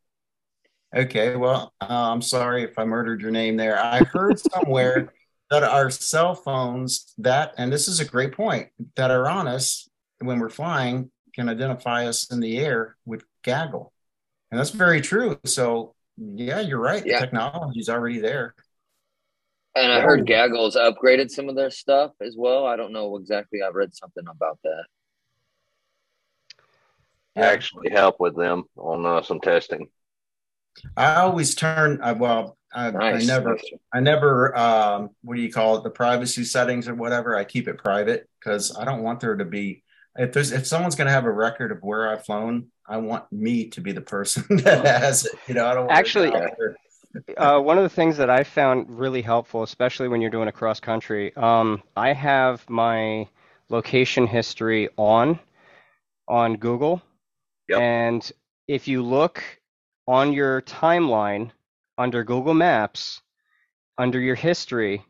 [0.95, 3.79] Okay, well, uh, I'm sorry if I murdered your name there.
[3.79, 5.13] I heard somewhere
[5.51, 9.89] that our cell phones that, and this is a great point, that are on us
[10.21, 13.93] when we're flying can identify us in the air with gaggle,
[14.51, 15.39] and that's very true.
[15.45, 17.05] So, yeah, you're right.
[17.07, 17.21] Yeah.
[17.21, 18.55] The technology is already there.
[19.75, 22.67] And I heard Gaggle's upgraded some of their stuff as well.
[22.67, 23.63] I don't know exactly.
[23.63, 24.85] I've read something about that.
[27.35, 29.89] actually help with them on uh, some testing.
[30.97, 33.25] I always turn, uh, well, I, Nice.
[33.25, 33.59] I never.
[33.93, 35.85] I never, um, what do you call it?
[35.85, 37.37] The privacy settings or whatever.
[37.37, 39.83] I keep it private because I don't want there to be.
[40.17, 43.31] If there's, if someone's going to have a record of where I've flown, I want
[43.31, 45.33] me to be the person that has it.
[45.49, 46.33] You know, I don't Actually-
[47.37, 50.53] Uh, one of the things that I found really helpful, especially when you're doing a
[50.53, 53.29] cross country, um, I have my
[53.69, 55.39] location history on
[56.27, 57.03] on Google,
[57.69, 57.81] Yep.
[57.81, 58.33] and
[58.67, 59.43] if you look
[60.07, 61.51] on your timeline
[61.99, 63.21] under Google Maps,
[63.99, 65.05] under your history,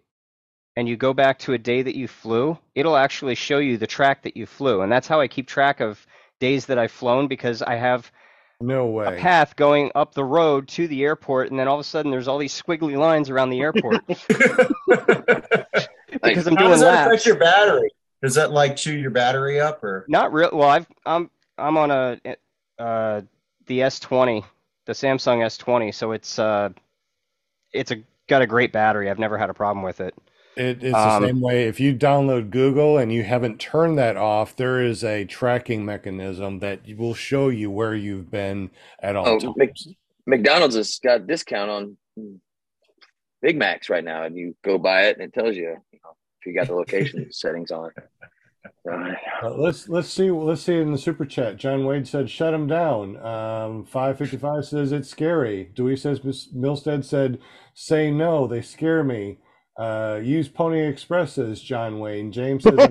[0.77, 3.87] and you go back to a day that you flew, it'll actually show you the
[3.87, 6.05] track that you flew, and that's how I keep track of
[6.41, 8.11] days that I've flown because I have
[8.61, 11.81] No way a path going up the road to the airport, and then all of
[11.81, 14.07] a sudden there's all these squiggly lines around the airport
[16.23, 17.91] because I'm How doing does that affect your battery?
[18.23, 20.07] Does that like chew your battery up or?
[20.09, 20.51] Not real.
[20.53, 21.29] Well, I've I'm
[21.59, 22.21] I'm on a
[22.79, 23.23] uh
[23.67, 24.45] the S20,
[25.01, 26.69] the Samsung S20, so it's uh
[27.73, 27.97] it's a
[28.29, 29.11] got a great battery.
[29.11, 30.15] I've never had a problem with it.
[30.57, 31.65] It, it's Um, the same way.
[31.65, 36.59] If you download Google and you haven't turned that off, there is a tracking mechanism
[36.59, 38.71] that will show you where you've been
[39.01, 39.55] at all Oh, times.
[39.57, 39.73] Mc,
[40.27, 41.97] McDonald's has got a discount on
[43.41, 46.11] Big Macs right now, and you go buy it, and it tells you, you know,
[46.41, 47.91] if you got the location settings on.
[48.91, 51.57] Uh, Uh, let's let's see let's see in the super chat.
[51.57, 53.17] John Wade said shut him down.
[53.25, 55.71] Um, five fifty five says it's scary.
[55.75, 57.39] Dewey says Milstead said
[57.75, 58.47] say no.
[58.47, 59.39] They scare me.
[59.77, 62.31] Uh, use Pony Express says John Wayne.
[62.31, 62.89] James says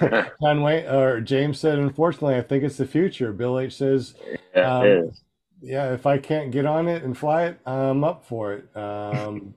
[0.42, 3.32] John Wayne or James said unfortunately I think it's the future.
[3.32, 4.14] Bill H says
[4.54, 5.10] yeah, Um,
[5.60, 8.76] yeah, if I can't get on it and fly it, I'm up for it.
[8.76, 9.54] Um,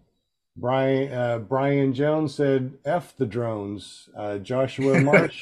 [0.56, 5.42] Brian uh, Brian Jones said, "F the drones." Uh, Joshua Marsh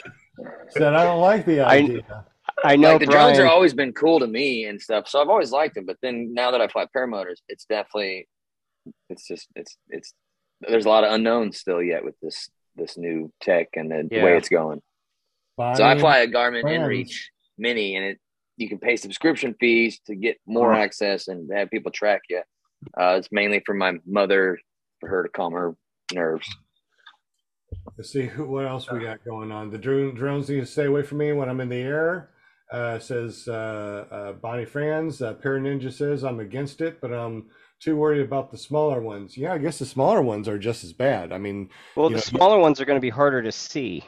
[0.70, 2.26] said, "I don't like the idea."
[2.64, 3.42] I know like the drones Brian.
[3.48, 5.86] are always been cool to me and stuff, so I've always liked them.
[5.86, 8.28] But then now that I fly paramotors, it's definitely,
[9.10, 10.14] it's just, it's, it's.
[10.62, 14.22] There's a lot of unknowns still yet with this this new tech and the, the
[14.22, 14.82] way it's going.
[15.58, 16.88] Bonnie, So I fly a Garmin Franz.
[16.88, 17.16] InReach
[17.58, 18.20] Mini, and it
[18.58, 20.84] you can pay subscription fees to get more Uh-huh.
[20.84, 22.42] access and have people track you.
[23.00, 24.60] Uh, it's mainly for my mother,
[25.02, 25.76] for her to calm her
[26.14, 26.48] nerves.
[27.98, 29.70] Let's see who, what else we got going on.
[29.70, 32.30] The drone drones need to stay away from me when I'm in the air.
[32.72, 35.22] Uh, says uh, uh, Bonnie Franz.
[35.22, 37.48] Uh, Para Ninja says I'm against it, but I'm
[37.82, 39.36] too worried about the smaller ones.
[39.36, 41.34] Yeah, I guess the smaller ones are just as bad.
[41.34, 44.06] I mean, well, the know, you- smaller ones are going to be harder to see.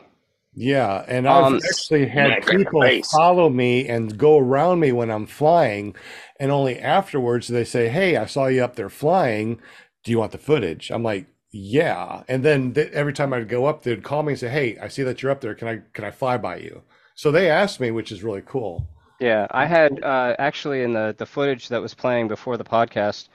[0.56, 4.80] Yeah, and I've Um, actually had Smack in the people follow me and go around
[4.82, 5.96] me when I'm flying,
[6.40, 9.60] and only afterwards they say, "Hey, I saw you up there flying.
[10.04, 13.66] Do you want the footage?" I'm like, "Yeah." And then th every time I'd go
[13.66, 15.56] up, they'd call me and say, "Hey, I see that you're up there.
[15.56, 16.84] Can I can I fly by you?"
[17.16, 18.88] So they asked me, which is really cool.
[19.20, 23.30] Yeah, I had uh, actually in the the footage that was playing before the podcast,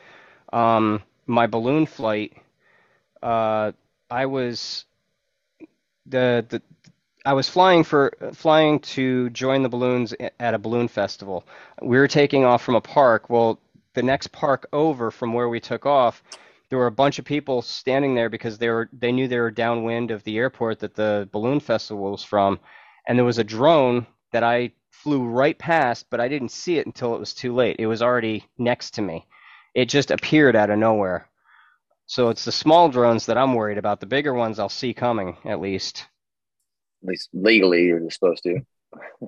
[0.52, 2.36] um, my balloon flight.
[3.22, 3.72] Uh,
[4.10, 4.84] I was
[6.06, 6.62] the the
[7.24, 11.44] I was flying for flying to join the balloons at a balloon festival.
[11.82, 13.28] We were taking off from a park.
[13.28, 13.58] Well,
[13.94, 16.22] the next park over from where we took off,
[16.68, 19.50] there were a bunch of people standing there because they were they knew they were
[19.50, 22.60] downwind of the airport that the balloon festival was from,
[23.06, 26.86] and there was a drone that I flew right past, but I didn't see it
[26.86, 27.76] until it was too late.
[27.78, 29.26] It was already next to me.
[29.74, 31.28] It just appeared out of nowhere.
[32.06, 34.00] So it's the small drones that I'm worried about.
[34.00, 36.06] The bigger ones I'll see coming at least.
[37.02, 38.60] At least legally, you're supposed to.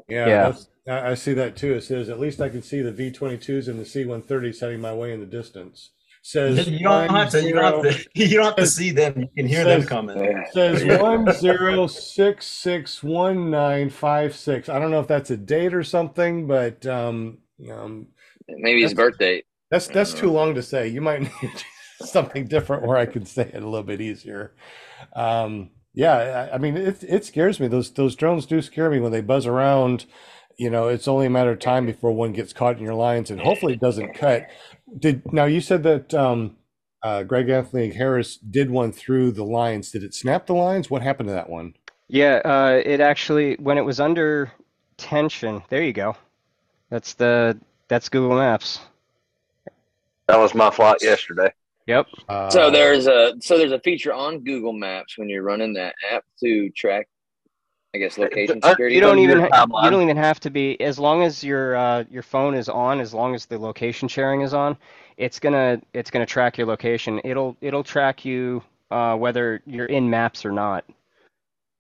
[0.09, 0.53] Yeah, Yeah.
[0.89, 1.75] I, I see that too.
[1.75, 5.13] It says, "At least I can see the V-22s and the C-130s heading my way
[5.13, 5.91] in the distance."
[6.23, 7.43] Says You don't have to.
[7.43, 8.05] You don't have to.
[8.15, 9.21] You don't have to see them.
[9.21, 10.45] You can hear them coming.
[10.53, 14.69] Says one zero six six one nine five six.
[14.69, 17.39] I don't know if that's a date or something, but um,
[17.73, 18.09] um,
[18.49, 19.43] Maybe his That's- birthday.
[19.71, 20.89] that's that's too long to say.
[20.89, 21.53] You might need
[22.03, 24.55] something different where I can say it a little bit easier.
[25.17, 27.67] Um, yeah, I, I mean it it scares me.
[27.69, 30.05] Those those drones do scare me when they buzz around.
[30.59, 33.31] You know, it's only a matter of time before one gets caught in your lines,
[33.31, 34.47] and hopefully it doesn't cut.
[34.99, 36.57] Did now you said that um,
[37.03, 39.91] uh, Greg Anthony Harris did one through the lines.
[39.91, 40.91] Did it snap the lines?
[40.91, 41.75] What happened to that one?
[42.09, 44.53] Yeah, uh, it actually when it was under
[44.97, 45.63] tension.
[45.69, 46.17] There you go.
[46.91, 47.59] That's the
[47.89, 48.81] that's Google Maps.
[50.27, 51.53] That was my flight yesterday.
[51.87, 52.07] Yep.
[52.29, 55.95] Uh, So there's a so there's a feature on Google Maps when you're running that
[56.13, 57.09] app to track,
[57.95, 58.95] I guess, location Uh, security.
[58.95, 62.05] You don't even ha- you don't even have to be as long as your uh,
[62.11, 64.77] your phone is on, as long as the location sharing is on,
[65.17, 67.21] it's gonna it's gonna track your location.
[67.25, 70.85] It'll it'll track you uh, whether you're in maps or not.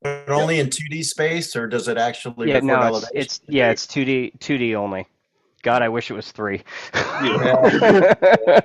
[0.02, 2.50] But only in 2D space, or does it actually?
[2.50, 5.06] Yeah, no, it's it's yeah, it's 2D 2D only.
[5.62, 6.62] God, I wish it was three.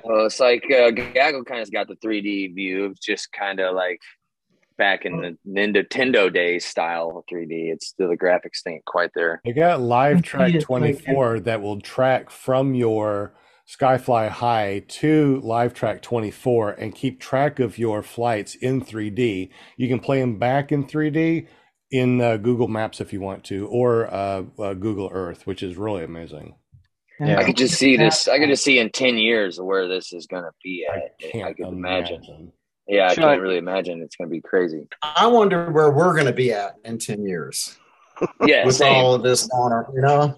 [0.04, 3.74] Well, it's like uh, Gaggle kind of got the 3D view, It's just kind of
[3.74, 4.00] like
[4.76, 7.72] back in the Nintendo days style 3D.
[7.72, 9.40] It's still the graphics ain't quite there.
[9.44, 13.34] They got Live Track 24 that will track from your
[13.68, 19.50] Skyfly High to Live Track 24 and keep track of your flights in 3D.
[19.76, 21.48] You can play them back in 3D
[21.90, 25.76] in uh, Google Maps if you want to, or uh, uh, Google Earth, which is
[25.76, 26.54] really amazing.
[27.18, 27.38] Yeah.
[27.38, 28.28] I could just see this.
[28.28, 31.02] I could just see in 10 years where this is going to be I at.
[31.02, 32.16] I, can't could imagine.
[32.16, 32.52] imagine.
[32.88, 34.00] Yeah, I Sean- can't really imagine.
[34.02, 34.86] It's going to be crazy.
[35.02, 37.76] I wonder where we're going to be at in 10 years
[38.44, 38.94] Yeah, with same.
[38.94, 40.36] all of this on our, you know?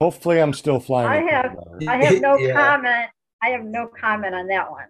[0.00, 1.08] Hopefully, I'm still flying.
[1.26, 1.56] I have-
[1.88, 2.52] I have no Yeah.
[2.52, 3.10] comment.
[3.42, 4.86] I have no comment on that one.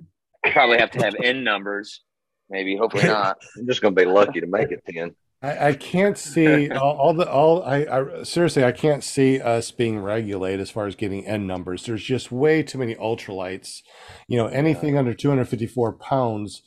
[0.52, 2.02] Probably have to have N numbers.
[2.48, 3.38] Maybe, hopefully not.
[3.58, 5.14] I'm just gonna be lucky to make it ten.
[5.42, 9.70] I, I can't see all, all the all I, I seriously I can't see us
[9.72, 11.84] being regulated as far as getting N numbers.
[11.84, 13.82] There's just way too many ultralights.
[14.28, 16.62] You know, anything under 254 pounds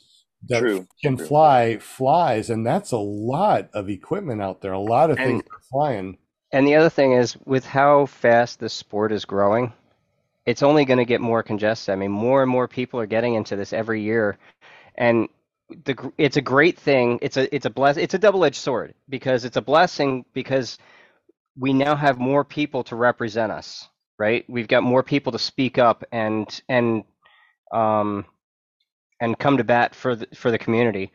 [0.48, 1.26] that True, can true.
[1.26, 4.72] fly flies, and that's a lot of equipment out there.
[4.72, 6.18] A lot of things And- are flying.
[6.52, 9.72] And the other thing is, with how fast this sport is growing,
[10.46, 11.92] it's only going to get more congested.
[11.92, 14.38] I mean, more and more people are getting into this every year,
[14.96, 15.28] and
[15.84, 17.18] the it's a great thing.
[17.22, 20.78] It's a it's a bless it's a double-edged sword because it's a blessing because
[21.58, 23.88] we now have more people to represent us,
[24.18, 24.44] right?
[24.48, 27.04] We've got more people to speak up and and
[27.72, 28.26] um
[29.20, 31.12] and come to bat for the for the community.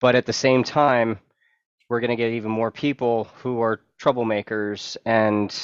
[0.00, 1.18] But at the same time,
[1.88, 5.54] we're going to get even more people who are troublemakers and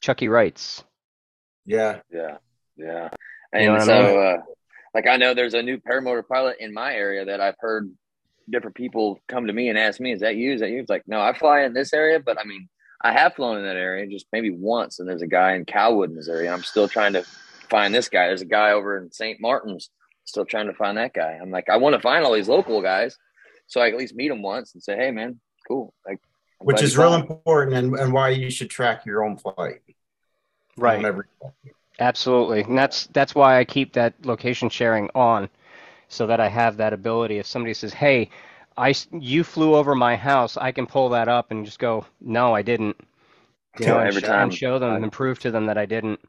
[0.00, 0.84] Chucky Wrights.
[1.64, 2.00] Yeah.
[2.10, 2.38] Yeah,
[2.76, 3.08] yeah.
[3.54, 4.36] You know And I so, uh,
[4.94, 7.90] like, I know there's a new paramotor pilot in my area that I've heard
[8.50, 10.52] different people come to me and ask me, "Is that you?
[10.54, 12.68] Is that you?" It's like, no, I fly in this area, but I mean,
[13.02, 14.98] I have flown in that area just maybe once.
[14.98, 16.44] And there's a guy in Cowwood, Missouri.
[16.44, 16.52] this.
[16.52, 17.24] I'm still trying to
[17.68, 18.26] find this guy.
[18.26, 19.40] There's a guy over in St.
[19.40, 19.90] Martin's.
[20.24, 21.38] Still trying to find that guy.
[21.40, 23.16] I'm like, I want to find all these local guys,
[23.66, 26.20] so I at least meet them once and say, "Hey, man, cool." Like,
[26.60, 27.22] I'm Which is real called.
[27.22, 29.80] important and, and why you should track your own flight.
[30.76, 31.04] Right.
[31.98, 32.62] Absolutely.
[32.62, 35.48] And that's that's why I keep that location sharing on
[36.08, 38.30] so that I have that ability if somebody says, "Hey,
[38.76, 42.06] I s- you flew over my house," I can pull that up and just go,
[42.20, 42.96] "No, I didn't."
[43.78, 44.42] You know, and, every sh- time.
[44.44, 46.20] and show them and prove to them that I didn't.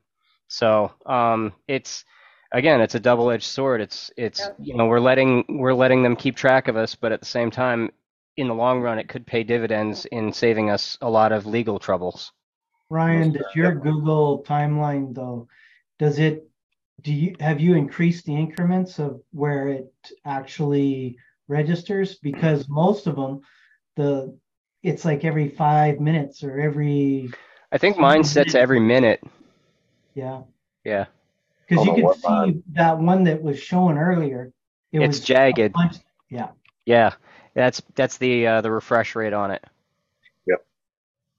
[0.48, 2.06] So, um it's
[2.54, 3.82] again, it's a double-edged sword.
[3.82, 4.54] It's it's Yeah.
[4.60, 7.52] you know, we're letting we're letting them keep track of us, but at the same
[7.52, 7.92] time
[8.38, 11.80] in the long run it could pay dividends in saving us a lot of legal
[11.80, 12.32] troubles.
[12.90, 15.48] Ryan, does your Google timeline though,
[16.00, 16.48] does it,
[17.02, 19.94] do you, have you increased the increments of where it
[20.26, 21.18] actually
[21.48, 22.16] registers?
[22.16, 23.42] Because most of them,
[23.96, 24.38] the,
[24.84, 27.32] it's like every five minutes or every,
[27.72, 29.24] I think mine sets every minute.
[30.14, 30.42] yeah.
[30.84, 31.06] Yeah.
[31.74, 34.52] Because you Hold on, could what see that one that was shown earlier.
[34.92, 35.74] It It's was jagged.
[35.74, 35.98] bunch-
[36.30, 36.50] Yeah,
[36.86, 37.14] Yeah,
[37.54, 39.64] that's that's the uh, the refresh rate on it.
[40.46, 40.66] Yep.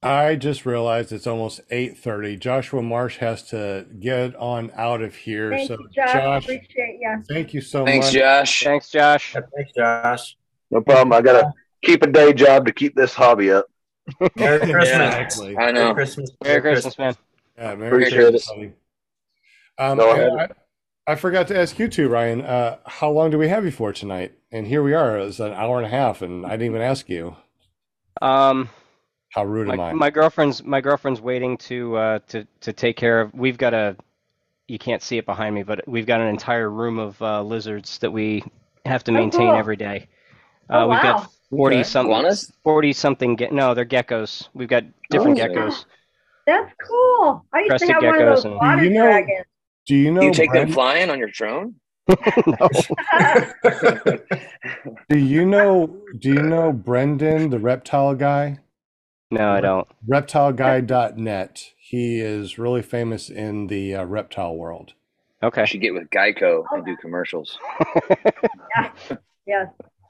[0.02, 2.38] I just realized it's almost 8:30.
[2.38, 5.50] Joshua Marsh has to get on out of here.
[5.50, 6.12] Thank so you, Josh.
[6.12, 7.22] Josh, Appreciate you.
[7.28, 8.14] thank you so Thanks, much.
[8.14, 8.62] Josh.
[8.64, 9.32] Thanks, Josh.
[9.54, 10.36] Thanks, Josh.
[10.70, 11.12] No problem.
[11.12, 11.52] I gotta
[11.82, 13.66] keep a day job to keep this hobby up.
[14.36, 14.88] Merry Christmas.
[14.88, 15.56] Exactly.
[15.56, 15.82] I know.
[15.84, 16.30] Merry Christmas.
[16.42, 17.14] Merry Christmas, man.
[17.56, 18.76] Yeah, Merry Appreciate Christmas, it.
[19.76, 19.90] Buddy.
[19.90, 20.52] Um, Go and ahead.
[21.06, 22.42] I, I forgot to ask you too, Ryan.
[22.42, 24.32] Uh, how long do we have you for tonight?
[24.52, 25.18] And here we are.
[25.18, 27.36] It's an hour and a half, and I didn't even ask you.
[28.22, 28.68] Um,
[29.30, 29.92] How rude am my, I?
[29.92, 33.34] my girlfriend's my girlfriend's waiting to uh to to take care of.
[33.34, 33.96] We've got a,
[34.68, 37.98] you can't see it behind me, but we've got an entire room of uh, lizards
[37.98, 38.44] that we
[38.86, 39.56] have to Oh, maintain cool.
[39.56, 40.08] every day.
[40.70, 41.02] Oh, Uh, we've wow.
[41.02, 41.82] got forty Okay.
[41.84, 42.52] something, Iguanas?
[42.62, 43.36] forty something.
[43.36, 44.48] Ge- no, they're geckos.
[44.54, 45.44] We've got different Oh.
[45.46, 45.84] geckos.
[46.46, 47.44] That's cool.
[47.52, 49.46] I used Crested to have one of those geckos and- water you know- dragons.
[49.86, 50.20] Do you know?
[50.20, 51.76] Do you take them flying on your drone?
[55.08, 55.96] Do you know?
[56.18, 58.58] Do you know Brendan, the reptile guy?
[59.30, 59.88] No, I don't.
[60.08, 61.70] reptileguy.net.
[61.76, 64.92] He is really famous in the uh, reptile world.
[65.42, 65.66] I Okay.
[65.66, 67.58] should get with Geico and do commercials.
[68.76, 68.90] yeah.
[69.46, 69.66] yes.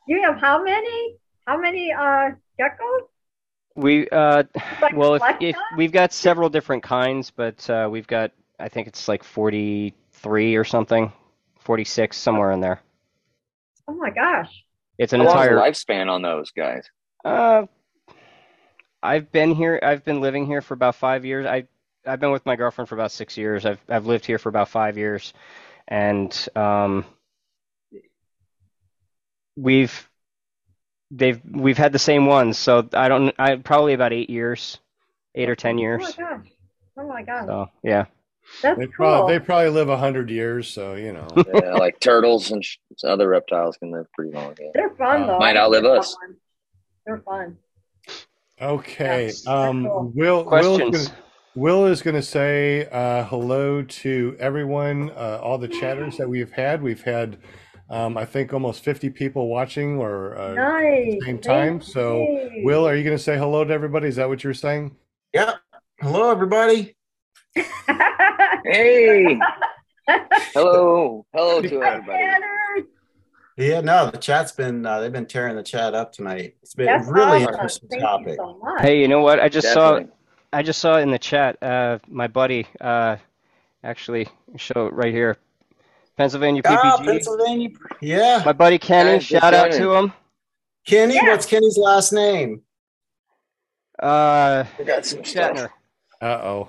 [0.07, 1.17] You have how many?
[1.47, 2.31] How many uh
[2.61, 3.01] geckos?
[3.77, 4.45] We uh,
[4.81, 8.89] Like well, if, if we've got several different kinds, but uh, we've got I think
[8.89, 11.13] it's like 43 or something,
[11.61, 12.81] 46 somewhere in there.
[13.89, 14.65] Oh my gosh.
[14.99, 15.57] It's an How entire.
[15.59, 16.89] lifespan on those guys?
[17.25, 17.67] Uh,
[19.03, 19.79] I've been here.
[19.83, 21.47] I've been living here for about five years.
[21.47, 21.67] I
[22.07, 23.67] I've been with my girlfriend for about six years.
[23.67, 25.33] I've I've lived here for about five years,
[25.89, 27.05] and um,
[29.57, 30.09] we've
[31.11, 32.57] they've we've had the same ones.
[32.59, 33.35] So I don't.
[33.39, 34.79] I probably about eight years,
[35.35, 36.03] eight or ten years.
[36.19, 36.47] Oh my gosh.
[36.97, 38.07] Oh my god, So yeah,
[38.63, 38.93] that's They cool.
[38.95, 41.29] probably they probably live a hundred years, so you know.
[41.55, 44.55] Yeah, like turtles and sh- other reptiles can live pretty long.
[44.61, 44.69] Yeah.
[44.75, 45.39] They're fun Uh, though.
[45.39, 46.15] might outlive they're us.
[46.15, 46.37] fun.
[47.07, 47.57] They're fun.
[48.61, 49.27] Okay.
[49.27, 50.13] That's Um, cool.
[50.15, 50.47] Will Will's
[50.79, 51.09] questions.
[51.09, 51.21] gonna,
[51.57, 56.51] Will is going to say uh, hello to everyone, uh, all the chatters that we've
[56.51, 56.83] had.
[56.83, 57.39] We've had,
[57.91, 61.25] um, I think, almost fifty people watching or uh, Nice.
[61.25, 61.79] same time.
[61.81, 62.63] Thank So, you.
[62.65, 64.09] Will, are you going to say hello to everybody?
[64.09, 64.97] Is that what you're saying?
[65.33, 65.55] Yep.
[66.01, 66.97] Hello, everybody.
[68.65, 69.39] Hey,
[70.55, 72.19] hello, hello to everybody.
[72.19, 72.87] Tanner.
[73.57, 76.57] Yeah, no, the chat's been uh, they've been tearing the chat up tonight.
[76.63, 77.55] It's been That's really awesome.
[77.55, 78.29] interesting Thank topic.
[78.39, 78.77] you so.
[78.81, 79.39] Hey, you know what?
[79.39, 80.01] I just saw
[80.53, 81.63] I just saw in the chat.
[81.63, 83.17] Uh, my buddy, uh,
[83.85, 85.37] actually, show it right here,
[86.17, 87.05] Pennsylvania Ah, PPG.
[87.07, 87.69] Pennsylvania.
[88.01, 88.43] Yeah.
[88.47, 89.13] My buddy Kenny.
[89.13, 89.85] Nice, good shout out Kenny.
[89.85, 90.13] to him.
[90.87, 91.29] Kenny, Yeah.
[91.29, 92.63] what's Kenny's last name?
[94.03, 95.71] Uh, I got some stuff.
[96.25, 96.35] Shatner.
[96.35, 96.69] Uh oh.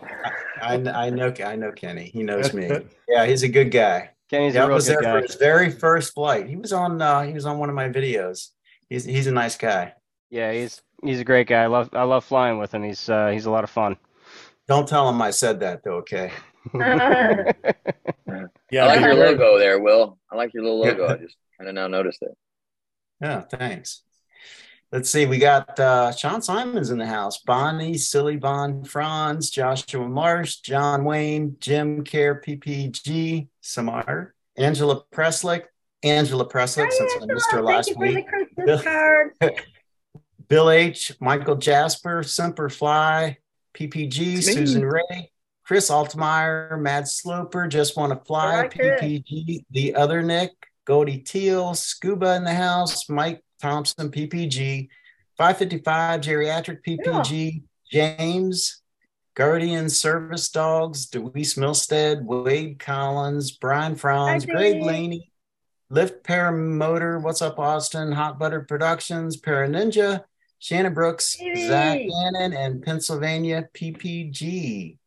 [0.62, 2.06] I, I know I know Kenny.
[2.06, 2.70] He knows me.
[3.08, 4.10] Yeah, he's a good guy.
[4.30, 6.48] Kenny's yeah, a I real was there good for his very first flight.
[6.48, 8.50] He was on uh, he was on one of my videos.
[8.90, 9.94] He's he's a nice guy.
[10.32, 11.64] Yeah, he's he's a great guy.
[11.64, 12.84] I love I love flying with him.
[12.84, 13.98] He's uh, he's a lot of fun.
[14.68, 16.32] Don't tell him I said that though, okay?
[18.72, 18.86] Yeah.
[18.86, 20.18] I like your logo there, Will.
[20.32, 21.08] I like your little logo.
[21.14, 22.36] I just kind of now noticed it.
[23.22, 24.02] Yeah, thanks.
[24.96, 25.26] Let's see.
[25.26, 27.40] We got uh, Sean Simons in the house.
[27.40, 35.64] Bonnie, Silly Bon, Franz, Joshua Marsh, John Wayne, Jim Care, PPG, Samar, Angela Preslick,
[36.02, 38.84] Angela Preslick, since I missed her Thank last you for the week.
[38.86, 39.32] Card.
[40.48, 43.38] Bill H, Michael Jasper, Semper Fly,
[43.74, 44.54] PPG, It's me.
[44.54, 45.30] Susan Ray,
[45.66, 49.02] Chris Altmeyer, Mad Sloper, Just Want to Fly, like it.
[49.02, 50.52] PPG, The Other Nick,
[50.86, 54.90] Goldie Teal, Scuba in the House, Mike Thompson, PPG,
[55.38, 58.84] 555, Geriatric PPG, James,
[59.34, 64.84] Guardian Service Dogs, Deweese Milstead, Wade Collins, Brian Franz, Greg.
[64.84, 65.32] Laney,
[65.90, 70.24] Lift Paramotor, What's Up Austin, Hot Butter Productions, Para Ninja,
[70.60, 71.68] Shannon Brooks, Hey.
[71.68, 74.98] Zach Gannon, and Pennsylvania PPG.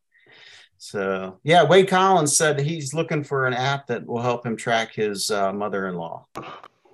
[0.79, 4.95] So yeah, Wade Collins said he's looking for an app that will help him track
[4.95, 6.27] his uh, mother-in-law.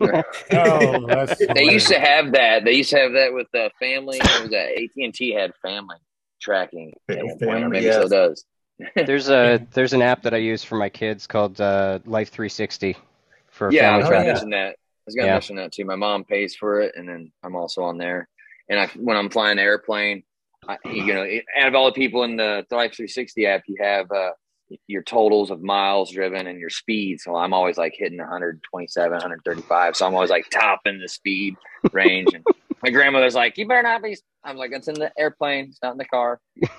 [0.52, 2.64] Oh, that's They used to have that.
[2.64, 4.20] They used to have that with the family.
[4.20, 4.70] What was that?
[4.76, 5.96] AT and T had family
[6.40, 7.94] tracking at one point, or Family, maybe yes.
[7.94, 8.44] still does.
[8.96, 12.96] There's a there's an app that I use for my kids called uh, Life 360
[13.50, 14.32] for Yeah, I family was Oh, gonna yeah.
[14.32, 14.68] mention that.
[14.70, 14.74] I
[15.06, 15.32] was gonna Yeah.
[15.34, 15.84] mention that too.
[15.84, 18.28] My mom pays for it, and then I'm also on there.
[18.68, 20.24] And I, when I'm flying the airplane,
[20.68, 23.76] I, you know, it, out of all the people in the Life 360 app, you
[23.80, 24.30] have uh,
[24.86, 27.20] your totals of miles driven and your speed.
[27.20, 29.96] So I'm always like hitting 127, 135.
[29.96, 31.56] So I'm always like topping the speed
[31.92, 32.32] range.
[32.34, 32.44] And
[32.82, 35.66] my grandmother's like, "You better not be." I'm like, "It's in the airplane.
[35.66, 36.40] It's not in the car."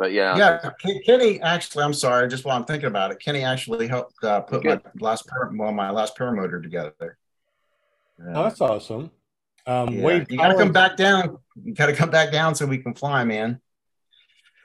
[0.00, 0.70] but yeah, Yeah,
[1.04, 4.62] Kenny actually, I'm sorry, just while I'm thinking about it, Kenny actually helped uh, put
[4.62, 4.80] Good.
[4.82, 7.18] my last par- well, my last paramotor together.
[8.28, 9.10] Oh, that's awesome.
[9.66, 11.38] Um, Yeah, Wade you gotta come back down.
[11.62, 13.60] You gotta come back down so we can fly, man.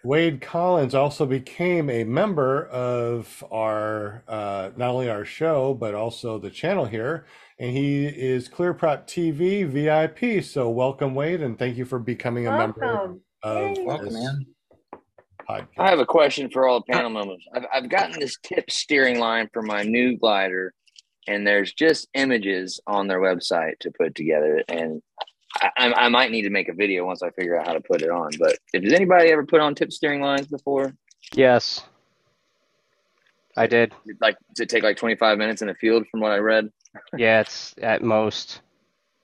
[0.06, 6.38] Wade Collins also became a member of our uh, not only our show but also
[6.38, 7.26] the channel here,
[7.57, 10.44] and he is ClearProp TV VIP.
[10.44, 13.22] So welcome, Wade, and thank you for becoming a member Awesome.
[13.41, 14.45] of Welcome, this man.
[15.49, 15.68] podcast.
[15.80, 17.44] I have a question for all the panel members.
[17.56, 20.72] I've, I've gotten this tip steering line for my new glider,
[21.27, 24.64] and there's just images on their website to put together.
[24.69, 25.02] And
[25.61, 28.02] I, I, might need to make a video once I figure out how to put
[28.02, 28.32] it on.
[28.38, 30.94] But does anybody ever put on tip steering lines before?
[31.34, 31.84] Yes,
[33.57, 33.94] I did.
[34.19, 36.72] Like to take like 25 minutes in the field, from what I read.
[37.18, 38.61] Yeah, it's at most.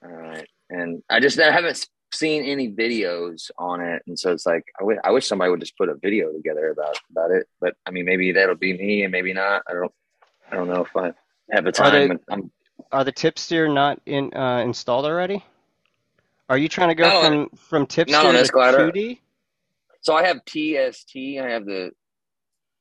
[0.03, 4.45] All right, and I just I haven't seen any videos on it, and so it's
[4.45, 7.47] like I wi- I wish somebody would just put a video together about about it.
[7.61, 9.63] But I mean, maybe that'll be me, and maybe not.
[9.69, 9.91] I don't
[10.51, 11.13] I don't know if I
[11.51, 12.19] have the Are time.
[12.29, 12.51] I'm
[12.91, 15.45] Are the tip steer not in uh, installed already?
[16.51, 18.91] Are you trying to go Not on- from from tip not on to glider.
[18.91, 19.19] 2D?
[20.01, 21.15] So I have TST.
[21.39, 21.91] I have the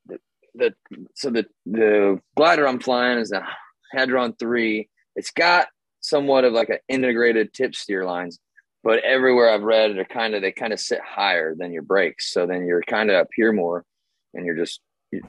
[0.06, 0.18] the
[0.56, 0.74] the
[1.14, 3.46] so the the glider I'm flying is a
[3.92, 4.88] Hadron three.
[5.14, 5.68] It's got
[6.00, 8.40] somewhat of like an integrated tip steer lines,
[8.82, 12.32] but everywhere I've read, they're kind of they kind of sit higher than your brakes.
[12.32, 13.84] So then you're kind of up here more,
[14.34, 14.80] and you're just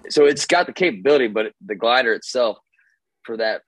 [0.09, 2.57] so it's got the capability, but the glider itself
[3.21, 3.61] for that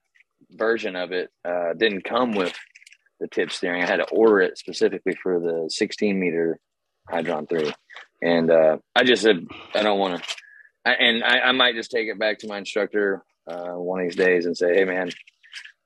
[0.50, 2.52] version of it uh, didn't come with
[3.24, 3.82] the tip steering.
[3.82, 6.58] I had to order it specifically for the 16 meter
[7.08, 7.72] Hadron 3.
[8.22, 10.28] And uh, I just said, I don't want to.
[10.84, 14.16] And I, I might just take it back to my instructor uh, one of these
[14.16, 15.10] days and say, hey, man,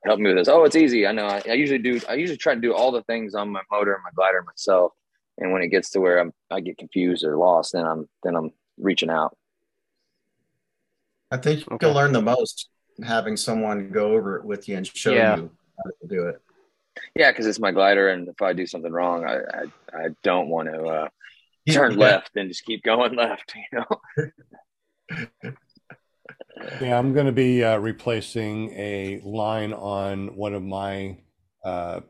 [0.05, 0.49] help me with this.
[0.49, 1.07] Oh, it's easy.
[1.07, 1.27] I know.
[1.27, 2.01] I, I usually do.
[2.09, 4.93] I usually try to do all the things on my motor and my glider myself.
[5.39, 8.35] And when it gets to where I'm, I get confused or lost, then I'm then
[8.35, 9.37] I'm reaching out.
[11.31, 11.87] I think Okay.
[11.87, 12.69] you'll learn the most
[13.05, 15.37] having someone go over it with you and show Yeah.
[15.37, 16.41] you how to do it.
[17.15, 20.49] Yeah, because it's my glider, and if I do something wrong, I I, I don't
[20.49, 21.09] want to uh,
[21.71, 21.97] turn Yeah.
[21.97, 23.55] left and just keep going left.
[23.57, 24.31] You know.
[26.81, 31.19] Yeah, I'm going to be uh, replacing a line on one of my
[31.65, 32.01] uh,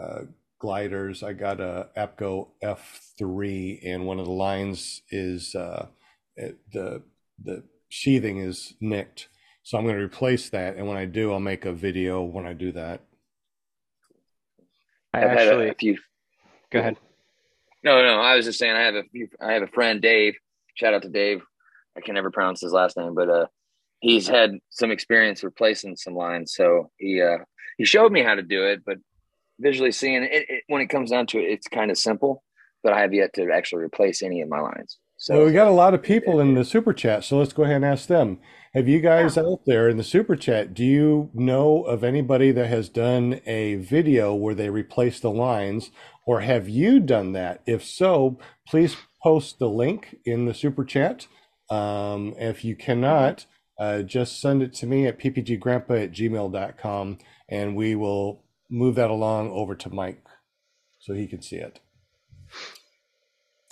[0.00, 0.20] uh,
[0.58, 1.22] gliders.
[1.22, 5.86] I got a APCO F3, and one of the lines is uh,
[6.36, 7.02] the
[7.42, 9.28] the sheathing is nicked.
[9.62, 12.46] So I'm going to replace that, and when I do, I'll make a video when
[12.46, 13.02] I do that.
[15.12, 15.98] I I've had a- a few
[16.70, 16.96] go ahead.
[17.84, 20.34] No, no, I was just saying I have a few, I have a friend Dave.
[20.74, 21.42] Shout out to Dave.
[21.96, 23.46] I can never pronounce his last name, but uh,
[24.00, 26.54] he's had some experience replacing some lines.
[26.54, 27.38] So he uh,
[27.76, 28.98] he showed me how to do it, but
[29.60, 32.42] visually seeing it, it when it comes down to it, it's kind of simple.
[32.82, 34.98] But I have yet to actually replace any of my lines.
[35.16, 37.64] So Well, we got a lot of people in the super chat, so let's go
[37.64, 38.38] ahead and ask them.
[38.74, 42.66] Have you guys out there in the super chat, do you know of anybody that
[42.66, 45.90] has done a video where they replace the lines,
[46.26, 47.62] or have you done that?
[47.66, 51.26] If so, please post the link in the super chat.
[51.70, 53.46] Um, if you cannot,
[53.78, 57.18] uh, just send it to me at ppggrandpa at gmail.com
[57.48, 60.24] and we will move that along over to Mike
[60.98, 61.80] so he can see it.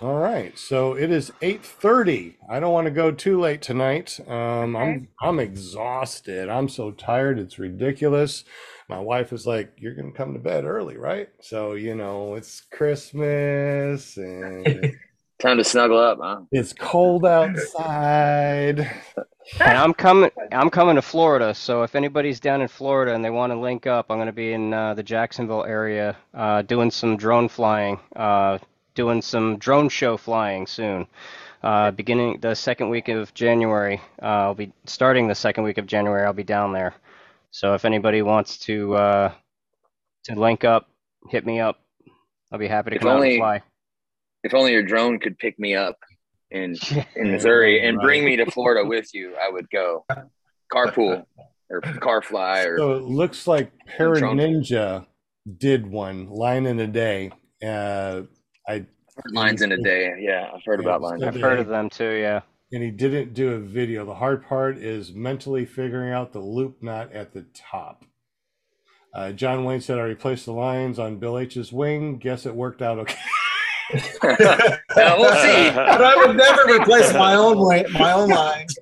[0.02, 2.34] All right, so it is 8:30.
[2.50, 4.20] I don't want to go too late tonight.
[4.28, 6.50] Um, I'm I'm exhausted.
[6.50, 7.38] I'm so tired.
[7.38, 8.44] It's ridiculous.
[8.90, 12.60] My wife is like, "You're gonna come to bed early, right?" So, you know, it's
[12.60, 14.96] Christmas and
[15.38, 16.40] time to snuggle up, huh?
[16.52, 18.80] it's cold outside.
[19.60, 20.30] And I'm coming.
[20.52, 21.54] I'm coming to Florida.
[21.54, 24.32] So if anybody's down in Florida and they want to link up, I'm going to
[24.32, 28.58] be in uh, the Jacksonville area uh, doing some drone flying, uh,
[28.96, 31.06] doing some drone show flying soon.
[31.62, 35.86] Uh, beginning the second week of January, uh, I'll be starting the second week of
[35.86, 36.24] January.
[36.26, 36.94] I'll be down there.
[37.50, 39.32] So if anybody wants to uh,
[40.24, 40.88] to link up,
[41.30, 41.80] hit me up.
[42.52, 43.62] I'll be happy to If come out and fly.
[44.42, 45.96] If only your drone could pick me up
[46.50, 46.76] in
[47.16, 50.04] in Missouri and bring me to Florida with you, I would go
[50.72, 51.24] carpool
[51.70, 55.06] or car fly or So it looks like Para Ninja
[55.58, 57.32] did one line in a day.
[57.64, 58.22] Uh,
[58.68, 58.84] I
[59.30, 60.14] lines in a day.
[60.20, 61.22] Yeah, I've heard about lines.
[61.22, 62.12] So I've heard of them too.
[62.12, 62.40] Yeah.
[62.72, 64.04] and he didn't do a video.
[64.04, 68.04] The hard part is mentally figuring out the loop knot at the top.
[69.14, 72.18] Uh, John Wayne said, I replaced the lines on Bill H's wing.
[72.18, 73.14] Guess it worked out okay.
[73.94, 75.70] Now, we'll see.
[75.70, 78.76] But I would never replace my own way, my own lines.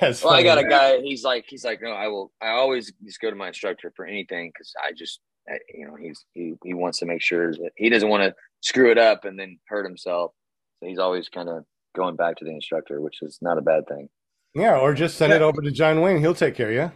[0.00, 1.00] That's Well, I got a guy.
[1.00, 2.32] He's like, he's like, no, I will.
[2.42, 5.86] I always just go to my instructor for anything because I just, I, Uh, you
[5.86, 8.98] know, he's he he wants to make sure that he doesn't want to screw it
[8.98, 10.32] up and then hurt himself.
[10.80, 11.64] So he's always kind of
[11.94, 14.08] going back to the instructor, which is not a bad thing.
[14.54, 16.20] Yeah, or just send it over to John Wayne.
[16.20, 16.92] He'll take care of you.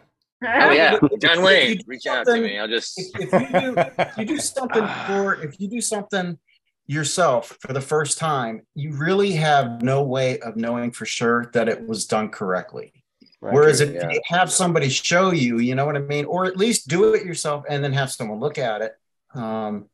[0.47, 2.59] Oh yeah, John Wayne, reach out to me.
[2.59, 2.99] I'll just.
[2.99, 6.39] If, if you do, if you do something for, if you do something
[6.87, 11.69] yourself for the first time, you really have no way of knowing for sure that
[11.69, 12.98] it was done correctly.
[13.41, 13.55] Right.
[13.55, 14.11] Whereas if yeah.
[14.11, 17.25] you have somebody show you, you know what I mean, or at least do it
[17.25, 18.97] yourself and then have someone look at it.
[19.35, 19.89] Um,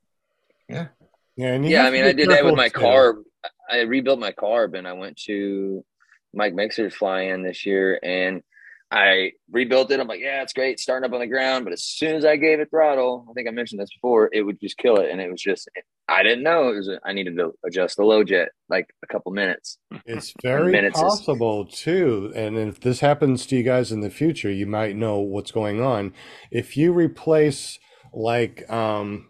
[1.37, 2.79] Yeah, and Yeah, I mean, I did that with my too.
[2.81, 3.23] carb.
[3.71, 5.85] I rebuilt my carb, and I went to
[6.33, 8.43] Mike Mixer's fly-in this year, and
[8.95, 9.99] I rebuilt it.
[9.99, 11.65] I'm like, yeah, it's great, starting up on the ground.
[11.65, 14.43] But as soon as I gave it throttle, I think I mentioned this before, it
[14.43, 15.69] would just kill it, and it was just
[16.07, 16.91] I didn't know it was.
[17.05, 19.79] I needed to adjust the low jet like a couple minutes.
[20.07, 24.11] It's very minutes is- possible too, and if this happens to you guys in the
[24.11, 26.15] future, you might know what's going on.
[26.53, 27.81] If you replace
[28.13, 29.29] like um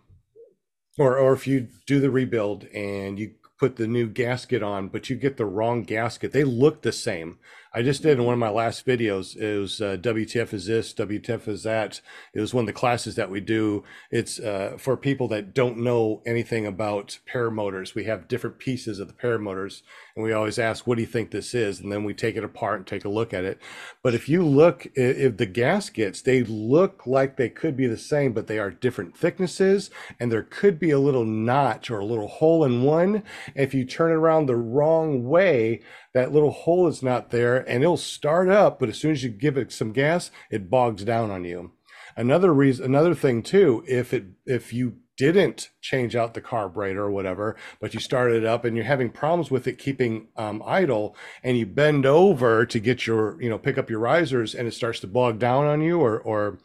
[0.99, 5.09] or or if you do the rebuild and you put the new gasket on, but
[5.09, 7.39] you get the wrong gasket, they look the same.
[7.77, 9.37] I just did in one of my last videos.
[9.37, 12.01] It was uh, WTF is this, WTF is that.
[12.33, 13.83] It was one of the classes that we do.
[14.13, 17.97] It's uh, for people that don't know anything about paramotors.
[17.97, 19.83] We have different pieces of the paramotors,
[20.15, 22.45] and we always ask, "What do you think this is?" And then we take it
[22.45, 23.61] apart and take a look at it.
[24.05, 28.33] But if you look, if the gaskets, they look like they could be the same,
[28.33, 29.91] but they are different thicknesses,
[30.21, 33.25] and there could be a little notch or a little hole in one.
[33.57, 35.81] If you turn it around the wrong way,
[36.15, 39.31] that little hole is not there, and it'll start up, but as soon as you
[39.31, 41.73] give it some gas, it bogs down on you.
[42.17, 47.11] Another reason, another thing too, if it if you didn't change out the carburetor or
[47.11, 51.17] whatever, but you started it up and you're having problems with it keeping um, idle,
[51.43, 54.75] and you bend over to get your you know pick up your risers, and it
[54.75, 56.59] starts to bog down on you or or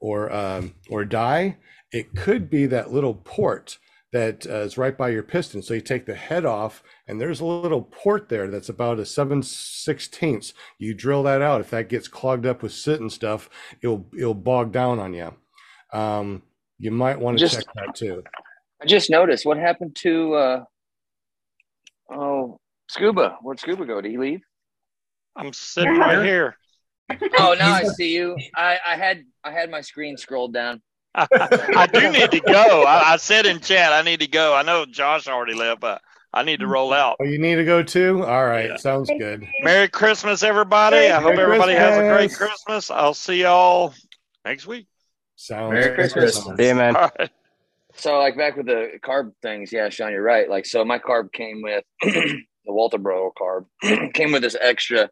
[0.00, 1.56] or um, or die,
[1.92, 3.78] it could be that little port
[4.12, 5.62] that uh, is right by your piston.
[5.62, 9.06] So you take the head off, and there's a little port there that's about a
[9.06, 10.54] seven sixteenths.
[10.78, 11.60] You drill that out.
[11.60, 13.50] If that gets clogged up with soot and stuff,
[13.82, 15.34] it'll it'll bog down on you.
[15.92, 16.42] Um,
[16.78, 18.22] you might want to check that too.
[18.80, 20.64] I just noticed what happened to uh
[22.10, 22.58] oh
[22.88, 23.36] Scuba.
[23.42, 24.00] Where'd Scuba go?
[24.00, 24.40] Did he leave?
[25.36, 26.56] I'm sitting right here.
[27.10, 28.36] Oh now I see you.
[28.56, 30.80] I, I had I had my screen scrolled down.
[31.76, 32.82] I do need to go.
[32.84, 34.54] I, I said in chat I need to go.
[34.54, 36.00] I know Josh already left, but
[36.32, 37.16] I need to roll out.
[37.20, 38.22] Oh, you need to go too.
[38.24, 38.76] All right, Yeah.
[38.76, 39.46] sounds good.
[39.62, 40.96] Merry Christmas, everybody.
[40.96, 42.36] I hope Merry everybody has a great Christmas.
[42.36, 42.90] Christmas.
[42.90, 43.94] I'll see y'all
[44.44, 44.86] next week.
[45.36, 46.36] Sounds Merry Christmas.
[46.36, 46.56] awesome.
[46.58, 46.96] Yeah, man.
[46.96, 47.30] All right.
[47.94, 50.48] So like back with the carb things, yeah, Sean, you're right.
[50.48, 53.66] Like so my carb came with the Walbro carb
[54.14, 55.08] came with this extra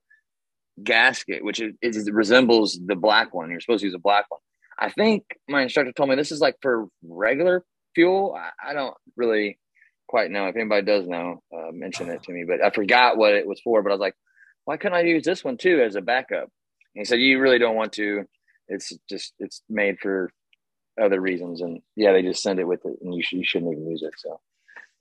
[0.82, 3.50] gasket, which is, is resembles the black one.
[3.50, 4.40] You're supposed to use a black one.
[4.78, 8.36] I think my instructor told me this is like for regular fuel.
[8.38, 9.58] I, I don't really
[10.06, 10.46] quite know.
[10.46, 12.44] If anybody does know, uh, mention it to me.
[12.46, 13.82] But I forgot what it was for.
[13.82, 14.14] But I was like,
[14.64, 16.50] why couldn't I use this one too as a backup?
[16.94, 18.24] And he said, you really don't want to.
[18.68, 20.30] It's just it's made for
[21.00, 21.60] other reasons.
[21.60, 24.02] And yeah, they just send it with it, and you, sh- you shouldn't even use
[24.02, 24.14] it.
[24.18, 24.40] So.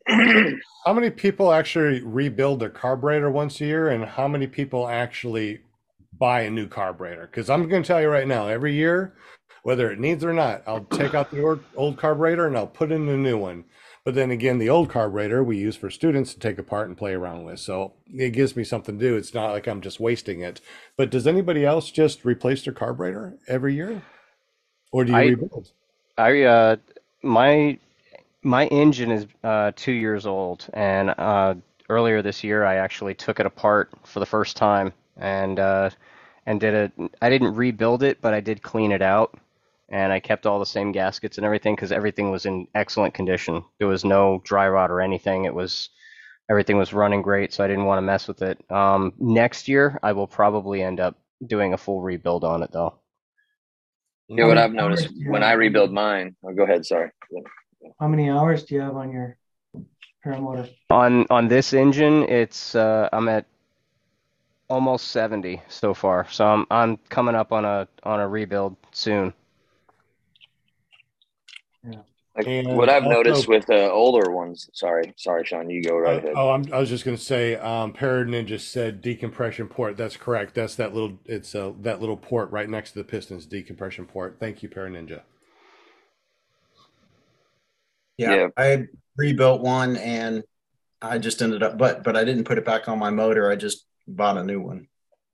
[0.85, 5.61] How many people actually rebuild their carburetor once a year, and how many people actually
[6.19, 7.26] buy a new carburetor?
[7.26, 9.15] Because I'm going to tell you right now, every year,
[9.66, 11.60] whether it needs or not, I'll take out the old,
[11.98, 13.64] carburetor and I'll put in a new one.
[14.04, 17.14] But then again, the old carburetor we use for students to take apart and play
[17.14, 17.60] around with.
[17.60, 19.16] So it gives me something to do.
[19.16, 20.62] It's not like I'm just wasting it.
[20.98, 24.04] But does anybody else just replace their carburetor every year?
[24.92, 25.72] Or do you I- rebuild?
[26.16, 26.76] I uh
[27.24, 27.80] my
[28.44, 31.56] my engine is uh two years old and uh
[31.90, 35.90] earlier this year I actually took it apart for the first time and uh
[36.46, 39.40] and did it I didn't rebuild it but I did clean it out
[39.90, 43.64] and I kept all the same gaskets and everything because everything was in excellent condition.
[43.80, 45.45] There was no dry rot or anything.
[45.45, 45.90] It was
[46.49, 48.60] everything was running great, so I didn't want to mess with it.
[48.72, 52.95] Um, next year I will probably end up doing a full rebuild on it though.
[54.28, 56.86] Yeah, what I've noticed hours do you when I rebuild mine, oh, go ahead.
[56.86, 57.12] Sorry.
[57.99, 59.38] How many hours do you have on your
[60.26, 60.70] paramotor?
[60.90, 63.45] On on this engine, it's uh, I'm at
[64.68, 66.28] almost 70 so far.
[66.32, 69.34] So I'm I'm coming up on a on a rebuild soon.
[72.38, 74.70] Like And what I've also- noticed with uh, older ones.
[74.74, 75.70] Sorry, sorry, Sean.
[75.70, 76.34] You go right Oh, ahead.
[76.36, 79.95] oh, I'm, I was just going to say, um, Parrot Ninja said decompression port.
[79.95, 80.53] That's correct.
[80.53, 81.18] That's that little.
[81.26, 84.36] It's uh, that little port right next to the pistons, decompression port.
[84.40, 85.22] Thank you, Parrot Ninja.
[88.18, 88.48] Yeah, Yeah.
[88.57, 88.86] I
[89.18, 90.44] rebuilt one and
[91.02, 93.49] I just ended up, but but I didn't put it back on my motor.
[93.49, 94.88] I just bought a new one,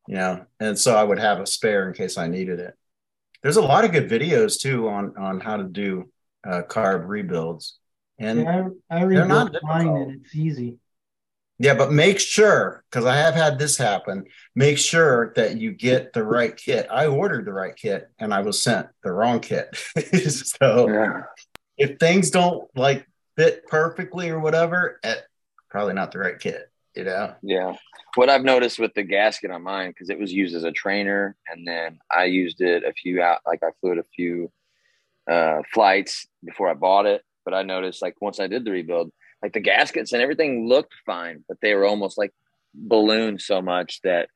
[0.07, 2.75] you know, and so I would have a spare in case I needed it.
[3.43, 6.10] There's a lot of good videos too on on how to do
[6.47, 7.77] uh, carb rebuilds,
[8.19, 10.07] and Yeah, I, I they're not rebuilt mine difficult.
[10.09, 10.77] and it's easy.
[11.59, 14.25] Yeah, but make sure because I have had this happen.
[14.55, 16.87] Make sure that you get the right kit.
[16.89, 19.75] I ordered the right kit and I was sent the wrong kit.
[20.31, 21.23] so Yeah.
[21.77, 23.05] if things don't like
[23.37, 25.15] fit perfectly or whatever, eh,
[25.69, 26.67] probably not the right kit.
[26.95, 27.35] You know.
[27.43, 27.75] Yeah.
[28.15, 31.37] What I've noticed with the gasket on mine, because it was used as a trainer,
[31.47, 34.51] and then I used it a few out, like I flew it a few
[35.29, 37.23] uh, flights before I bought it.
[37.43, 39.11] But I noticed, like, once I did the rebuild,
[39.41, 42.31] like the gaskets and everything looked fine, but they were almost like
[42.73, 44.29] ballooned so much that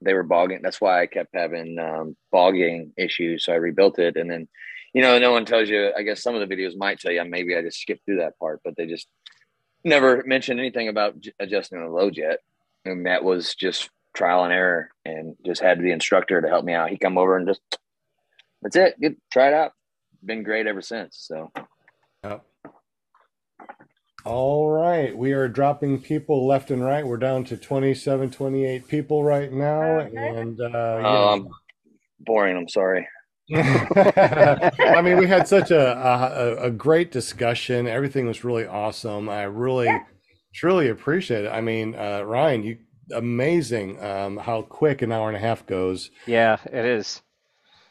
[0.00, 0.60] they were bogging.
[0.62, 3.44] That's why I kept having um, bogging issues.
[3.44, 4.16] So I rebuilt it.
[4.16, 4.48] And then,
[4.94, 7.24] you know, no one tells you, I guess some of the videos might tell you,
[7.24, 9.08] maybe I just skipped through that part, but they just
[9.84, 12.38] never mentioned anything about adjusting the low jet
[12.84, 16.72] and that was just trial and error and just had the instructor to help me
[16.72, 17.60] out he come over and just
[18.60, 19.16] that's it Good.
[19.32, 19.72] try it out
[20.24, 21.50] been great ever since so
[22.24, 22.44] Yep.
[24.24, 27.04] All right, we are dropping people left and right.
[27.04, 30.16] We're down to 27, 28 people right now, Okay.
[30.16, 31.50] and uh, you oh,
[32.20, 33.04] boring i'm sorry
[33.54, 37.88] I mean, we had such a, a a great discussion.
[37.88, 39.28] Everything was really awesome.
[39.28, 39.90] I really,
[40.54, 41.48] truly appreciate it.
[41.50, 42.78] I mean, uh, Ryan, you
[43.12, 47.20] amazing um, how quick an hour and a half goes, Yeah, it is.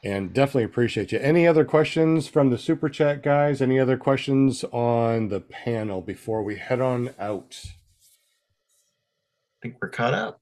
[0.04, 1.20] And definitely appreciate you.
[1.20, 3.62] Any other questions from the super chat guys?
[3.62, 7.60] Any other questions on the panel before we head on out?
[7.64, 10.40] I think we're caught up.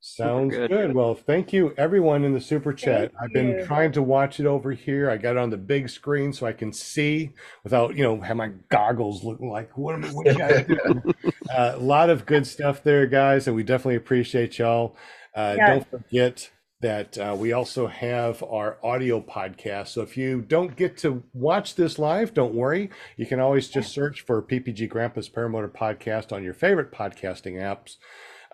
[0.00, 0.70] Sounds good.
[0.70, 0.94] good.
[0.94, 3.12] Well, thank you everyone in the super chat.
[3.12, 3.66] Thank I've been you.
[3.66, 5.10] trying to watch it over here.
[5.10, 7.30] I got it on the big screen so I can see
[7.64, 11.02] without, you know, have my goggles looking like what am I, what guys doing?
[11.50, 14.96] Uh, a lot of good stuff there, guys, and we definitely appreciate y'all.
[15.34, 15.66] Uh, Yeah.
[15.66, 16.50] Don't forget
[16.86, 19.88] that uh, we also have our audio podcast.
[19.88, 22.90] So if you don't get to watch this live, don't worry.
[23.16, 27.96] You can always just search for PPG Grandpa's Paramotor Podcast on your favorite podcasting apps.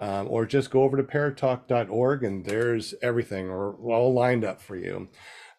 [0.00, 4.76] Um, or just go over to paratalk.org and there's everything or all lined up for
[4.76, 5.10] you.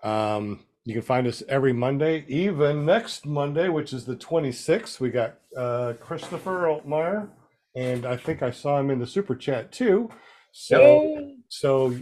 [0.03, 4.99] Um, you can find us every Monday, even next Monday, which is the 26th.
[4.99, 7.29] We got uh, Christopher Altmeyer,
[7.75, 10.09] and I think I saw him in the super chat too.
[10.55, 11.35] So, Yay.
[11.49, 11.95] so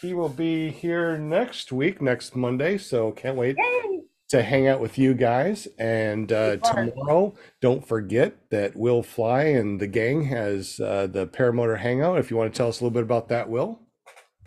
[0.00, 2.78] he will be here next week, next Monday.
[2.78, 4.00] So can't wait Yay.
[4.30, 5.68] to hang out with you guys.
[5.78, 11.78] And uh, tomorrow, don't forget that Will Fly and the gang has uh, the Paramotor
[11.78, 12.18] Hangout.
[12.18, 13.80] If you want to tell us a little bit about that, Will.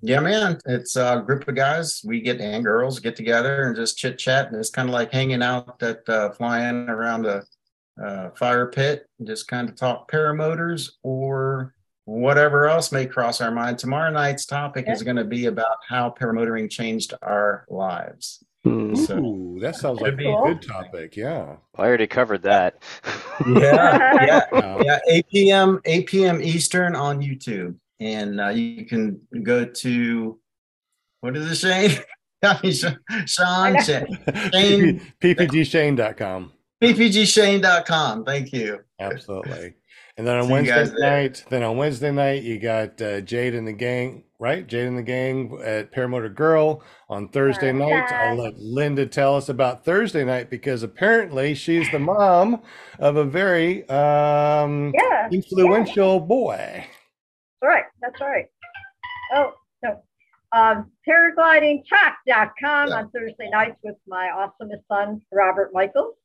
[0.01, 0.59] Yeah, man.
[0.65, 2.01] It's a group of guys.
[2.05, 5.11] We get and girls get together and just chit chat, and it's kind of like
[5.11, 7.43] hanging out at uh, flying around a
[8.03, 11.73] uh, fire pit, and just kind of talk paramotors or
[12.07, 13.77] whatever else may cross our mind.
[13.77, 18.43] Tomorrow night's topic is going to be about how paramotoring changed our lives.
[18.63, 18.95] Hmm.
[18.95, 20.43] So- Ooh, that sounds like Could a be.
[20.45, 21.17] good topic.
[21.17, 21.57] Yeah.
[21.75, 22.81] I already covered that.
[23.45, 24.99] Yeah, yeah, yeah.
[25.07, 25.79] 8 p.m.
[25.85, 26.41] 8 p.m.
[26.41, 30.39] Eastern on YouTube, and uh, you can go to
[31.21, 32.01] what is it, Shane?
[33.27, 34.17] Sean, Shane,
[34.51, 35.01] Shane.
[35.21, 36.51] PPGShane.com.
[36.81, 38.25] ppgshane.com.
[38.25, 38.79] Thank you.
[38.99, 39.75] Absolutely.
[40.17, 43.67] And then on See Wednesday night, then on Wednesday night, you got uh, Jade and
[43.67, 44.65] the gang, right?
[44.65, 46.81] Jade and the gang at Paramotor Girl.
[47.07, 51.99] On Thursday night, I'll let Linda tell us about Thursday night because apparently she's the
[51.99, 52.63] mom
[52.97, 55.29] of a very um, Yeah.
[55.31, 56.83] influential boy.
[57.61, 57.85] That's right.
[58.01, 58.45] That's right.
[59.35, 59.53] Oh,
[59.83, 60.01] no.
[60.51, 66.15] Um, paraglidingtalk.com on Thursday nights with my awesomest son, Robert Michaels.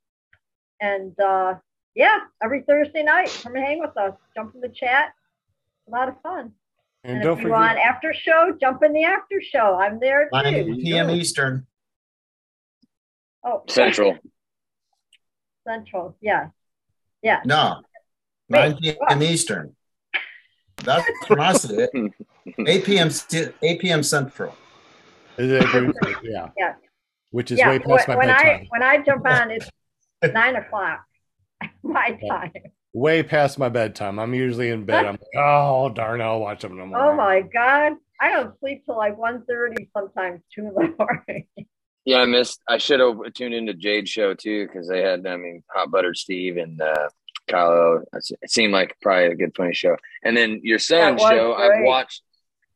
[0.80, 1.54] And uh,
[1.94, 4.14] yeah, every Thursday night, come and hang with us.
[4.34, 5.10] Jump in the chat.
[5.80, 6.52] It's a lot of fun.
[7.04, 9.76] And, And, don't if you want after show, jump in the after show.
[9.80, 10.76] I'm there 9 too.
[10.76, 11.10] p.m.
[11.10, 11.66] Eastern.
[13.44, 14.18] Oh, Central.
[15.66, 16.16] Central.
[16.20, 16.48] Yeah.
[17.22, 17.40] Yeah.
[17.44, 17.82] No,
[18.48, 19.22] 9 p.m.
[19.22, 19.74] Eastern.
[20.84, 22.12] That's when I said it.
[22.58, 23.10] 8 p.m.
[23.10, 24.02] st- 8 p.m.
[24.02, 24.54] Central.
[25.38, 26.74] yeah, Yeah.
[27.30, 27.70] which is Yeah.
[27.70, 28.66] way past my when I bedtime.
[28.70, 29.68] when I jump on, it's
[30.32, 31.04] nine o'clock
[31.92, 32.52] my time.
[32.92, 34.18] Way past my bedtime.
[34.18, 35.06] I'm usually in bed.
[35.06, 37.08] I'm like, oh darn, I'll watch them in the morning.
[37.10, 37.94] Oh my God.
[38.20, 41.46] I don't sleep till like 1.30, sometimes 2 in the morning.
[42.04, 42.60] Yeah, I missed.
[42.68, 46.16] I should have tuned into Jade's show too because they had, I mean, Hot Buttered
[46.16, 47.08] Steve and uh,
[47.48, 48.02] Kylo.
[48.12, 49.96] It seemed like probably a good, funny show.
[50.24, 52.22] And then your son's was show, I've watched.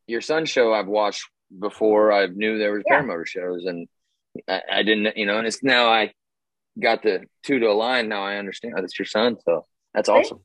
[0.07, 1.29] Your son's show, I've watched
[1.59, 2.13] before.
[2.13, 3.03] I knew there was Yeah.
[3.03, 3.89] paramotor shows, and
[4.49, 5.39] I, I didn't, you know.
[5.39, 6.13] And it's now I
[6.81, 8.09] got the two to align.
[8.09, 8.75] Now I understand.
[8.77, 10.41] Oh, that's your son, so that's awesome.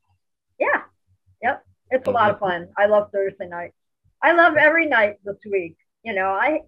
[0.60, 0.82] Yeah.
[1.42, 1.66] Yep.
[1.92, 2.70] It's a lot of fun.
[2.78, 3.72] I love Thursday night.
[4.24, 5.76] I love every night this week.
[6.04, 6.62] You know, I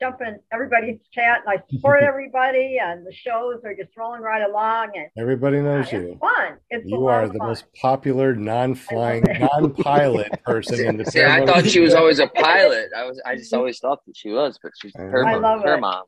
[0.00, 4.42] jump in everybody's chat and I support everybody and the shows are just rolling right
[4.42, 6.18] along and Everybody knows it's you.
[6.20, 6.58] fun.
[6.70, 7.48] It's a You lot are of the fun.
[7.48, 12.90] most popular non-flying, non-pilot person in the See, I thought she was always a pilot.
[12.96, 13.22] I was.
[13.24, 13.58] I just mm-hmm.
[13.58, 15.42] always thought that she was, but she's I her I mom.
[15.42, 16.04] love Her mom.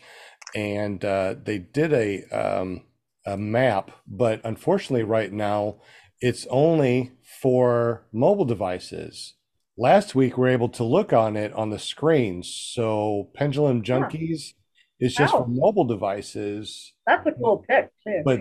[0.53, 2.83] and uh, they did a um,
[3.25, 5.77] a map, but unfortunately, right now
[6.19, 7.11] it's only
[7.41, 9.33] for mobile devices.
[9.77, 12.43] Last week we were able to look on it on the screen.
[12.43, 13.81] So Pendulum.
[13.83, 14.53] Junkies
[14.99, 15.47] is just for Oh.
[15.47, 18.21] mobile devices, That's a cool pick, too.
[18.25, 18.39] but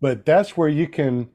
[0.00, 1.28] but that's where you can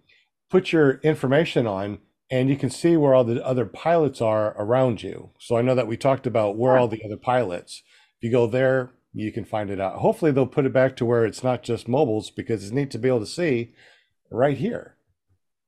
[0.49, 1.99] put your information on
[2.31, 5.31] and you can see where all the other pilots are around you.
[5.39, 7.83] So I know that we talked about where all the other pilots.
[8.19, 9.95] If you go there, you can find it out.
[9.95, 12.99] Hopefully they'll put it back to where it's not just mobiles because it's neat to
[12.99, 13.73] be able to see
[14.29, 14.95] right here.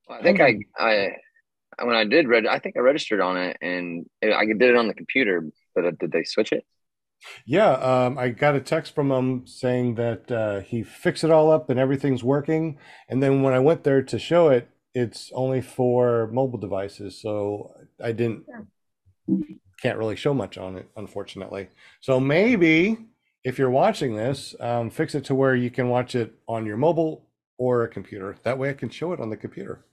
[0.09, 1.09] I think I, I,
[1.83, 4.87] when I did read, I think I registered on it and I did it on
[4.87, 6.65] the computer, but uh, did they switch it?
[7.45, 11.51] Yeah, um, I got a text from him saying that uh, he fixed it all
[11.51, 12.77] up and everything's working.
[13.09, 17.73] And then when I went there to show it, it's only for mobile devices, so
[18.03, 18.45] I didn't
[19.81, 21.69] can't really show much on it, unfortunately.
[22.01, 22.97] So maybe
[23.43, 26.77] if you're watching this, um, fix it to where you can watch it on your
[26.77, 27.25] mobile
[27.57, 28.37] or a computer.
[28.43, 29.85] That way, I can show it on the computer.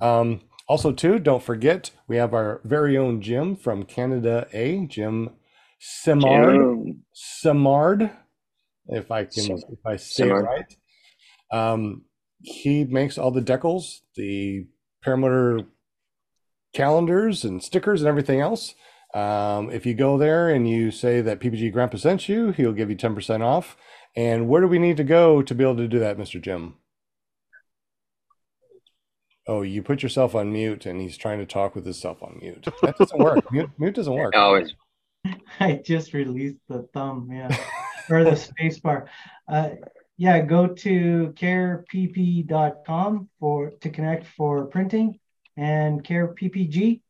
[0.00, 5.30] Um, also, too, don't forget we have our very own Jim from Canada A, Jim
[5.78, 6.96] Simard.
[7.12, 8.10] Simard,
[8.88, 10.76] if I can, Sim- if I say it right.
[11.52, 12.04] Um,
[12.40, 14.66] he makes all the decals, the
[15.04, 15.66] paramotor
[16.74, 18.74] calendars and stickers and everything else.
[19.16, 22.90] Um, if you go there and you say that PPG Grandpa sent you, he'll give
[22.90, 23.74] you 10% off.
[24.14, 26.40] And where do we need to go to be able to do that, Mr.
[26.40, 26.74] Jim?
[29.48, 32.66] Oh, you put yourself on mute and he's trying to talk with himself on mute.
[32.82, 33.50] That doesn't work.
[33.52, 34.34] Mute, mute doesn't work.
[34.36, 34.62] Oh,
[35.60, 37.56] I just released the thumb, yeah,
[38.10, 39.08] or the space bar.
[39.48, 39.70] Uh,
[40.18, 45.20] yeah, go to carepp.com for to connect for printing
[45.56, 47.00] and careppg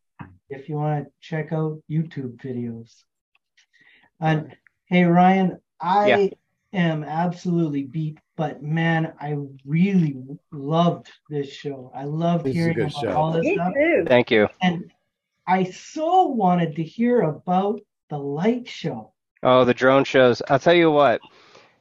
[0.49, 3.03] if you want to check out YouTube videos.
[4.21, 4.57] And
[4.87, 6.29] hey, Ryan, I Yeah.
[6.73, 10.17] am absolutely beat, but man, I really
[10.53, 11.91] loved this show.
[11.95, 13.17] I loved This hearing about show.
[13.17, 13.73] all this Me stuff.
[13.75, 14.05] too.
[14.07, 14.49] Thank you.
[14.63, 14.91] And
[15.47, 19.13] I so wanted to hear about the light show.
[19.43, 20.43] Oh, the drone shows.
[20.49, 21.23] I'll tell you what,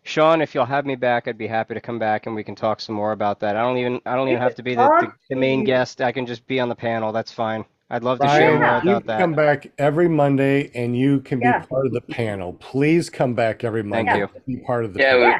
[0.03, 2.55] Sean, if you'll have me back, I'd be happy to come back and we can
[2.55, 3.55] talk some more about that.
[3.55, 6.01] I don't even I don't even have to be the, the, the main guest.
[6.01, 7.11] I can just be on the panel.
[7.11, 7.65] That's fine.
[7.95, 8.83] I'd love to share more Yeah.
[8.83, 12.51] you about can come back every Monday and you can be part of the panel.
[12.53, 14.11] Please come back every Monday.
[14.11, 14.39] Thank Monday.
[14.47, 14.57] you.
[14.57, 15.25] Be part of the Yeah, panel.
[15.25, 15.31] we-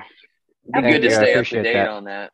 [0.74, 1.90] Yeah, be good to stay up to appreciate date that.
[1.90, 2.32] on that.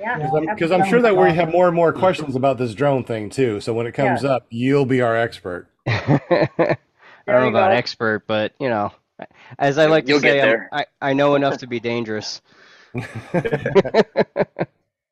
[0.00, 0.30] yeah.
[0.52, 3.60] Because I'm, sure that we have more and more questions about this drone thing too.
[3.60, 5.68] So when it comes up, you'll be our expert.
[5.86, 6.48] I
[7.28, 8.90] don't know about expert, but you know,
[9.60, 10.68] as I like to You'll get say, I'm- there.
[10.72, 12.42] I, I know enough to be dangerous.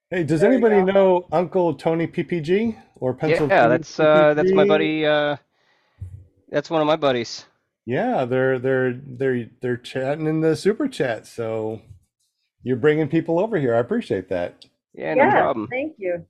[0.09, 3.55] Hey, does There anybody know Uncle Tony PPG or Pennsylvania?
[3.55, 5.07] Yeah, that's uh, that's my buddy.
[5.07, 5.37] Uh,
[6.51, 7.45] that's one of my buddies.
[7.85, 11.27] Yeah, they're they're they're they're chatting in the super chat.
[11.27, 11.81] So
[12.63, 13.75] you're bringing people over here.
[13.75, 14.65] I appreciate that.
[14.95, 15.69] Yeah, no yeah, problem.
[15.69, 16.27] thank you.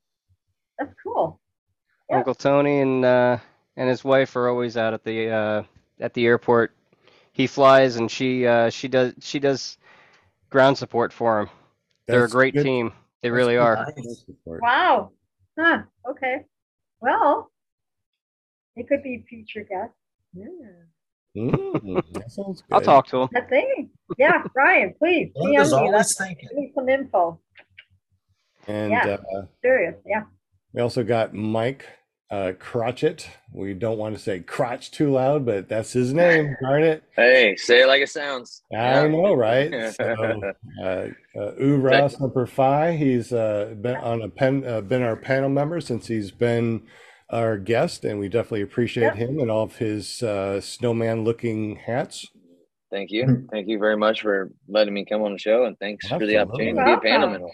[0.79, 1.41] That's cool.
[2.11, 2.19] Yeah.
[2.19, 3.39] Uncle Tony and uh,
[3.77, 5.63] and his wife are always out at the uh,
[6.01, 6.73] at the airport.
[7.33, 9.79] He flies and she uh, she does she does
[10.51, 11.49] ground support for him.
[12.07, 12.93] They're a great good- team.
[13.23, 13.87] They that's really are.
[14.47, 15.11] Wow.
[15.59, 15.83] Huh.
[16.09, 16.45] Okay.
[17.01, 17.51] Well,
[18.77, 19.93] it could be future guest.
[20.35, 20.45] Yeah.
[21.37, 22.75] Mm, that sounds good.
[22.75, 23.29] I'll talk to him.
[23.33, 23.91] That thing.
[24.19, 25.33] Yeah, Ryan, please.
[25.37, 26.49] Linda's DM always Let's thinking.
[26.49, 27.41] give me some info.
[28.67, 29.17] And Yeah.
[29.37, 29.95] uh, Serious.
[30.07, 30.25] Yeah.
[30.73, 31.85] we also got Mike
[32.31, 33.29] uh, Crotchet.
[33.53, 36.57] We don't want to say crotch too loud, but that's his name.
[36.63, 37.05] Darn it.
[37.15, 38.63] Hey, say it like it sounds.
[38.77, 39.73] I know, right?
[39.97, 41.07] So, uh,
[41.39, 45.81] uh, Ura Semper Fi, he's uh, been on a pen, uh, been our panel member
[45.81, 46.83] since he's been
[47.31, 49.17] our guest, and we definitely appreciate Yep.
[49.17, 52.29] him and all of his uh, snowman-looking hats.
[52.91, 53.47] Thank you.
[53.51, 56.39] Thank you very much for letting me come on the show, and thanks for the
[56.39, 57.49] opportunity to be a panel member.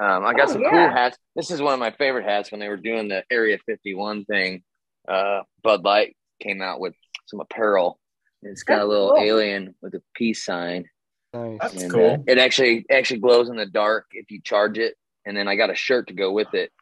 [0.00, 0.70] Um, I got Oh, some yeah.
[0.70, 1.18] cool hats.
[1.36, 4.62] This is one of my favorite hats when they were doing the Area 51 thing.
[5.08, 6.94] Uh, Bud Light came out with
[7.26, 7.98] some apparel.
[8.42, 9.22] It's got a little cool.
[9.22, 10.88] alien with a peace sign.
[11.34, 11.58] Nice.
[11.60, 12.10] That's and, cool.
[12.14, 14.94] uh, it actually actually glows in the dark if you charge it.
[15.24, 16.72] And then I got a shirt to go with it.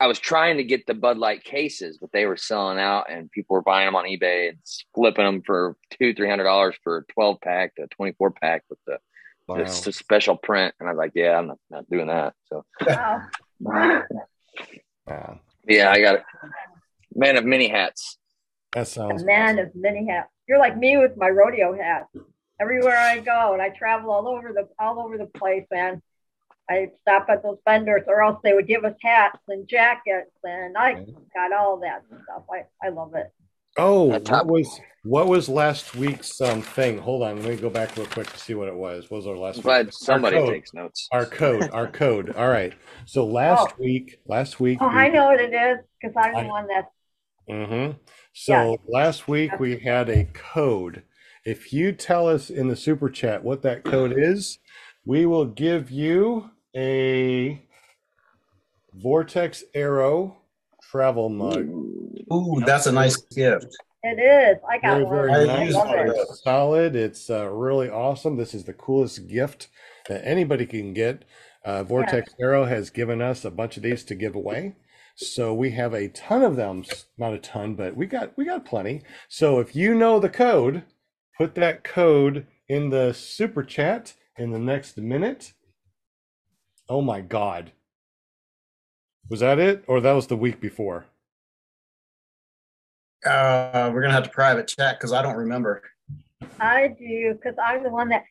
[0.00, 3.30] I was trying to get the Bud Light cases, but they were selling out, and
[3.30, 4.58] people were buying them on eBay and
[4.94, 8.64] flipping them for two, three hundred dollars for a twelve pack, a twenty four pack
[8.68, 8.98] with the,
[9.46, 9.56] Wow.
[9.58, 10.74] the s- special print.
[10.80, 12.34] And I was like, yeah, I'm not, not doing that.
[12.46, 13.22] So Wow.
[15.06, 15.40] Wow.
[15.68, 16.22] yeah, I got it.
[17.14, 18.18] Man of many hats.
[18.72, 19.66] That A sounds man awesome.
[19.68, 20.30] of many hats.
[20.48, 22.06] You're like me with my rodeo hat.
[22.60, 26.00] Everywhere I go, and I travel all over the all over the place, man.
[26.70, 30.76] I stop at those vendors, or else they would give us hats and jackets, and
[30.78, 31.04] I
[31.34, 32.44] got all that stuff.
[32.50, 33.30] I, I love it.
[33.76, 36.98] Oh, That top- what was what was last week's um thing?
[36.98, 39.10] Hold on, let me go back real quick to see what it was.
[39.10, 39.64] What was our last I'm week?
[39.64, 40.48] glad somebody code.
[40.54, 41.08] takes notes.
[41.12, 42.34] Our code, our code.
[42.36, 42.72] All right.
[43.04, 43.74] So last Oh.
[43.78, 44.78] week, last week.
[44.80, 46.88] Oh, I know what it is because I'm the one that's
[47.50, 47.98] Mm-hmm.
[48.32, 51.02] So last week we had a code.
[51.44, 54.58] If you tell us in the super chat what that code is,
[55.04, 57.62] we will give you a
[58.94, 60.38] Vortex Arrow
[60.94, 61.66] travel mug.
[62.32, 63.76] Ooh, that's a nice gift.
[64.04, 64.62] It is.
[64.70, 65.14] I got Very, one.
[65.14, 65.66] very I nice.
[65.66, 66.16] used love one of it.
[66.16, 66.42] those.
[66.44, 66.94] Solid.
[66.96, 68.36] It's uh, really awesome.
[68.36, 69.68] This is the coolest gift
[70.08, 71.24] that anybody can get.
[71.64, 74.76] Uh, Vortex Arrow has given us a bunch of these to give away.
[75.16, 76.84] So we have a ton of them.
[77.16, 79.02] Not a ton, but we got we got plenty.
[79.28, 80.82] So if you know the code,
[81.38, 85.54] put that code in the super chat in the next minute.
[86.88, 87.72] Oh my god.
[89.30, 89.84] Was that it?
[89.86, 91.06] Or that was the week before?
[93.24, 95.82] Uh, we're gonna have to private chat because I don't remember.
[96.60, 98.24] I do because I'm the one that.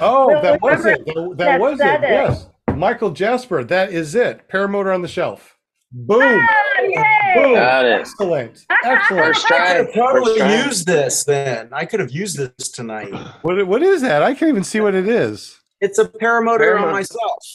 [0.00, 1.04] Oh, Well, that was it.
[1.06, 1.86] That, that that was it.
[1.86, 2.00] it.
[2.02, 2.48] Yes.
[2.74, 3.62] Michael Jasper.
[3.64, 4.48] That is it.
[4.48, 5.56] Paramotor on the shelf.
[5.92, 6.20] Boom.
[6.22, 7.32] Ah, yay!
[7.34, 7.54] Boom.
[7.54, 8.00] Got it.
[8.00, 8.66] Excellent.
[8.84, 9.24] Excellent.
[9.24, 9.66] First I try.
[9.68, 11.68] could have totally used this then.
[11.72, 13.12] I could have used this tonight.
[13.42, 14.22] What, what is that?
[14.22, 15.58] I can't even see what it is.
[15.80, 16.92] It's a paramotor on Paramotor.
[16.92, 17.46] myself.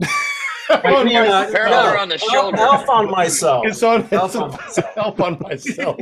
[0.84, 2.58] On mean, uh, my- Paramotor on the Elf- shoulder.
[2.58, 3.66] Elf on myself.
[3.66, 5.98] it's on it's Elf on it's a on myself.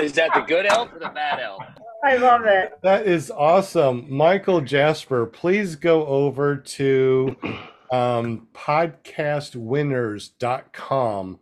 [0.00, 1.62] Is that the good elf or the bad elf?
[2.04, 2.72] I love it.
[2.82, 4.06] That is awesome.
[4.12, 7.36] Michael Jasper, please go over to
[7.92, 11.38] um, podcastwinners.com.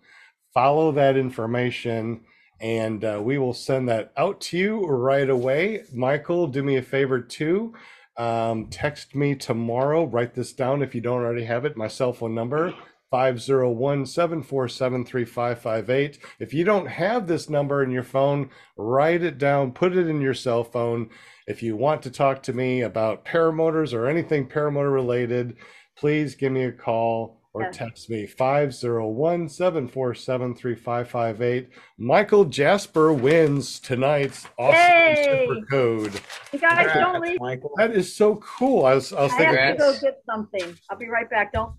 [0.52, 2.20] Follow that information,
[2.60, 5.84] and uh, we will send that out to you right away.
[5.94, 7.72] Michael, do me a favor too.
[8.20, 10.05] Um, text me tomorrow.
[10.05, 11.74] Write this down if you don't already have it.
[11.74, 12.74] My cell phone number
[13.10, 16.18] 501 747 3558.
[16.38, 20.20] If you don't have this number in your phone, write it down, put it in
[20.20, 21.09] your cell phone.
[21.47, 25.56] If you want to talk to me about paramotors or anything paramotor related,
[25.97, 27.70] please give me a call or Yeah.
[27.70, 31.68] text me 501 747 3558.
[31.98, 35.47] Michael Jasper wins tonight's awesome Yay!
[35.48, 36.20] super code.
[36.52, 37.40] You guys Congrats, don't leave.
[37.40, 37.72] Michael.
[37.77, 38.85] That is so cool.
[38.85, 40.78] I was, I was I thinking, have to go get something.
[40.90, 41.52] I'll be right back.
[41.52, 41.74] Don't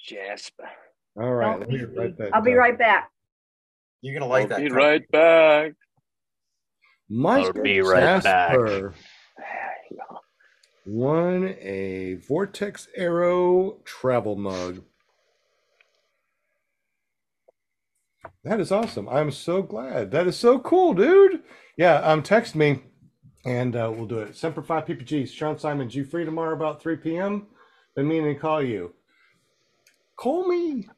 [0.00, 0.68] Jasper.
[1.16, 1.96] all right, don't let me leave me.
[1.96, 3.10] write that I'll be right back.
[4.02, 4.60] You're gonna like I'll that.
[4.60, 5.72] be right back.
[7.08, 8.58] Michael be right back.
[10.86, 14.82] Won a Vortex Arrow travel mug.
[18.44, 19.08] That is awesome.
[19.08, 20.10] I'm so glad.
[20.10, 21.42] That is so cool, dude.
[21.78, 22.80] Yeah, um, text me
[23.44, 24.36] and uh, we'll do it.
[24.36, 25.28] Semper Fi PPG.
[25.28, 27.46] Sean Simon, you free tomorrow about 3 p.m.?
[27.94, 28.94] Been meaning to call you.
[30.16, 30.88] Call me.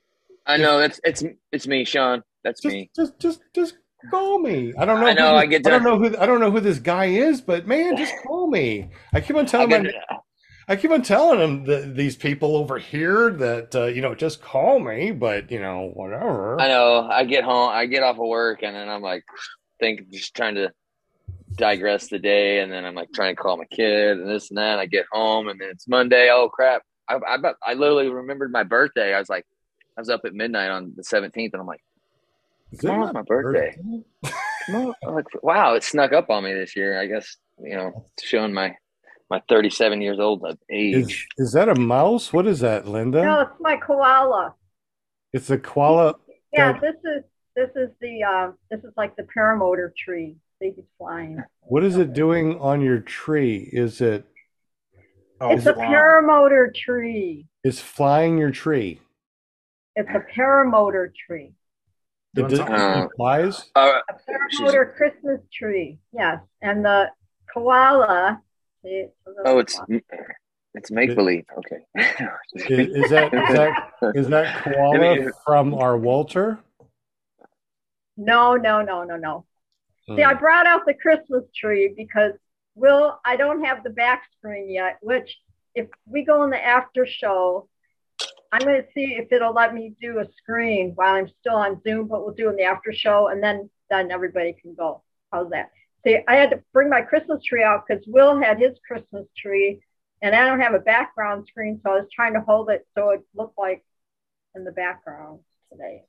[0.47, 2.23] I know that's it's it's me, Sean.
[2.45, 2.91] That's Just, me.
[2.95, 3.75] just, just, just
[4.11, 4.73] call me.
[4.79, 5.07] I don't know.
[5.07, 6.17] I know, Who I get I don't know who.
[6.19, 8.91] I don't know who this guy is, but man, just call me.
[9.13, 10.19] I keep on telling get, my,
[10.69, 14.43] I keep on telling them that these people over here that uh, you know just
[14.43, 16.61] call me, but you know whatever.
[16.61, 17.09] I know.
[17.11, 17.71] I get home.
[17.71, 19.25] I get off of work, and then I'm like,
[19.79, 20.73] think just trying to
[21.55, 24.59] digress the day, and then I'm like trying to call my kid and this and
[24.59, 24.73] that.
[24.73, 26.31] And I get home, and then it's Monday.
[26.33, 26.83] Oh crap!
[27.09, 29.15] I I, I literally remembered my birthday.
[29.15, 29.47] I was like,
[29.97, 31.83] I was up at midnight on the 17th, and I'm like,
[32.81, 33.77] tomorrow's my birthday.
[34.67, 37.01] tomorrow- I'm like, wow, it snuck up on me this year.
[37.01, 38.75] I guess you know, showing my
[39.31, 41.27] my 37 years old of Is, age.
[41.39, 42.33] is that a mouse?
[42.33, 43.23] What is that, Linda?
[43.25, 44.55] No, it's my koala.
[45.33, 46.15] It's a koala.
[46.53, 47.25] Yeah, That- this is
[47.57, 50.37] this is the uh, this is like the paramotor tree.
[50.63, 51.43] See, he's flying.
[51.63, 53.69] What is it doing on your tree?
[53.73, 54.25] Is it
[55.41, 55.85] Oh, It's a wow.
[55.85, 57.47] paramotor tree.
[57.63, 59.01] It's flying your tree?
[59.95, 61.53] It's a paramotor tree.
[62.37, 62.77] It, Doing does, something.
[62.77, 63.71] Uh, it flies.
[63.75, 65.99] Uh, A paramotor Christmas tree.
[66.13, 67.11] Yes, and the
[67.53, 68.43] koala.
[68.83, 69.15] See, it's
[69.47, 70.01] oh, it's koala.
[70.75, 71.47] it's make believe.
[71.57, 71.81] Okay.
[72.55, 76.59] Is, is that is that is that koala from our Walter?
[78.19, 79.47] no, no, no, no, no.
[80.07, 80.17] Hmm.
[80.17, 82.33] See, I brought out the Christmas tree because
[82.75, 85.39] Will, I don't have the back screen yet, which
[85.75, 87.69] if we go in the after show,
[88.53, 91.81] I'm going to see if it'll let me do a screen while I'm still on
[91.83, 95.03] Zoom, but we'll do in the after show and then then everybody can go.
[95.33, 95.71] How's that?
[96.05, 99.81] See, I had to bring my Christmas tree out because Will had his Christmas tree
[100.23, 103.11] and I don't have a background screen, so I was trying to hold it so
[103.11, 103.85] it looked like
[104.55, 105.41] in the background
[105.71, 106.05] today.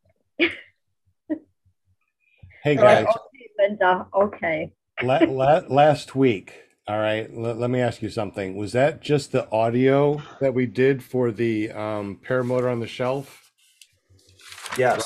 [2.63, 4.71] Hey guys, okay, Linda, okay.
[5.03, 8.55] la- la- last week, all right, let, let me ask you something.
[8.55, 13.51] Was that just the audio that we did for the um, paramotor on the shelf?
[14.77, 15.05] Yes.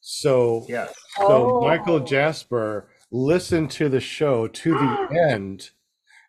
[0.00, 0.94] So, Yes.
[1.16, 1.26] so
[1.56, 1.60] Oh.
[1.60, 5.70] Michael Jasper listened to the show to the end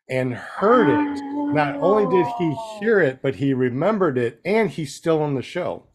[0.10, 1.22] and heard it.
[1.53, 5.41] Not only did he hear it, but he remembered it, and he's still on the
[5.41, 5.86] show.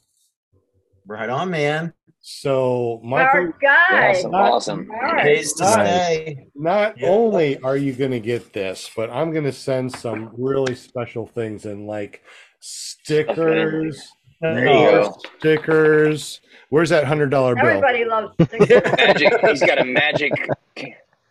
[1.06, 1.92] Right on, man.
[2.26, 4.10] So, Michael, Our guy.
[4.12, 4.30] awesome.
[4.30, 4.90] Not- Awesome.
[4.90, 5.22] All right.
[5.24, 5.74] Pays to Nice.
[5.76, 6.46] stay.
[6.54, 7.08] not Yeah.
[7.10, 11.26] only are you going to get this, but I'm going to send some really special
[11.26, 12.22] things in like
[12.60, 14.10] stickers,
[14.40, 15.14] There you go.
[15.38, 16.40] stickers.
[16.70, 17.66] Where's that hundred dollar bill?
[17.66, 18.70] Everybody loves stickers.
[18.96, 19.40] Magic.
[19.42, 20.32] He's got a magic,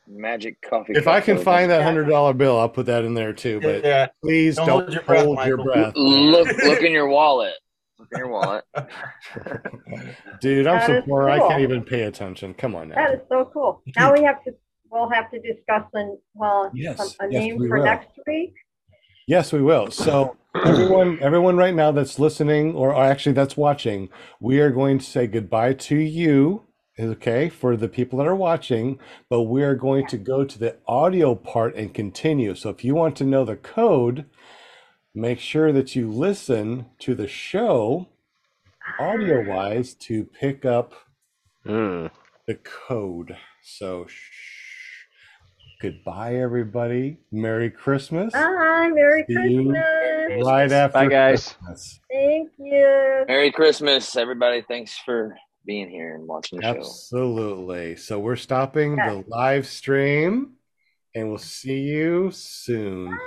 [0.08, 0.94] magic coffee.
[0.96, 1.44] If cup I can over.
[1.44, 3.60] find that hundred dollar bill, I'll put that in there too.
[3.62, 4.08] But Yeah.
[4.24, 7.56] please Don't don't, hold your breath, hold your breath, look, look in your wallet.
[8.00, 8.64] Look in your wallet.
[10.42, 10.68] dude.
[10.68, 11.30] I'm That so is poor.
[11.30, 12.54] I can't even pay attention.
[12.54, 12.96] Come on now.
[12.96, 13.82] That is so cool.
[13.96, 14.52] Now we have to,
[14.90, 17.86] we'll have to discuss an, well, Yes, some- a yes, name we for will.
[17.86, 18.54] next week.
[19.28, 19.90] Yes, we will.
[19.92, 24.10] So everyone, everyone right now that's listening, or actually that's watching,
[24.40, 26.64] we are going to say goodbye to you.
[27.00, 30.78] Okay, for the people that are watching, but we are going to go to the
[30.86, 32.54] audio part and continue.
[32.54, 34.26] So if you want to know the code,
[35.16, 38.08] make sure that you listen to the show
[39.00, 40.94] audio wise to pick up
[41.66, 42.12] Mm.
[42.48, 43.38] the code.
[43.64, 45.06] So shh.
[45.82, 47.18] goodbye, everybody.
[47.32, 48.34] Merry Christmas.
[48.34, 50.46] Bye, Merry See you Christmas.
[50.46, 51.54] Right after Bye, guys.
[51.54, 52.00] Christmas.
[52.12, 53.26] Thank you.
[53.28, 54.62] Merry Christmas, everybody.
[54.68, 55.36] Thanks for
[55.66, 56.80] being here and watching the show.
[56.80, 57.96] Absolutely.
[57.98, 59.10] So we're stopping Yeah.
[59.16, 60.54] the live stream
[61.16, 63.18] and we'll see you soon.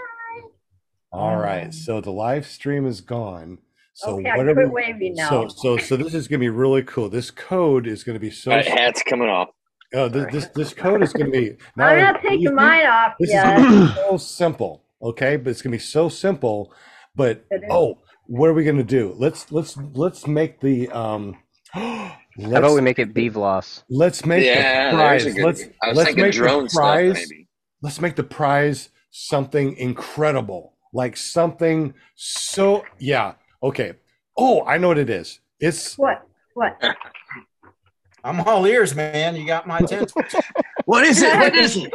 [1.17, 1.73] All right.
[1.73, 3.59] So the live stream is gone.
[3.95, 5.29] So Okay, what are quit we waving now.
[5.31, 7.09] so so so this is gonna be really cool.
[7.09, 9.49] This code is gonna be so All right, hat's coming off.
[9.95, 13.15] oh this this, this code is gonna be I'm only not taking easy, mine off
[13.19, 13.59] This yet.
[13.59, 15.37] is so simple, okay?
[15.37, 16.73] But it's gonna be so simple.
[17.15, 19.15] But oh, what are we gonna do?
[19.17, 21.39] Let's let's let's make the um.
[21.73, 22.13] How
[22.59, 23.85] about we make it BVLOS?
[23.89, 25.25] let's make yeah, the prize.
[25.25, 25.39] good.
[25.43, 27.15] let's I was let's thinking make the drone stuff, prize.
[27.15, 27.49] maybe.
[27.81, 33.35] Let's make the prize something incredible, like something so yeah.
[33.63, 33.93] Okay.
[34.37, 35.41] Oh, I know what it is.
[35.61, 36.27] It's What?
[36.55, 36.83] What?
[38.25, 39.37] I'm all ears, man.
[39.37, 40.23] You got my attention.
[40.87, 41.37] What is it?
[41.37, 41.93] What is it?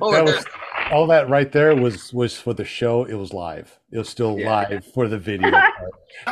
[0.00, 0.44] Oh, that was
[0.90, 3.04] all that right there was was for the show.
[3.04, 3.78] It was live.
[3.92, 4.50] It was still Yeah.
[4.50, 5.50] live for the video.
[5.52, 5.72] part.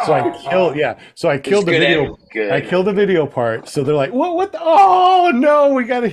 [0.06, 0.98] So I killed yeah.
[1.14, 2.52] So I killed the It's good video.
[2.56, 3.68] I killed the video part.
[3.68, 4.34] So they're like, what?
[4.34, 4.50] What?
[4.52, 6.12] The, oh no, we gotta.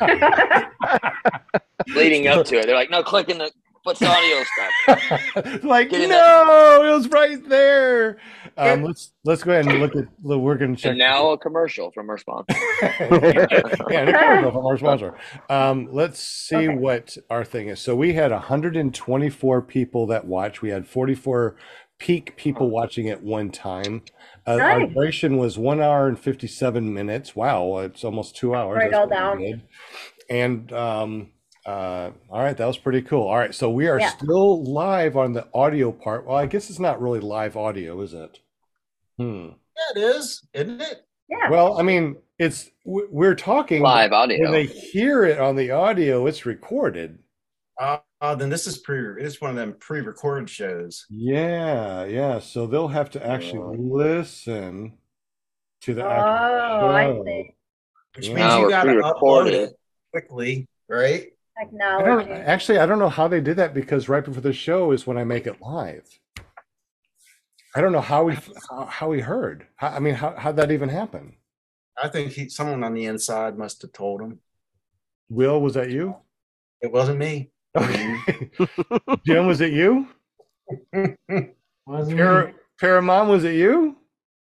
[1.94, 3.50] Leading up to it, they're like, "No, click in the
[3.84, 8.18] what's the audio stuff." like Get in no, it was right there.
[8.56, 10.04] Um, let's let's go ahead and look at.
[10.22, 10.90] look, We're gonna check.
[10.90, 12.54] And now a commercial from our sponsor.
[12.82, 15.14] yeah, no commercial from our sponsor.
[15.48, 16.68] Um, let's see Okay.
[16.76, 17.80] what our thing is.
[17.80, 20.62] So we had 124 people that watch.
[20.62, 21.56] We had 44
[21.98, 24.02] peak people watching at one time.
[24.46, 27.36] Uh, Our duration was one hour and 57 minutes.
[27.36, 28.78] Wow, it's almost two hours.
[28.78, 29.62] Write That's all down.
[30.30, 31.30] And um,
[31.66, 33.28] uh, all right, that was pretty cool.
[33.28, 34.08] All right, so we are Yeah.
[34.10, 36.26] still live on the audio part.
[36.26, 38.38] Well, I guess it's not really live audio, is it?
[39.18, 39.48] Hmm.
[39.76, 41.06] Yeah, it is, isn't it?
[41.28, 41.50] Yeah.
[41.50, 44.50] Well, I mean, it's we- we're talking Live When audio.
[44.50, 47.18] they hear it on the audio, it's recorded.
[47.78, 49.22] Uh, uh, then this is pre.
[49.22, 51.06] It's one of them pre-recorded shows.
[51.08, 52.38] Yeah, yeah.
[52.40, 53.94] So they'll have to actually Yeah.
[53.94, 54.98] listen
[55.82, 57.24] to the Oh, actual I show.
[57.24, 57.54] see.
[58.16, 58.34] Which Yeah.
[58.34, 59.72] means Now you got to upload it
[60.10, 61.28] quickly, right?
[61.60, 62.78] I don't actually.
[62.78, 65.24] I don't know how they did that because right before the show is when I
[65.24, 66.08] make it live.
[67.74, 68.36] I don't know how we
[68.68, 69.66] how, how we heard.
[69.76, 71.34] How, I mean, how how'd that even happen?
[72.02, 74.38] I think he, someone on the inside must have told him.
[75.28, 76.16] Will, was that you?
[76.80, 77.50] It wasn't me.
[77.76, 78.50] Okay.
[79.26, 80.08] Jim, was it you?
[81.86, 82.52] Wasn't Para, me.
[82.80, 83.96] Paramount, was it you?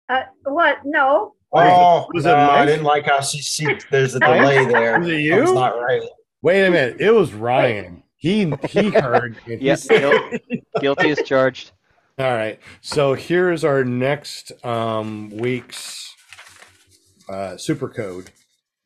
[0.09, 0.78] Uh, what?
[0.85, 1.35] No.
[1.52, 4.98] Oh, Was it no, I didn't like how she, she there's a delay there.
[4.98, 5.55] Was it That was you?
[5.55, 6.02] not right.
[6.45, 7.01] Wait a minute.
[7.01, 8.03] It was Ryan.
[8.16, 9.39] He he heard.
[9.47, 9.81] and he Yep,
[10.79, 11.71] guilty is charged.
[12.19, 12.61] All right.
[12.83, 16.15] So here is our next um, week's
[17.31, 18.31] uh, super code.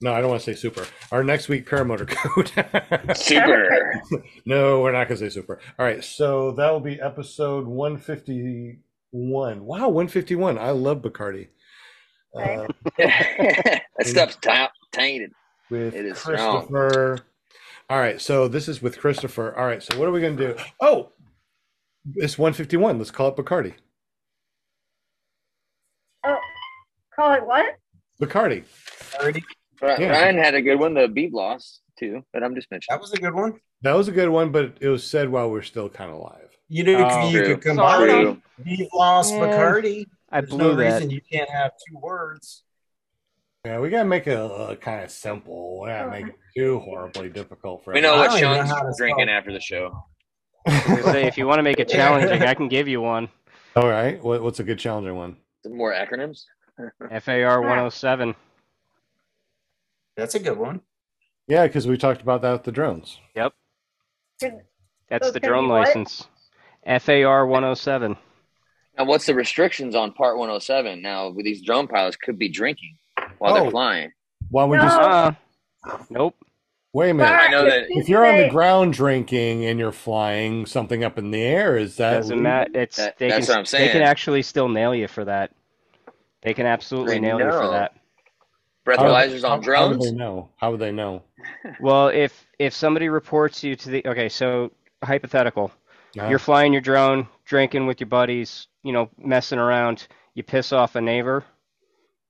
[0.00, 0.86] No, I don't want to say super.
[1.10, 3.16] Our next week paramotor code.
[3.16, 4.00] Super.
[4.46, 5.58] no, we're not going to say super.
[5.76, 6.04] All right.
[6.04, 9.64] So that will be episode 151.
[9.64, 10.56] Wow, 151.
[10.56, 11.48] I love Bacardi.
[12.32, 12.68] Uh,
[12.98, 15.32] that stuff's ta- tainted.
[15.68, 17.18] with It is strong.
[17.88, 17.94] Christopher.
[17.94, 18.20] All right.
[18.20, 19.56] So this is with Christopher.
[19.56, 19.82] All right.
[19.82, 20.62] So what are we going to do?
[20.80, 21.10] Oh,
[22.16, 22.98] it's 151.
[22.98, 23.74] Let's call it Bacardi.
[26.24, 26.38] Oh,
[27.14, 27.76] call it what?
[28.20, 28.64] Bacardi.
[29.20, 29.44] Already.
[29.80, 30.10] Ry- Yeah.
[30.10, 32.94] Ryan had a good one, the BVLOS too, but I'm just mentioning.
[32.96, 33.60] That was a good one.
[33.82, 36.48] That was a good one, but it was said while we're still kind of live.
[36.68, 37.54] You know, Oh, you true.
[37.54, 38.24] could combine True.
[38.24, 38.42] them.
[38.64, 39.22] You've Yeah.
[39.22, 40.06] Bacardi.
[40.30, 40.94] I There's blew no that.
[40.94, 42.64] reason you can't have two words.
[43.68, 45.82] Yeah, we gotta make it uh, kind of simple.
[45.82, 48.96] We gotta make it too horribly difficult for We know I what don't know Sean's
[48.96, 49.36] drinking spell.
[49.36, 50.04] after the show.
[50.66, 53.02] I was gonna say, if you want to make it challenging, I can give you
[53.02, 53.28] one.
[53.76, 55.36] All right, what, what's a good challenging one?
[55.64, 56.44] Some more acronyms.
[57.20, 58.34] FAR 107.
[60.16, 60.80] That's a good one.
[61.46, 63.18] Yeah, because we talked about that with the drones.
[63.36, 63.52] Yep.
[65.10, 65.88] That's So the drone you what?
[65.88, 66.26] license.
[66.86, 68.16] FAR 107.
[68.96, 71.02] Now, what's the restrictions on Part 107?
[71.02, 72.96] Now, these drone pilots, could be drinking
[73.38, 73.62] while Oh.
[73.62, 74.12] they're flying.
[74.50, 74.86] Why would you?
[74.86, 74.94] No.
[74.94, 75.32] Uh,
[76.10, 76.34] nope.
[76.94, 77.30] Wait a minute.
[77.30, 81.30] I know that If you're on the ground drinking and you're flying something up in
[81.30, 82.70] the air, is that Doesn't matter.
[82.74, 85.52] It's That- they that's can what I'm they can actually still nail you for that.
[86.42, 87.92] They can absolutely They nail you for that.
[88.86, 89.98] breathalyzers How- on How drones?
[89.98, 90.48] would they know?
[90.56, 91.22] How would they know?
[91.80, 94.72] Well, if if somebody reports you to the okay, so
[95.04, 95.70] hypothetical,
[96.18, 100.08] Uh, you're flying your drone, drinking with your buddies, you know, messing around.
[100.34, 101.44] You piss off a neighbor.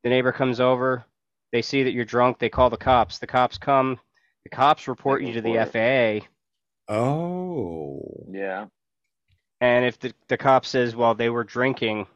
[0.04, 1.04] The neighbor comes over.
[1.52, 2.38] They see that you're drunk.
[2.38, 3.18] They call the cops.
[3.18, 3.98] The cops come.
[4.44, 6.26] The cops report you to the FAA.
[6.92, 8.00] oh.
[8.30, 8.66] Yeah.
[9.60, 12.06] And if the, the cop says, well, they were drinking,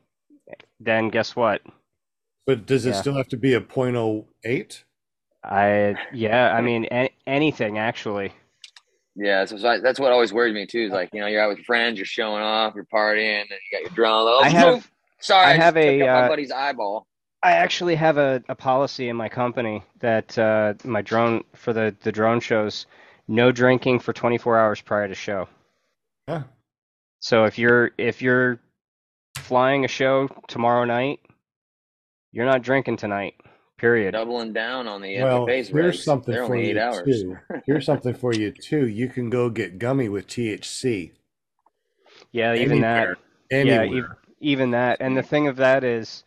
[0.78, 1.60] then guess what?
[2.46, 3.00] But does it Yeah.
[3.00, 4.84] still have to be a .08?
[5.44, 8.32] I yeah, I mean a- anything actually.
[9.16, 10.82] Yeah, so, so that's what always worried me too.
[10.84, 13.56] Is like you know you're out with friends, you're showing off, you're partying, and you
[13.78, 14.22] got your drone.
[14.28, 14.88] Oh, I have
[15.20, 17.08] sorry, I I, just have took a, my uh, buddy's eyeball.
[17.42, 21.94] I actually have a, a policy in my company that uh, my drone for the,
[22.02, 22.86] the drone shows,
[23.26, 25.48] no drinking for 24 hours prior to show.
[26.28, 26.44] Huh.
[27.20, 28.60] So if you're if you're
[29.38, 31.20] flying a show tomorrow night,
[32.32, 33.34] you're not drinking tonight.
[33.78, 34.12] Period.
[34.12, 36.04] Doubling down on the Well, FAA's here's regs.
[36.04, 37.02] something They're for you hours.
[37.04, 37.36] too.
[37.66, 38.86] Here's something for you too.
[38.86, 41.10] You can go get gummy with THC
[42.30, 43.16] Yeah, even that.
[43.50, 43.84] anywhere.
[43.84, 44.98] Yeah, ev- even that.
[45.00, 46.22] And the thing of that is,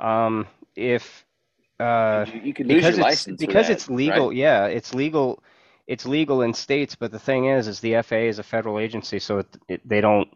[0.00, 1.24] um, if
[1.80, 4.36] uh, you, you could because it's because that, it's legal right?
[4.36, 5.42] yeah it's legal
[5.86, 9.18] it's legal in states but the thing is is the faa is a federal agency
[9.18, 10.28] so it, it, they don't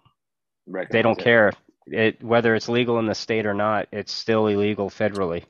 [0.90, 1.24] they don't it.
[1.24, 1.52] care
[1.86, 5.44] it whether it's legal in the state or not it's still illegal federally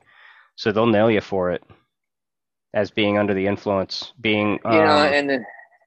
[0.55, 1.63] so they'll nail you for it
[2.73, 5.31] as being under the influence being You know, um, and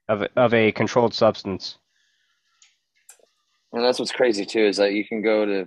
[0.09, 1.77] of, a- of a controlled substance
[3.73, 5.59] And that's what's crazy too is that you can go to,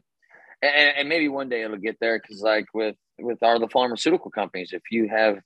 [0.62, 4.30] and, and maybe one day it'll get there because like with with our the pharmaceutical
[4.30, 5.38] companies, if you have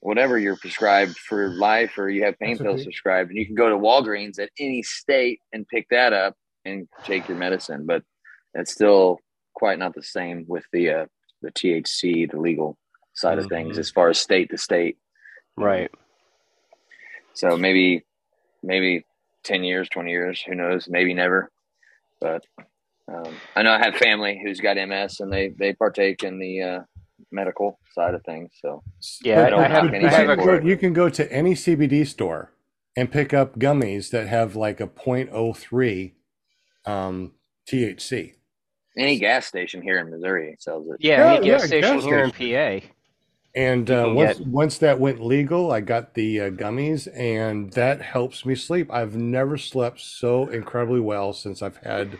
[0.00, 2.84] whatever you're prescribed for life or you have pain That's pills okay.
[2.86, 6.34] prescribed, and you can go to Walgreens at any state and pick that up
[6.64, 8.02] and take your medicine, but
[8.54, 9.18] it's still
[9.54, 11.06] quite not the same with the uh,
[11.42, 12.76] the THC, the legal
[13.14, 13.80] side of things Mhm.
[13.80, 14.96] as far as state to state.
[15.56, 15.90] right
[17.34, 18.04] So maybe,
[18.62, 19.04] maybe
[19.44, 20.86] 10 years, 20 years, who knows?
[20.88, 21.50] Maybe never.
[22.20, 22.44] But
[23.08, 26.62] um, I know I have family who's got MS and they, they partake in the
[26.62, 26.80] uh,
[27.32, 28.50] medical side of things.
[28.60, 28.82] So
[29.22, 31.54] Yeah, I don't I have, knock I any have a, you can go to any
[31.54, 32.52] CBD store
[32.96, 36.12] and pick up gummies that have like a .03
[36.84, 37.32] um,
[37.70, 38.34] THC.
[38.96, 40.96] any gas station here in Missouri sells it.
[41.00, 42.86] yeah, Yeah, any gas yeah, station gas here in PA.
[43.54, 48.00] And uh, once get- once that went legal, I got the uh, gummies, and that
[48.00, 48.90] helps me sleep.
[48.90, 52.16] I've never slept so incredibly well since I've had.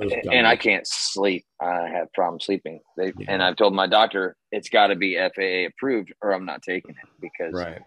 [0.00, 1.44] Those and I can't sleep.
[1.60, 2.80] I have problems sleeping.
[2.96, 3.26] They, Yeah.
[3.28, 6.90] And I've told my doctor it's got to be FAA approved or I'm not taking
[6.92, 7.80] it because Right.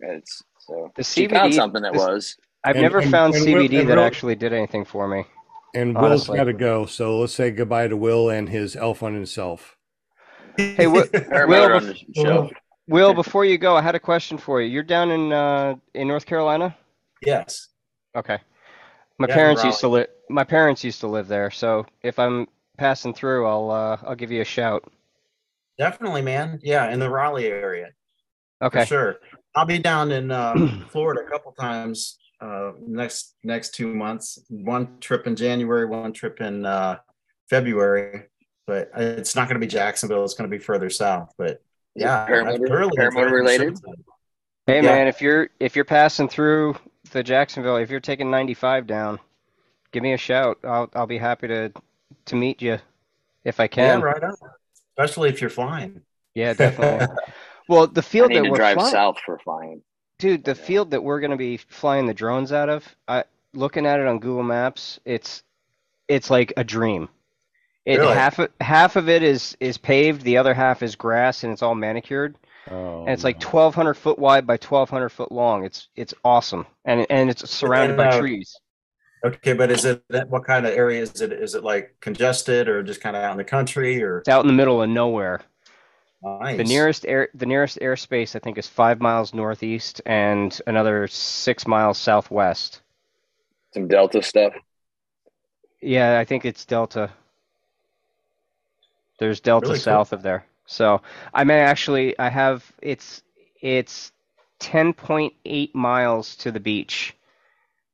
[0.00, 0.92] it's so.
[0.94, 2.36] The she found CBD something that this- was.
[2.64, 5.24] I've And- never and- found and CBD and that Will- actually did anything for me.
[5.74, 6.36] And Will's Honestly.
[6.38, 9.75] got to go, so let's say goodbye to Will and his elf on himself.
[10.56, 12.50] Hey, Wi- Her Will, mother on bef- the show.
[12.88, 14.68] Will, before you go, I had a question for you.
[14.68, 16.76] You're down in uh, in North Carolina.
[17.24, 17.68] Yes.
[18.16, 18.38] Okay.
[19.18, 20.06] My Yeah, parents used to live.
[20.28, 22.46] My parents used to live there, so if I'm
[22.78, 24.90] passing through, I'll uh, I'll give you a shout.
[25.78, 26.60] Definitely, man.
[26.62, 27.88] Yeah, in the Raleigh area.
[28.62, 28.80] Okay.
[28.80, 29.16] For sure.
[29.54, 30.54] I'll be down in uh,
[30.90, 34.38] Florida a couple times uh, next next two months.
[34.48, 36.98] One trip in January, one trip in uh,
[37.50, 38.24] February.
[38.66, 40.24] But it's not going to be Jacksonville.
[40.24, 41.32] It's going to be further south.
[41.38, 41.62] But
[41.94, 43.78] yeah, I've paramotor- thoroughly paramotor enjoyed the related?
[44.66, 44.82] Hey Yeah.
[44.82, 46.76] man, if you're if you're passing through
[47.12, 49.20] the Jacksonville, if you're taking 95 down,
[49.92, 50.58] give me a shout.
[50.64, 51.72] I'll I'll be happy to
[52.26, 52.78] to meet you
[53.44, 54.00] if I Yeah, can.
[54.02, 54.34] right on.
[54.98, 56.02] Especially if you're flying.
[56.34, 57.06] Yeah, definitely.
[57.68, 59.82] well, the I field need that to we're drive flying, south for flying.
[60.18, 60.64] dude, the Yeah.
[60.66, 63.22] field that we're gonna be flying the drones out of, I
[63.54, 65.44] looking at it on Google Maps, it's
[66.08, 67.08] it's like a dream.
[67.86, 68.14] It Really?
[68.14, 71.62] half of, half of it is is paved, the other half is grass, and it's
[71.62, 72.36] all manicured.
[72.70, 73.48] Oh, and it's like no.
[73.48, 78.08] 1200 foot wide by 1200 foot long it's it's awesome and and it's surrounded by
[78.08, 78.60] uh, trees
[79.24, 81.32] Okay, but is it what kind of area is it?
[81.32, 84.42] Is it like congested or just kind of out in the country or it's out
[84.42, 85.42] in the middle of nowhere
[86.22, 86.56] nice?
[86.56, 91.66] the nearest air the nearest airspace i think is five miles northeast and another six
[91.66, 92.82] miles southwest
[93.72, 94.54] Some Delta stuff.
[95.80, 97.10] yeah i think it's delta
[99.18, 99.82] there's delta Really cool.
[99.84, 101.00] south of there so
[101.34, 103.22] i may actually i have it's
[103.62, 104.12] it's
[104.60, 107.14] 10.8 miles to the beach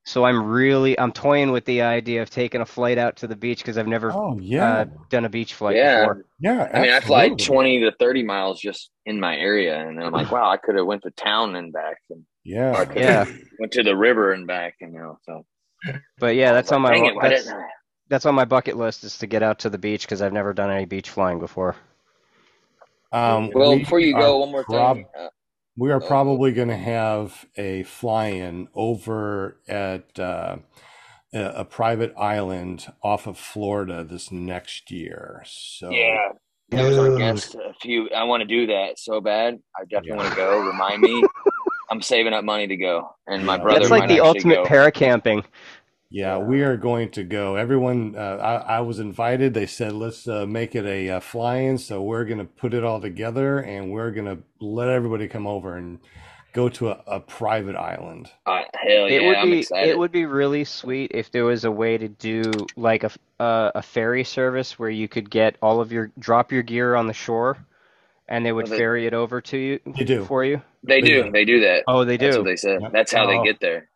[0.05, 3.37] So I'm really I'm toying with the idea of taking a flight out to the
[3.37, 5.95] beach because I've never Oh yeah, uh, done a beach flight Yeah.
[5.97, 6.27] before.
[6.41, 6.71] yeah.
[6.75, 9.79] I mean, I fly 20 to 30 miles just in my area.
[9.79, 12.85] And then I'm like, wow, I could have went to town and back and Yeah,
[12.97, 13.25] Yeah.
[13.59, 15.45] went to the river and back, and you know, so.
[16.19, 17.69] But yeah, that's I on my like, Dang it, why that's, didn't I?
[18.13, 20.53] That's on my bucket list is to get out to the beach because I've never
[20.53, 21.77] done any beach flying before.
[23.11, 25.07] Um, Well, we before you are go, one more prob- thing.
[25.19, 25.29] Uh,
[25.79, 30.57] We are probably going to have a fly-in over at uh,
[31.33, 35.43] a, a private island off of Florida this next year.
[35.47, 36.33] So yeah,
[36.69, 37.55] that was our guest.
[37.55, 38.11] A few.
[38.11, 39.59] I want to do that so bad.
[39.75, 40.17] I definitely Yeah.
[40.17, 40.61] want to go.
[40.67, 41.25] Remind me.
[41.91, 43.63] I'm saving up money to go, and my Yeah.
[43.63, 44.65] brother That's like might the ultimate go.
[44.65, 45.45] paracamping.
[46.13, 47.57] Yeah, we are going to go.
[47.57, 48.21] Everyone, uh,
[48.69, 49.55] I, I was invited.
[49.55, 51.79] They said, let's uh, make it a, uh fly-in.
[51.79, 55.47] So we're going to put it all together and we're going to let everybody come
[55.47, 56.01] over and
[56.53, 58.31] go to a, a private island.
[58.45, 59.89] Uh, hell yeah, It would I'm be excited.
[59.89, 62.43] it would be really sweet if there was a way to do
[62.77, 66.53] like a f- uh, a ferry service where you could get all of your drop
[66.53, 67.57] your gear on the shore,
[68.29, 70.25] and they would Well, they- ferry it over to you They do.
[70.27, 70.61] for you.
[70.85, 71.23] they they do.
[71.25, 71.31] do.
[71.33, 71.85] They do that.
[71.89, 72.43] Oh, they That's do.
[72.43, 72.81] what they said.
[72.83, 72.89] Yeah.
[72.93, 73.29] That's how Oh.
[73.29, 73.89] they get there.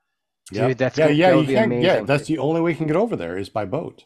[0.52, 0.68] Yeah.
[0.68, 1.30] Dude, that's yeah, go- yeah.
[1.32, 1.82] that You be can't.
[1.82, 4.04] Yeah, that's the only way you can get over there is by boat.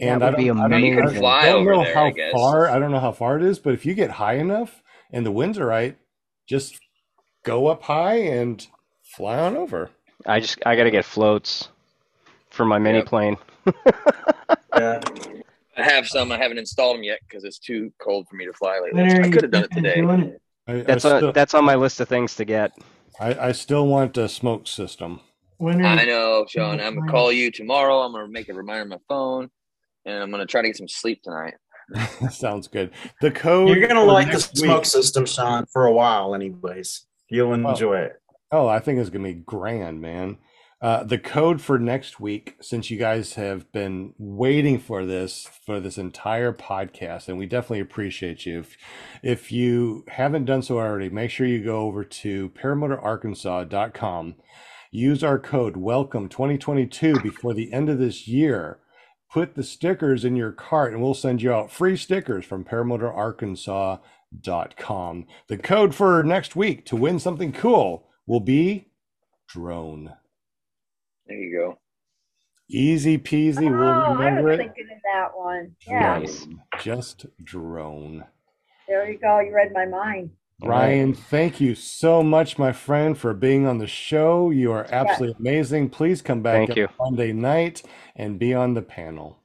[0.00, 1.24] And That I would be don't, I don't, You can amazing.
[1.24, 2.68] I don't know there, how I far.
[2.70, 4.82] I don't know how far it is, but if you get high enough
[5.12, 5.96] and the winds are right,
[6.46, 6.78] just
[7.44, 8.64] go up high and
[9.02, 9.90] fly on over.
[10.24, 11.68] I just I gotta get floats
[12.50, 13.06] for my mini Yep.
[13.06, 13.36] plane.
[14.76, 15.00] Yeah.
[15.76, 16.32] I have some.
[16.32, 19.00] I haven't installed them yet because it's too cold for me to fly lately.
[19.00, 20.00] When I could have done it today.
[20.00, 20.42] doing it?
[20.66, 22.72] I, I That's still, on that's on my list of things to get.
[23.20, 25.20] I, I still want a smoke system.
[25.58, 26.80] When are I know, Sean.
[26.80, 27.98] I'm gonna call you tomorrow.
[28.00, 29.50] I'm gonna make a reminder on my phone,
[30.04, 31.54] and I'm gonna try to get some sleep tonight.
[32.30, 32.92] Sounds good.
[33.20, 33.76] The code.
[33.76, 37.06] You're gonna like the smoke week- system, Sean, for a while, anyways.
[37.28, 38.22] You'll Well, enjoy it.
[38.52, 40.38] Oh, I think it's gonna be grand, man.
[40.80, 45.80] Uh, the code for next week, since you guys have been waiting for this for
[45.80, 48.60] this entire podcast, and we definitely appreciate you.
[48.60, 48.76] If,
[49.20, 54.36] if you haven't done so already, make sure you go over to paramotorarkansas.com.
[54.92, 58.78] Use our code Welcome 2022 before the end of this year.
[59.32, 65.26] Put the stickers in your cart, and we'll send you out free stickers from paramotorarkansas.com.
[65.48, 68.92] The code for next week to win something cool will be
[69.48, 70.12] drone.
[71.28, 71.78] There you go.
[72.70, 73.68] Easy peasy.
[73.68, 74.62] Oh, We'll remember I remember was it.
[74.62, 75.74] thinking of that one.
[75.86, 76.46] Yeah, Nice.
[76.80, 78.24] Just drone.
[78.86, 79.40] there you go.
[79.40, 80.30] You read my mind.
[80.60, 84.50] Ryan, thank you so much, my friend, for being on the show.
[84.50, 85.88] You are absolutely amazing.
[85.90, 86.88] Please come back Thank every you.
[86.98, 87.82] Monday night
[88.16, 89.38] and be on the panel.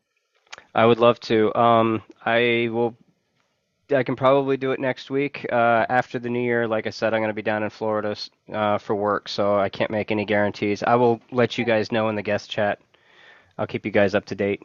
[0.73, 1.53] I would love to.
[1.55, 2.97] Um, I will.
[3.93, 6.67] I can probably do it next week uh, after the new year.
[6.67, 8.15] Like I said, I'm going to be down in Florida
[8.51, 10.83] uh, for work, so I can't make any guarantees.
[10.83, 12.79] I will let you guys know in the guest chat.
[13.57, 14.63] I'll keep you guys up to date.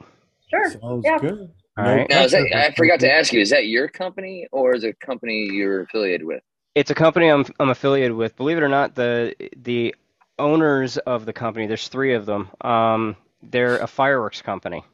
[0.50, 0.70] Sure.
[0.70, 1.18] Sounds Yeah.
[1.18, 1.50] good.
[1.76, 2.08] All right.
[2.08, 2.52] Now, is that.
[2.54, 3.40] I forgot to ask you.
[3.40, 6.42] Is that your company or is it a company you're affiliated with?
[6.74, 8.36] It's a company I'm I'm affiliated with.
[8.36, 9.94] Believe it or not, the the
[10.38, 12.48] owners of the company, there's three of them.
[12.62, 14.84] Um, they're a fireworks company.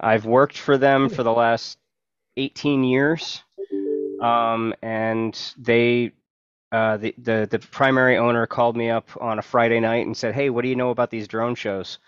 [0.00, 1.78] I've worked for them for the last
[2.38, 3.42] 18 years,
[4.22, 6.12] um, and they
[6.70, 10.34] uh, the, the the primary owner called me up on a Friday night and said,
[10.34, 11.98] "Hey, what do you know about these drone shows?"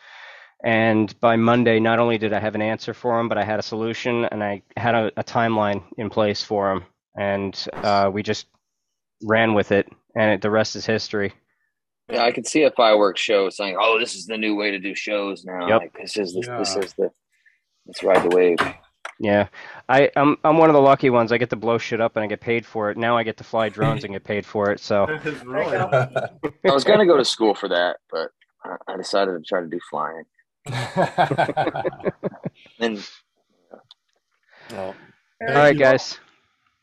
[0.63, 3.59] And by Monday, not only did I have an answer for him, but I had
[3.59, 6.85] a solution and I had a, a timeline in place for him,
[7.17, 8.47] and uh, we just
[9.23, 11.33] ran with it, and it, the rest is history.
[12.11, 14.79] Yeah, I could see a fireworks show saying, "Oh, this is the new way to
[14.79, 15.69] do shows now.
[15.69, 15.81] Yep.
[15.81, 16.83] Like this is the, this Yeah.
[16.83, 17.11] is the
[17.87, 18.59] let's ride the wave."
[19.23, 19.49] Yeah,
[19.87, 21.31] I, I'm I'm one of the lucky ones.
[21.31, 22.97] I get to blow shit up and I get paid for it.
[22.97, 24.81] Now I get to fly drones and get paid for it.
[24.81, 26.09] So There you go.
[26.65, 28.31] I was gonna go to school for that, but
[28.65, 30.25] I, I decided to try to do flying.
[32.81, 33.07] And
[34.71, 34.95] Well, all
[35.41, 35.81] Thank right, you.
[35.81, 36.19] guys.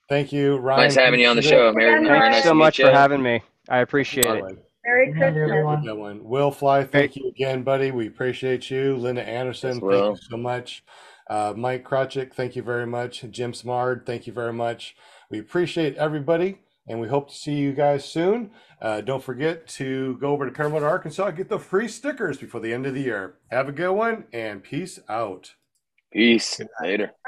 [0.10, 0.82] thank you, Ryan.
[0.84, 1.76] nice having you on the Appreciate show, it.
[1.76, 1.94] Mary.
[1.96, 2.86] Thank Very you nice so to meet much you.
[2.86, 3.42] for having me.
[3.70, 4.30] I appreciate it.
[4.30, 4.58] Alright.
[4.86, 5.50] Merry Christmas.
[5.84, 6.24] everyone.
[6.24, 7.92] Will Fly, thank you again, buddy.
[7.92, 8.96] We appreciate you.
[8.96, 10.84] Linda Anderson, Yes, thank you so much.
[11.30, 13.26] Uh, Mike Krotchick, thank you very much.
[13.32, 14.96] Jim Smard, thank you very much.
[15.30, 18.52] We appreciate everybody, and we hope to see you guys soon.
[18.82, 22.74] Uh, don't forget to go over to Paramotor Arkansas, get the free stickers before the
[22.74, 23.36] end of the year.
[23.52, 25.54] Have a good one, and peace out.
[26.14, 26.62] Peace.
[26.82, 27.12] Later.